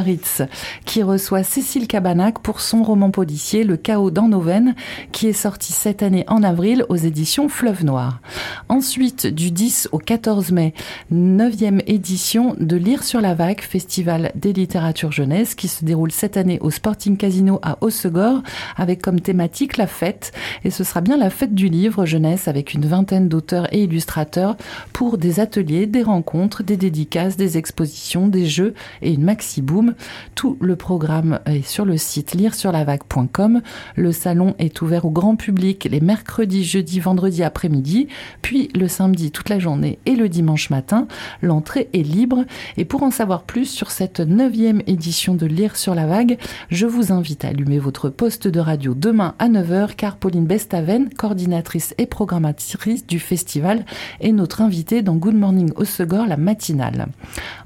qui 0.85 1.03
reçoit 1.03 1.43
Cécile 1.43 1.87
Cabanac 1.87 2.41
pour 2.41 2.61
son 2.61 2.83
roman 2.83 3.11
policier 3.11 3.65
Le 3.65 3.77
chaos 3.77 4.11
dans 4.11 4.29
nos 4.29 4.41
veines, 4.41 4.75
qui 5.13 5.27
est 5.27 5.33
sorti 5.33 5.73
cette 5.73 6.03
année 6.03 6.25
en 6.29 6.43
avril 6.43 6.85
aux 6.89 6.97
éditions 6.97 7.49
Fleuve 7.49 7.85
Noir. 7.85 8.21
Ensuite, 8.69 9.27
du 9.27 9.51
10 9.51 9.89
au 9.93 9.99
14 9.99 10.53
mai, 10.53 10.75
9e 11.13 11.83
édition 11.87 12.55
de 12.59 12.77
Lire 12.77 13.05
sur 13.05 13.21
la 13.21 13.35
vague, 13.35 13.61
festival 13.61 14.33
des 14.35 14.53
littératures 14.53 15.13
jeunesse, 15.13 15.55
qui 15.55 15.69
se 15.69 15.85
déroule 15.85 16.13
cette 16.13 16.37
année 16.37 16.59
au 16.61 16.71
Sporting 16.71 17.17
Casino 17.17 17.59
à 17.63 17.79
Hossegor, 17.81 18.43
avec 18.77 19.03
comme 19.03 19.21
thématique 19.21 19.77
la 19.77 19.87
fête 19.87 20.33
et 20.65 20.71
ce 20.71 20.85
sera 20.85 21.01
bien 21.01 21.17
la 21.17 21.31
fête 21.31 21.55
du 21.55 21.69
livre 21.69 22.07
jeunesse 22.07 22.49
avec 22.49 22.75
une 22.75 22.87
vingtaine 22.87 23.29
d'auteurs 23.29 23.73
et 23.73 23.85
illustrateurs 23.85 24.57
pour 24.93 25.19
des 25.19 25.41
ateliers, 25.41 25.87
des 25.87 26.03
rencontres, 26.03 26.63
des 26.63 26.77
dédicaces, 26.77 27.37
des 27.37 27.59
expositions, 27.59 28.29
des 28.29 28.47
jeux 28.47 28.75
et 29.03 29.13
une 29.13 29.25
maxi 29.25 29.63
boom. 29.63 29.88
Tout 30.35 30.57
le 30.61 30.77
programme 30.77 31.41
est 31.47 31.67
sur 31.67 31.85
le 31.85 31.97
site 31.97 32.35
liresurlavague.com. 32.35 33.63
Le 33.97 34.13
salon 34.13 34.55
est 34.59 34.81
ouvert 34.83 35.05
au 35.05 35.11
grand 35.11 35.37
public 35.37 35.89
les 35.91 36.01
mercredis, 36.01 36.65
jeudis, 36.65 37.01
vendredis 37.01 37.43
après-midi, 37.43 38.09
puis 38.43 38.71
le 38.75 38.89
samedi 38.89 39.31
toute 39.31 39.49
la 39.49 39.59
journée 39.59 39.99
et 40.07 40.17
le 40.17 40.29
dimanche 40.29 40.71
matin. 40.71 41.07
L'entrée 41.43 41.89
est 41.93 42.03
libre 42.03 42.45
et 42.77 42.85
pour 42.85 43.03
en 43.03 43.11
savoir 43.11 43.43
plus 43.43 43.67
sur 43.67 43.91
cette 43.91 44.21
neuvième 44.21 44.83
édition 44.87 45.35
de 45.35 45.47
Lire 45.47 45.77
sur 45.77 45.95
la 45.95 46.07
vague, 46.07 46.39
je 46.71 46.87
vous 46.87 47.13
invite 47.13 47.45
à 47.45 47.49
allumer 47.49 47.79
votre 47.79 48.09
poste 48.09 48.49
de 48.49 48.61
radio 48.61 48.95
demain 48.95 49.35
à 49.39 49.49
9h 49.49 49.95
car 49.97 50.17
Pauline 50.17 50.47
Bestaven, 50.47 51.09
coordinatrice 51.11 51.95
et 51.99 52.07
programmatrice 52.07 53.07
du 53.07 53.19
festival, 53.19 53.85
est 54.21 54.33
notre 54.33 54.63
invitée 54.63 55.03
dans 55.03 55.17
Good 55.17 55.35
Morning 55.35 55.73
au 55.77 55.85
Segor, 55.85 56.27
la 56.27 56.37
matinale. 56.37 57.07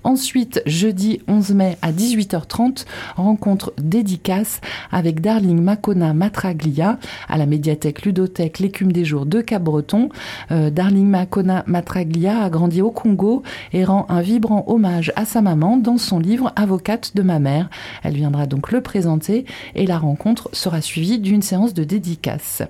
Ensuite, 0.05 0.63
jeudi 0.67 1.21
11 1.29 1.51
mai 1.55 1.79
à 1.83 1.93
18h30, 2.13 2.85
rencontre 3.17 3.73
dédicace 3.79 4.61
avec 4.91 5.21
Darling 5.21 5.61
Makona 5.61 6.13
Matraglia 6.13 6.99
à 7.29 7.39
la 7.39 7.47
médiathèque 7.47 8.05
Ludothèque 8.05 8.59
L'écume 8.59 8.93
des 8.93 9.05
jours 9.05 9.25
de 9.25 9.41
Cap-Breton. 9.41 10.11
Euh, 10.51 10.71
Darling 10.71 11.07
Makona 11.07 11.65
Matraglia 11.67 12.43
a 12.43 12.51
grandi 12.51 12.83
au 12.83 12.91
Congo 12.91 13.43
et 13.73 13.85
rend 13.85 14.07
un 14.09 14.21
vibrant 14.21 14.65
hommage 14.67 15.13
à 15.17 15.25
sa 15.25 15.41
maman 15.41 15.77
dans 15.77 15.99
son 15.99 16.19
livre 16.19 16.53
Avocate 16.57 17.17
de 17.17 17.23
ma 17.23 17.39
mère. 17.39 17.71
Elle 18.03 18.15
viendra 18.15 18.47
donc 18.47 18.73
le 18.73 18.83
présenter 18.83 19.47
et 19.75 19.87
la 19.87 19.99
rencontre 19.99 20.51
sera 20.53 20.81
suivie 20.81 21.19
d'une 21.19 21.43
séance 21.43 21.73
de 21.75 21.85
dédicace. 21.85 22.63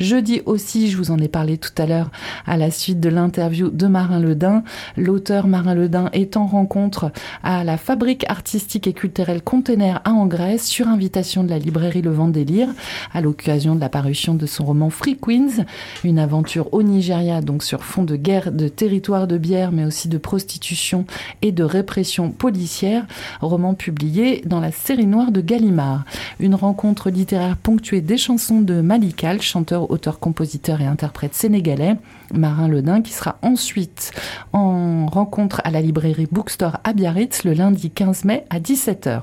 Jeudi 0.00 0.40
aussi, 0.46 0.90
je 0.90 0.96
vous 0.96 1.10
en 1.10 1.18
ai 1.18 1.28
parlé 1.28 1.58
tout 1.58 1.72
à 1.76 1.86
l'heure 1.86 2.10
à 2.46 2.56
la 2.56 2.70
suite 2.70 3.00
de 3.00 3.08
l'interview 3.08 3.70
de 3.70 3.86
Marin 3.86 4.20
Ledin. 4.20 4.62
L'auteur 4.96 5.46
Marin 5.46 5.74
Ledin 5.74 6.08
est 6.12 6.36
en 6.36 6.46
rencontre 6.46 7.12
à 7.42 7.64
la 7.64 7.76
fabrique 7.76 8.24
artistique 8.28 8.77
et 8.86 8.92
culturelle 8.92 9.42
Container 9.42 10.00
à 10.04 10.12
Angresse 10.12 10.66
sur 10.66 10.86
invitation 10.88 11.42
de 11.42 11.50
la 11.50 11.58
librairie 11.58 12.02
Le 12.02 12.10
Vent 12.10 12.28
Délire 12.28 12.68
à 13.12 13.20
l'occasion 13.20 13.74
de 13.74 13.80
la 13.80 13.88
parution 13.88 14.34
de 14.34 14.46
son 14.46 14.64
roman 14.64 14.90
Free 14.90 15.16
Queens, 15.16 15.64
une 16.04 16.18
aventure 16.18 16.72
au 16.72 16.82
Nigeria 16.82 17.40
donc 17.40 17.64
sur 17.64 17.84
fond 17.84 18.04
de 18.04 18.16
guerre 18.16 18.52
de 18.52 18.68
territoire 18.68 19.26
de 19.26 19.38
bière 19.38 19.72
mais 19.72 19.84
aussi 19.84 20.08
de 20.08 20.18
prostitution 20.18 21.04
et 21.42 21.50
de 21.50 21.64
répression 21.64 22.30
policière, 22.30 23.06
roman 23.40 23.74
publié 23.74 24.42
dans 24.46 24.60
la 24.60 24.70
série 24.70 25.06
noire 25.06 25.32
de 25.32 25.40
Gallimard. 25.40 26.04
Une 26.38 26.54
rencontre 26.54 27.10
littéraire 27.10 27.56
ponctuée 27.56 28.00
des 28.00 28.18
chansons 28.18 28.60
de 28.60 28.80
Malikal, 28.80 29.42
chanteur, 29.42 29.90
auteur, 29.90 30.18
compositeur 30.20 30.80
et 30.80 30.86
interprète 30.86 31.34
sénégalais, 31.34 31.96
Marin 32.32 32.68
Ledin, 32.68 33.02
qui 33.02 33.12
sera 33.12 33.38
ensuite 33.42 34.12
en 34.52 35.06
rencontre 35.06 35.60
à 35.64 35.70
la 35.70 35.80
librairie 35.80 36.28
Bookstore 36.30 36.78
à 36.84 36.92
Biarritz 36.92 37.44
le 37.44 37.52
lundi 37.52 37.90
15 37.90 38.24
mai 38.24 38.44
à 38.50 38.60
17h. 38.60 39.22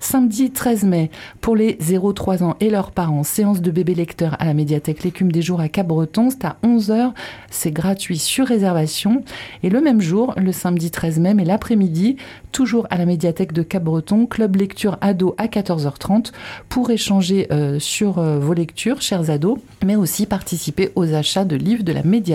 Samedi 0.00 0.50
13 0.50 0.84
mai, 0.84 1.10
pour 1.40 1.54
les 1.54 1.74
0-3 1.74 2.42
ans 2.42 2.56
et 2.60 2.70
leurs 2.70 2.90
parents, 2.90 3.22
séance 3.22 3.60
de 3.60 3.70
bébé 3.70 3.94
lecteur 3.94 4.36
à 4.40 4.46
la 4.46 4.54
médiathèque 4.54 5.04
L'écume 5.04 5.30
des 5.30 5.42
jours 5.42 5.60
à 5.60 5.68
Cap-Breton, 5.68 6.30
c'est 6.30 6.44
à 6.44 6.56
11h, 6.64 7.12
c'est 7.50 7.70
gratuit 7.70 8.18
sur 8.18 8.46
réservation. 8.46 9.22
Et 9.62 9.70
le 9.70 9.80
même 9.80 10.00
jour, 10.00 10.34
le 10.36 10.50
samedi 10.50 10.90
13 10.90 11.20
mai, 11.20 11.34
mais 11.34 11.44
l'après-midi, 11.44 12.16
toujours 12.50 12.86
à 12.90 12.98
la 12.98 13.06
médiathèque 13.06 13.52
de 13.52 13.62
Cap-Breton, 13.62 14.26
club 14.26 14.56
lecture 14.56 14.98
ado 15.00 15.34
à 15.38 15.46
14h30 15.46 16.32
pour 16.68 16.90
échanger 16.90 17.46
euh, 17.52 17.78
sur 17.78 18.18
euh, 18.18 18.38
vos 18.38 18.54
lectures, 18.54 19.00
chers 19.00 19.30
ados, 19.30 19.58
mais 19.84 19.96
aussi 19.96 20.26
participer 20.26 20.90
aux 20.96 21.14
achats 21.14 21.44
de 21.44 21.56
livres 21.56 21.84
de 21.84 21.92
la 21.92 22.02
médiathèque. 22.02 22.31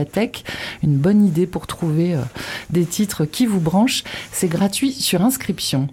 Une 0.83 0.97
bonne 0.97 1.25
idée 1.25 1.47
pour 1.47 1.67
trouver 1.67 2.13
euh, 2.13 2.21
des 2.69 2.85
titres 2.85 3.25
qui 3.25 3.45
vous 3.45 3.59
branchent. 3.59 4.03
C'est 4.31 4.47
gratuit 4.47 4.91
sur 4.91 5.21
inscription. 5.21 5.87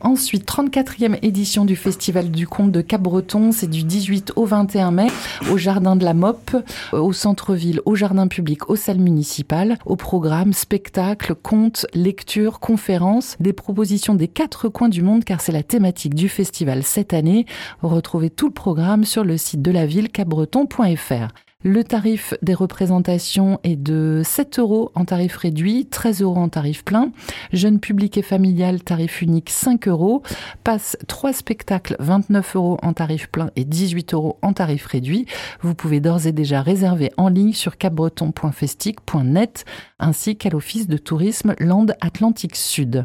Ensuite, 0.00 0.48
34e 0.48 1.18
édition 1.22 1.64
du 1.64 1.76
Festival 1.76 2.30
du 2.30 2.46
Conte 2.46 2.72
de 2.72 2.80
Cap-Breton. 2.80 3.52
C'est 3.52 3.68
du 3.68 3.82
18 3.82 4.32
au 4.36 4.44
21 4.44 4.90
mai 4.90 5.08
au 5.50 5.58
Jardin 5.58 5.96
de 5.96 6.04
la 6.04 6.14
Mop, 6.14 6.56
au 6.92 7.12
centre-ville, 7.12 7.80
au 7.84 7.94
jardin 7.94 8.28
public, 8.28 8.68
aux 8.70 8.76
salles 8.76 8.98
municipales, 8.98 9.78
au 9.86 9.96
programme 9.96 10.52
spectacle, 10.52 11.34
contes, 11.34 11.86
lectures, 11.94 12.60
conférences, 12.60 13.36
des 13.40 13.52
propositions 13.52 14.14
des 14.14 14.28
quatre 14.28 14.68
coins 14.68 14.88
du 14.88 15.02
monde 15.02 15.24
car 15.24 15.40
c'est 15.40 15.52
la 15.52 15.62
thématique 15.62 16.14
du 16.14 16.28
festival 16.28 16.82
cette 16.82 17.12
année. 17.12 17.46
Retrouvez 17.82 18.30
tout 18.30 18.46
le 18.46 18.52
programme 18.52 19.04
sur 19.04 19.24
le 19.24 19.36
site 19.36 19.62
de 19.62 19.70
la 19.70 19.86
ville 19.86 20.10
capbreton.fr. 20.10 21.47
Le 21.64 21.82
tarif 21.82 22.34
des 22.40 22.54
représentations 22.54 23.58
est 23.64 23.74
de 23.74 24.22
7 24.24 24.60
euros 24.60 24.92
en 24.94 25.04
tarif 25.04 25.36
réduit, 25.36 25.86
13 25.86 26.22
euros 26.22 26.36
en 26.36 26.48
tarif 26.48 26.84
plein. 26.84 27.10
Jeune 27.52 27.80
public 27.80 28.16
et 28.16 28.22
familial, 28.22 28.80
tarif 28.80 29.22
unique 29.22 29.50
5 29.50 29.88
euros. 29.88 30.22
Passe 30.62 30.96
3 31.08 31.32
spectacles, 31.32 31.96
29 31.98 32.54
euros 32.54 32.78
en 32.80 32.92
tarif 32.92 33.28
plein 33.28 33.50
et 33.56 33.64
18 33.64 34.14
euros 34.14 34.38
en 34.40 34.52
tarif 34.52 34.86
réduit. 34.86 35.26
Vous 35.60 35.74
pouvez 35.74 35.98
d'ores 35.98 36.28
et 36.28 36.32
déjà 36.32 36.62
réserver 36.62 37.10
en 37.16 37.28
ligne 37.28 37.54
sur 37.54 37.76
capbreton.festic.net 37.76 39.64
ainsi 39.98 40.36
qu'à 40.36 40.50
l'Office 40.50 40.86
de 40.86 40.96
tourisme 40.96 41.56
Land 41.58 41.86
Atlantique 42.00 42.54
Sud. 42.54 43.04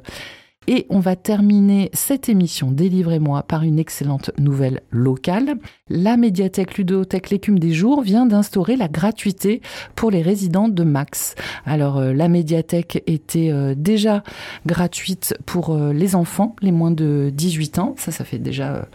Et 0.67 0.85
on 0.89 0.99
va 0.99 1.15
terminer 1.15 1.89
cette 1.93 2.29
émission 2.29 2.71
Délivrez-moi 2.71 3.43
par 3.43 3.63
une 3.63 3.79
excellente 3.79 4.31
nouvelle 4.37 4.81
locale. 4.91 5.55
La 5.89 6.17
médiathèque 6.17 6.77
Ludothèque 6.77 7.29
L'écume 7.29 7.59
des 7.59 7.73
jours 7.73 8.01
vient 8.01 8.25
d'instaurer 8.25 8.75
la 8.75 8.87
gratuité 8.87 9.61
pour 9.95 10.11
les 10.11 10.21
résidents 10.21 10.69
de 10.69 10.83
Max. 10.83 11.35
Alors 11.65 11.97
euh, 11.97 12.13
la 12.13 12.27
médiathèque 12.27 13.03
était 13.07 13.51
euh, 13.51 13.75
déjà 13.75 14.23
gratuite 14.65 15.35
pour 15.45 15.71
euh, 15.71 15.91
les 15.91 16.15
enfants, 16.15 16.55
les 16.61 16.71
moins 16.71 16.91
de 16.91 17.31
18 17.33 17.79
ans. 17.79 17.95
Ça, 17.97 18.11
ça 18.11 18.23
fait 18.23 18.39
déjà 18.39 18.87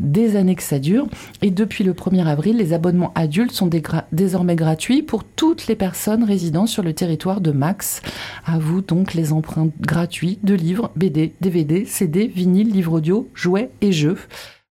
des 0.00 0.36
années 0.36 0.54
que 0.54 0.62
ça 0.62 0.78
dure. 0.78 1.06
Et 1.42 1.50
depuis 1.50 1.84
le 1.84 1.92
1er 1.92 2.26
avril, 2.26 2.56
les 2.56 2.72
abonnements 2.72 3.12
adultes 3.14 3.52
sont 3.52 3.70
désormais 4.12 4.56
gratuits 4.56 5.02
pour 5.02 5.24
toutes 5.24 5.66
les 5.66 5.76
personnes 5.76 6.24
résidant 6.24 6.66
sur 6.66 6.82
le 6.82 6.92
territoire 6.92 7.40
de 7.40 7.52
Max. 7.52 8.02
À 8.44 8.58
vous 8.58 8.82
donc 8.82 9.14
les 9.14 9.32
emprunts 9.32 9.68
gratuits 9.80 10.38
de 10.42 10.54
livres, 10.54 10.90
DVD, 11.10 11.84
CD, 11.84 12.26
vinyle, 12.26 12.70
livres 12.70 12.94
audio, 12.94 13.28
jouets 13.34 13.70
et 13.80 13.92
jeux. 13.92 14.18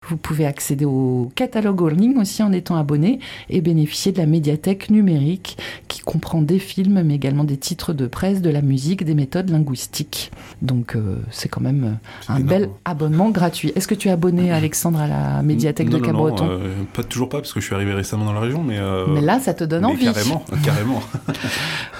Vous 0.08 0.16
pouvez 0.16 0.46
accéder 0.46 0.84
au 0.84 1.30
catalogue 1.34 1.82
ligne 1.92 2.18
aussi 2.18 2.42
en 2.42 2.52
étant 2.52 2.76
abonné 2.76 3.20
et 3.48 3.60
bénéficier 3.60 4.12
de 4.12 4.18
la 4.18 4.26
médiathèque 4.26 4.90
numérique 4.90 5.56
qui 5.88 6.00
comprend 6.00 6.42
des 6.42 6.58
films 6.58 7.02
mais 7.04 7.14
également 7.14 7.44
des 7.44 7.56
titres 7.56 7.92
de 7.92 8.06
presse, 8.06 8.42
de 8.42 8.50
la 8.50 8.62
musique, 8.62 9.04
des 9.04 9.14
méthodes 9.14 9.50
linguistiques. 9.50 10.32
Donc 10.60 10.96
euh, 10.96 11.16
c'est 11.30 11.48
quand 11.48 11.60
même 11.60 11.98
un 12.28 12.36
énorme. 12.36 12.48
bel 12.48 12.68
abonnement 12.84 13.30
gratuit. 13.30 13.72
Est-ce 13.76 13.86
que 13.88 13.94
tu 13.94 14.08
es 14.08 14.10
abonné 14.10 14.50
Alexandre 14.52 15.00
à 15.00 15.06
la 15.06 15.42
médiathèque 15.42 15.88
non, 15.88 15.98
de 15.98 16.04
Cabreton 16.04 16.48
euh, 16.48 16.74
Pas 16.92 17.02
toujours 17.04 17.28
pas 17.28 17.38
parce 17.38 17.52
que 17.52 17.60
je 17.60 17.66
suis 17.66 17.74
arrivé 17.74 17.92
récemment 17.94 18.24
dans 18.24 18.32
la 18.32 18.40
région, 18.40 18.62
mais. 18.62 18.78
euh, 18.78 19.06
Mais 19.08 19.20
là 19.20 19.38
ça 19.40 19.54
te 19.54 19.64
donne 19.64 19.84
envie. 19.84 20.04
Carrément, 20.04 20.44
carrément. 20.64 21.00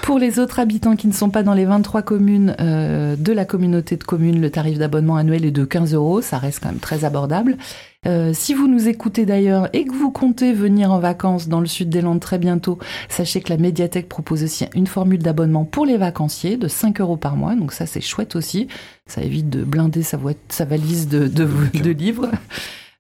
Pour 0.02 0.18
les 0.18 0.38
autres 0.38 0.58
habitants 0.58 0.96
qui 0.96 1.06
ne 1.06 1.12
sont 1.12 1.30
pas 1.30 1.42
dans 1.42 1.54
les 1.54 1.64
23 1.64 2.02
communes 2.02 2.56
euh, 2.60 3.16
de 3.16 3.32
la 3.32 3.44
communauté 3.44 3.96
de 3.96 4.04
communes, 4.04 4.40
le 4.40 4.50
tarif 4.50 4.78
d'abonnement 4.78 5.16
annuel 5.16 5.44
est 5.44 5.50
de 5.52 5.64
15 5.64 5.94
euros. 5.94 6.20
Ça 6.20 6.38
reste 6.38 6.60
quand 6.60 6.68
même 6.70 6.78
très 6.78 7.04
abordable. 7.04 7.56
Euh, 8.04 8.32
si 8.34 8.52
vous 8.52 8.66
nous 8.66 8.88
écoutez 8.88 9.26
d'ailleurs 9.26 9.68
et 9.72 9.84
que 9.84 9.92
vous 9.92 10.10
comptez 10.10 10.52
venir 10.52 10.90
en 10.90 10.98
vacances 10.98 11.46
dans 11.48 11.60
le 11.60 11.66
sud 11.66 11.88
des 11.88 12.00
Landes 12.00 12.18
très 12.18 12.38
bientôt, 12.38 12.78
sachez 13.08 13.40
que 13.40 13.50
la 13.50 13.58
médiathèque 13.58 14.08
propose 14.08 14.42
aussi 14.42 14.66
une 14.74 14.88
formule 14.88 15.22
d'abonnement 15.22 15.64
pour 15.64 15.86
les 15.86 15.96
vacanciers 15.96 16.56
de 16.56 16.66
5 16.66 17.00
euros 17.00 17.16
par 17.16 17.36
mois. 17.36 17.54
Donc 17.54 17.72
ça, 17.72 17.86
c'est 17.86 18.00
chouette 18.00 18.34
aussi. 18.34 18.66
Ça 19.06 19.22
évite 19.22 19.50
de 19.50 19.62
blinder 19.62 20.02
sa, 20.02 20.18
sa 20.48 20.64
valise 20.64 21.06
de, 21.06 21.28
de, 21.28 21.48
de 21.74 21.90
livres. 21.90 22.28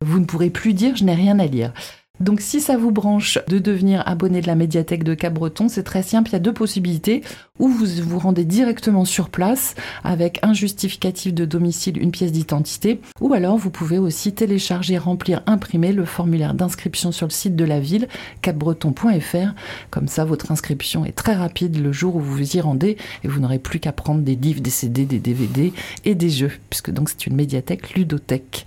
Vous 0.04 0.20
ne 0.20 0.24
pourrez 0.24 0.50
plus 0.50 0.72
dire 0.72 0.94
je 0.94 1.04
n'ai 1.04 1.14
rien 1.14 1.38
à 1.38 1.46
lire. 1.46 1.72
Donc 2.22 2.40
si 2.40 2.60
ça 2.60 2.76
vous 2.76 2.92
branche 2.92 3.40
de 3.48 3.58
devenir 3.58 4.04
abonné 4.06 4.40
de 4.40 4.46
la 4.46 4.54
médiathèque 4.54 5.02
de 5.02 5.14
Cap-Breton, 5.14 5.68
c'est 5.68 5.82
très 5.82 6.04
simple, 6.04 6.30
il 6.30 6.34
y 6.34 6.36
a 6.36 6.38
deux 6.38 6.52
possibilités. 6.52 7.22
Ou 7.58 7.66
vous 7.66 7.84
vous 8.04 8.18
rendez 8.20 8.44
directement 8.44 9.04
sur 9.04 9.28
place 9.28 9.74
avec 10.04 10.38
un 10.42 10.52
justificatif 10.52 11.34
de 11.34 11.44
domicile, 11.44 12.00
une 12.00 12.12
pièce 12.12 12.30
d'identité, 12.30 13.00
ou 13.20 13.34
alors 13.34 13.56
vous 13.56 13.70
pouvez 13.70 13.98
aussi 13.98 14.32
télécharger, 14.32 14.98
remplir, 14.98 15.42
imprimer 15.46 15.92
le 15.92 16.04
formulaire 16.04 16.54
d'inscription 16.54 17.10
sur 17.10 17.26
le 17.26 17.32
site 17.32 17.56
de 17.56 17.64
la 17.64 17.80
ville, 17.80 18.06
capbreton.fr. 18.40 19.54
Comme 19.90 20.06
ça, 20.06 20.24
votre 20.24 20.52
inscription 20.52 21.04
est 21.04 21.16
très 21.16 21.34
rapide 21.34 21.82
le 21.82 21.90
jour 21.90 22.14
où 22.14 22.20
vous 22.20 22.36
vous 22.36 22.56
y 22.56 22.60
rendez 22.60 22.96
et 23.24 23.28
vous 23.28 23.40
n'aurez 23.40 23.58
plus 23.58 23.80
qu'à 23.80 23.92
prendre 23.92 24.20
des 24.20 24.36
livres, 24.36 24.60
des 24.60 24.70
CD, 24.70 25.06
des 25.06 25.18
DVD 25.18 25.72
et 26.04 26.14
des 26.14 26.30
jeux, 26.30 26.52
puisque 26.70 26.92
donc 26.92 27.08
c'est 27.08 27.26
une 27.26 27.34
médiathèque 27.34 27.94
ludothèque. 27.94 28.64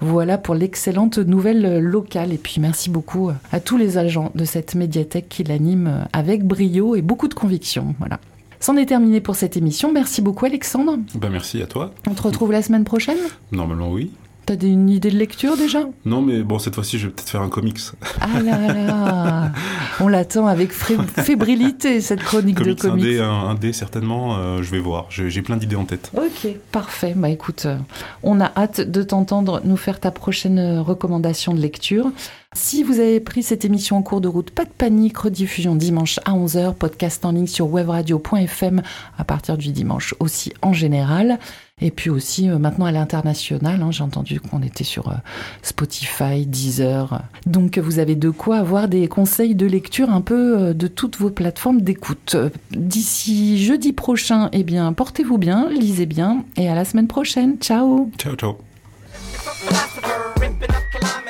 Voilà 0.00 0.38
pour 0.38 0.54
l'excellente 0.54 1.18
nouvelle 1.18 1.80
locale. 1.80 2.32
Et 2.32 2.38
puis 2.38 2.60
merci 2.60 2.90
beaucoup 2.90 3.30
à 3.52 3.60
tous 3.60 3.76
les 3.76 3.98
agents 3.98 4.30
de 4.34 4.44
cette 4.44 4.74
médiathèque 4.74 5.28
qui 5.28 5.44
l'animent 5.44 6.06
avec 6.12 6.44
brio 6.44 6.94
et 6.94 7.02
beaucoup 7.02 7.28
de 7.28 7.34
conviction. 7.34 7.94
Voilà. 7.98 8.20
C'en 8.60 8.76
est 8.76 8.86
terminé 8.86 9.20
pour 9.20 9.36
cette 9.36 9.56
émission. 9.56 9.92
Merci 9.92 10.20
beaucoup 10.20 10.44
Alexandre. 10.46 10.98
Ben 11.14 11.30
merci 11.30 11.62
à 11.62 11.66
toi. 11.66 11.92
On 12.08 12.14
te 12.14 12.22
retrouve 12.22 12.52
la 12.52 12.62
semaine 12.62 12.84
prochaine? 12.84 13.18
Normalement 13.52 13.90
oui. 13.90 14.10
T'as 14.48 14.54
une 14.66 14.88
idée 14.88 15.10
de 15.10 15.18
lecture 15.18 15.58
déjà? 15.58 15.80
Non, 16.06 16.22
mais 16.22 16.40
bon, 16.40 16.58
cette 16.58 16.74
fois-ci, 16.74 16.98
je 16.98 17.06
vais 17.06 17.12
peut-être 17.12 17.28
faire 17.28 17.42
un 17.42 17.50
comics. 17.50 17.80
Ah 18.18 18.40
là 18.40 18.72
là 18.72 19.52
On 20.00 20.08
l'attend 20.08 20.46
avec 20.46 20.72
fébrilité, 20.72 22.00
cette 22.00 22.22
chronique 22.22 22.56
de 22.62 22.72
comics. 22.72 23.04
Un 23.04 23.08
dé, 23.08 23.20
un, 23.20 23.54
dé 23.54 23.74
certainement, 23.74 24.38
euh, 24.38 24.62
je 24.62 24.70
vais 24.70 24.78
voir. 24.78 25.04
J'ai 25.10 25.42
plein 25.42 25.58
d'idées 25.58 25.76
en 25.76 25.84
tête. 25.84 26.10
Ok, 26.16 26.50
parfait. 26.72 27.12
Bah 27.14 27.28
écoute, 27.28 27.64
euh, 27.66 27.76
on 28.22 28.40
a 28.40 28.50
hâte 28.56 28.80
de 28.80 29.02
t'entendre 29.02 29.60
nous 29.64 29.76
faire 29.76 30.00
ta 30.00 30.10
prochaine 30.10 30.58
euh, 30.58 30.80
recommandation 30.80 31.52
de 31.52 31.60
lecture. 31.60 32.10
Si 32.54 32.82
vous 32.82 33.00
avez 33.00 33.20
pris 33.20 33.42
cette 33.42 33.66
émission 33.66 33.98
en 33.98 34.02
cours 34.02 34.22
de 34.22 34.28
route, 34.28 34.50
pas 34.50 34.64
de 34.64 34.70
panique, 34.70 35.18
rediffusion 35.18 35.74
dimanche 35.74 36.20
à 36.24 36.32
11h, 36.32 36.72
podcast 36.72 37.22
en 37.26 37.32
ligne 37.32 37.46
sur 37.46 37.70
webradio.fm 37.70 38.80
à 39.18 39.24
partir 39.24 39.58
du 39.58 39.72
dimanche 39.72 40.14
aussi 40.20 40.54
en 40.62 40.72
général. 40.72 41.38
Et 41.80 41.90
puis 41.90 42.10
aussi 42.10 42.48
euh, 42.48 42.58
maintenant 42.58 42.86
à 42.86 42.92
l'international, 42.92 43.82
hein, 43.82 43.90
j'ai 43.90 44.02
entendu 44.02 44.40
qu'on 44.40 44.62
était 44.62 44.84
sur 44.84 45.08
euh, 45.08 45.14
Spotify, 45.62 46.46
Deezer. 46.46 47.22
Donc 47.46 47.78
vous 47.78 47.98
avez 47.98 48.16
de 48.16 48.30
quoi 48.30 48.58
avoir 48.58 48.88
des 48.88 49.08
conseils 49.08 49.54
de 49.54 49.66
lecture 49.66 50.10
un 50.10 50.20
peu 50.20 50.58
euh, 50.58 50.74
de 50.74 50.86
toutes 50.86 51.18
vos 51.18 51.30
plateformes 51.30 51.80
d'écoute. 51.80 52.36
D'ici 52.72 53.62
jeudi 53.62 53.92
prochain, 53.92 54.48
eh 54.52 54.64
bien 54.64 54.92
portez-vous 54.92 55.38
bien, 55.38 55.68
lisez 55.70 56.06
bien 56.06 56.44
et 56.56 56.68
à 56.68 56.74
la 56.74 56.84
semaine 56.84 57.08
prochaine. 57.08 57.56
Ciao. 57.58 58.10
Ciao 58.18 58.34
ciao. 58.34 58.58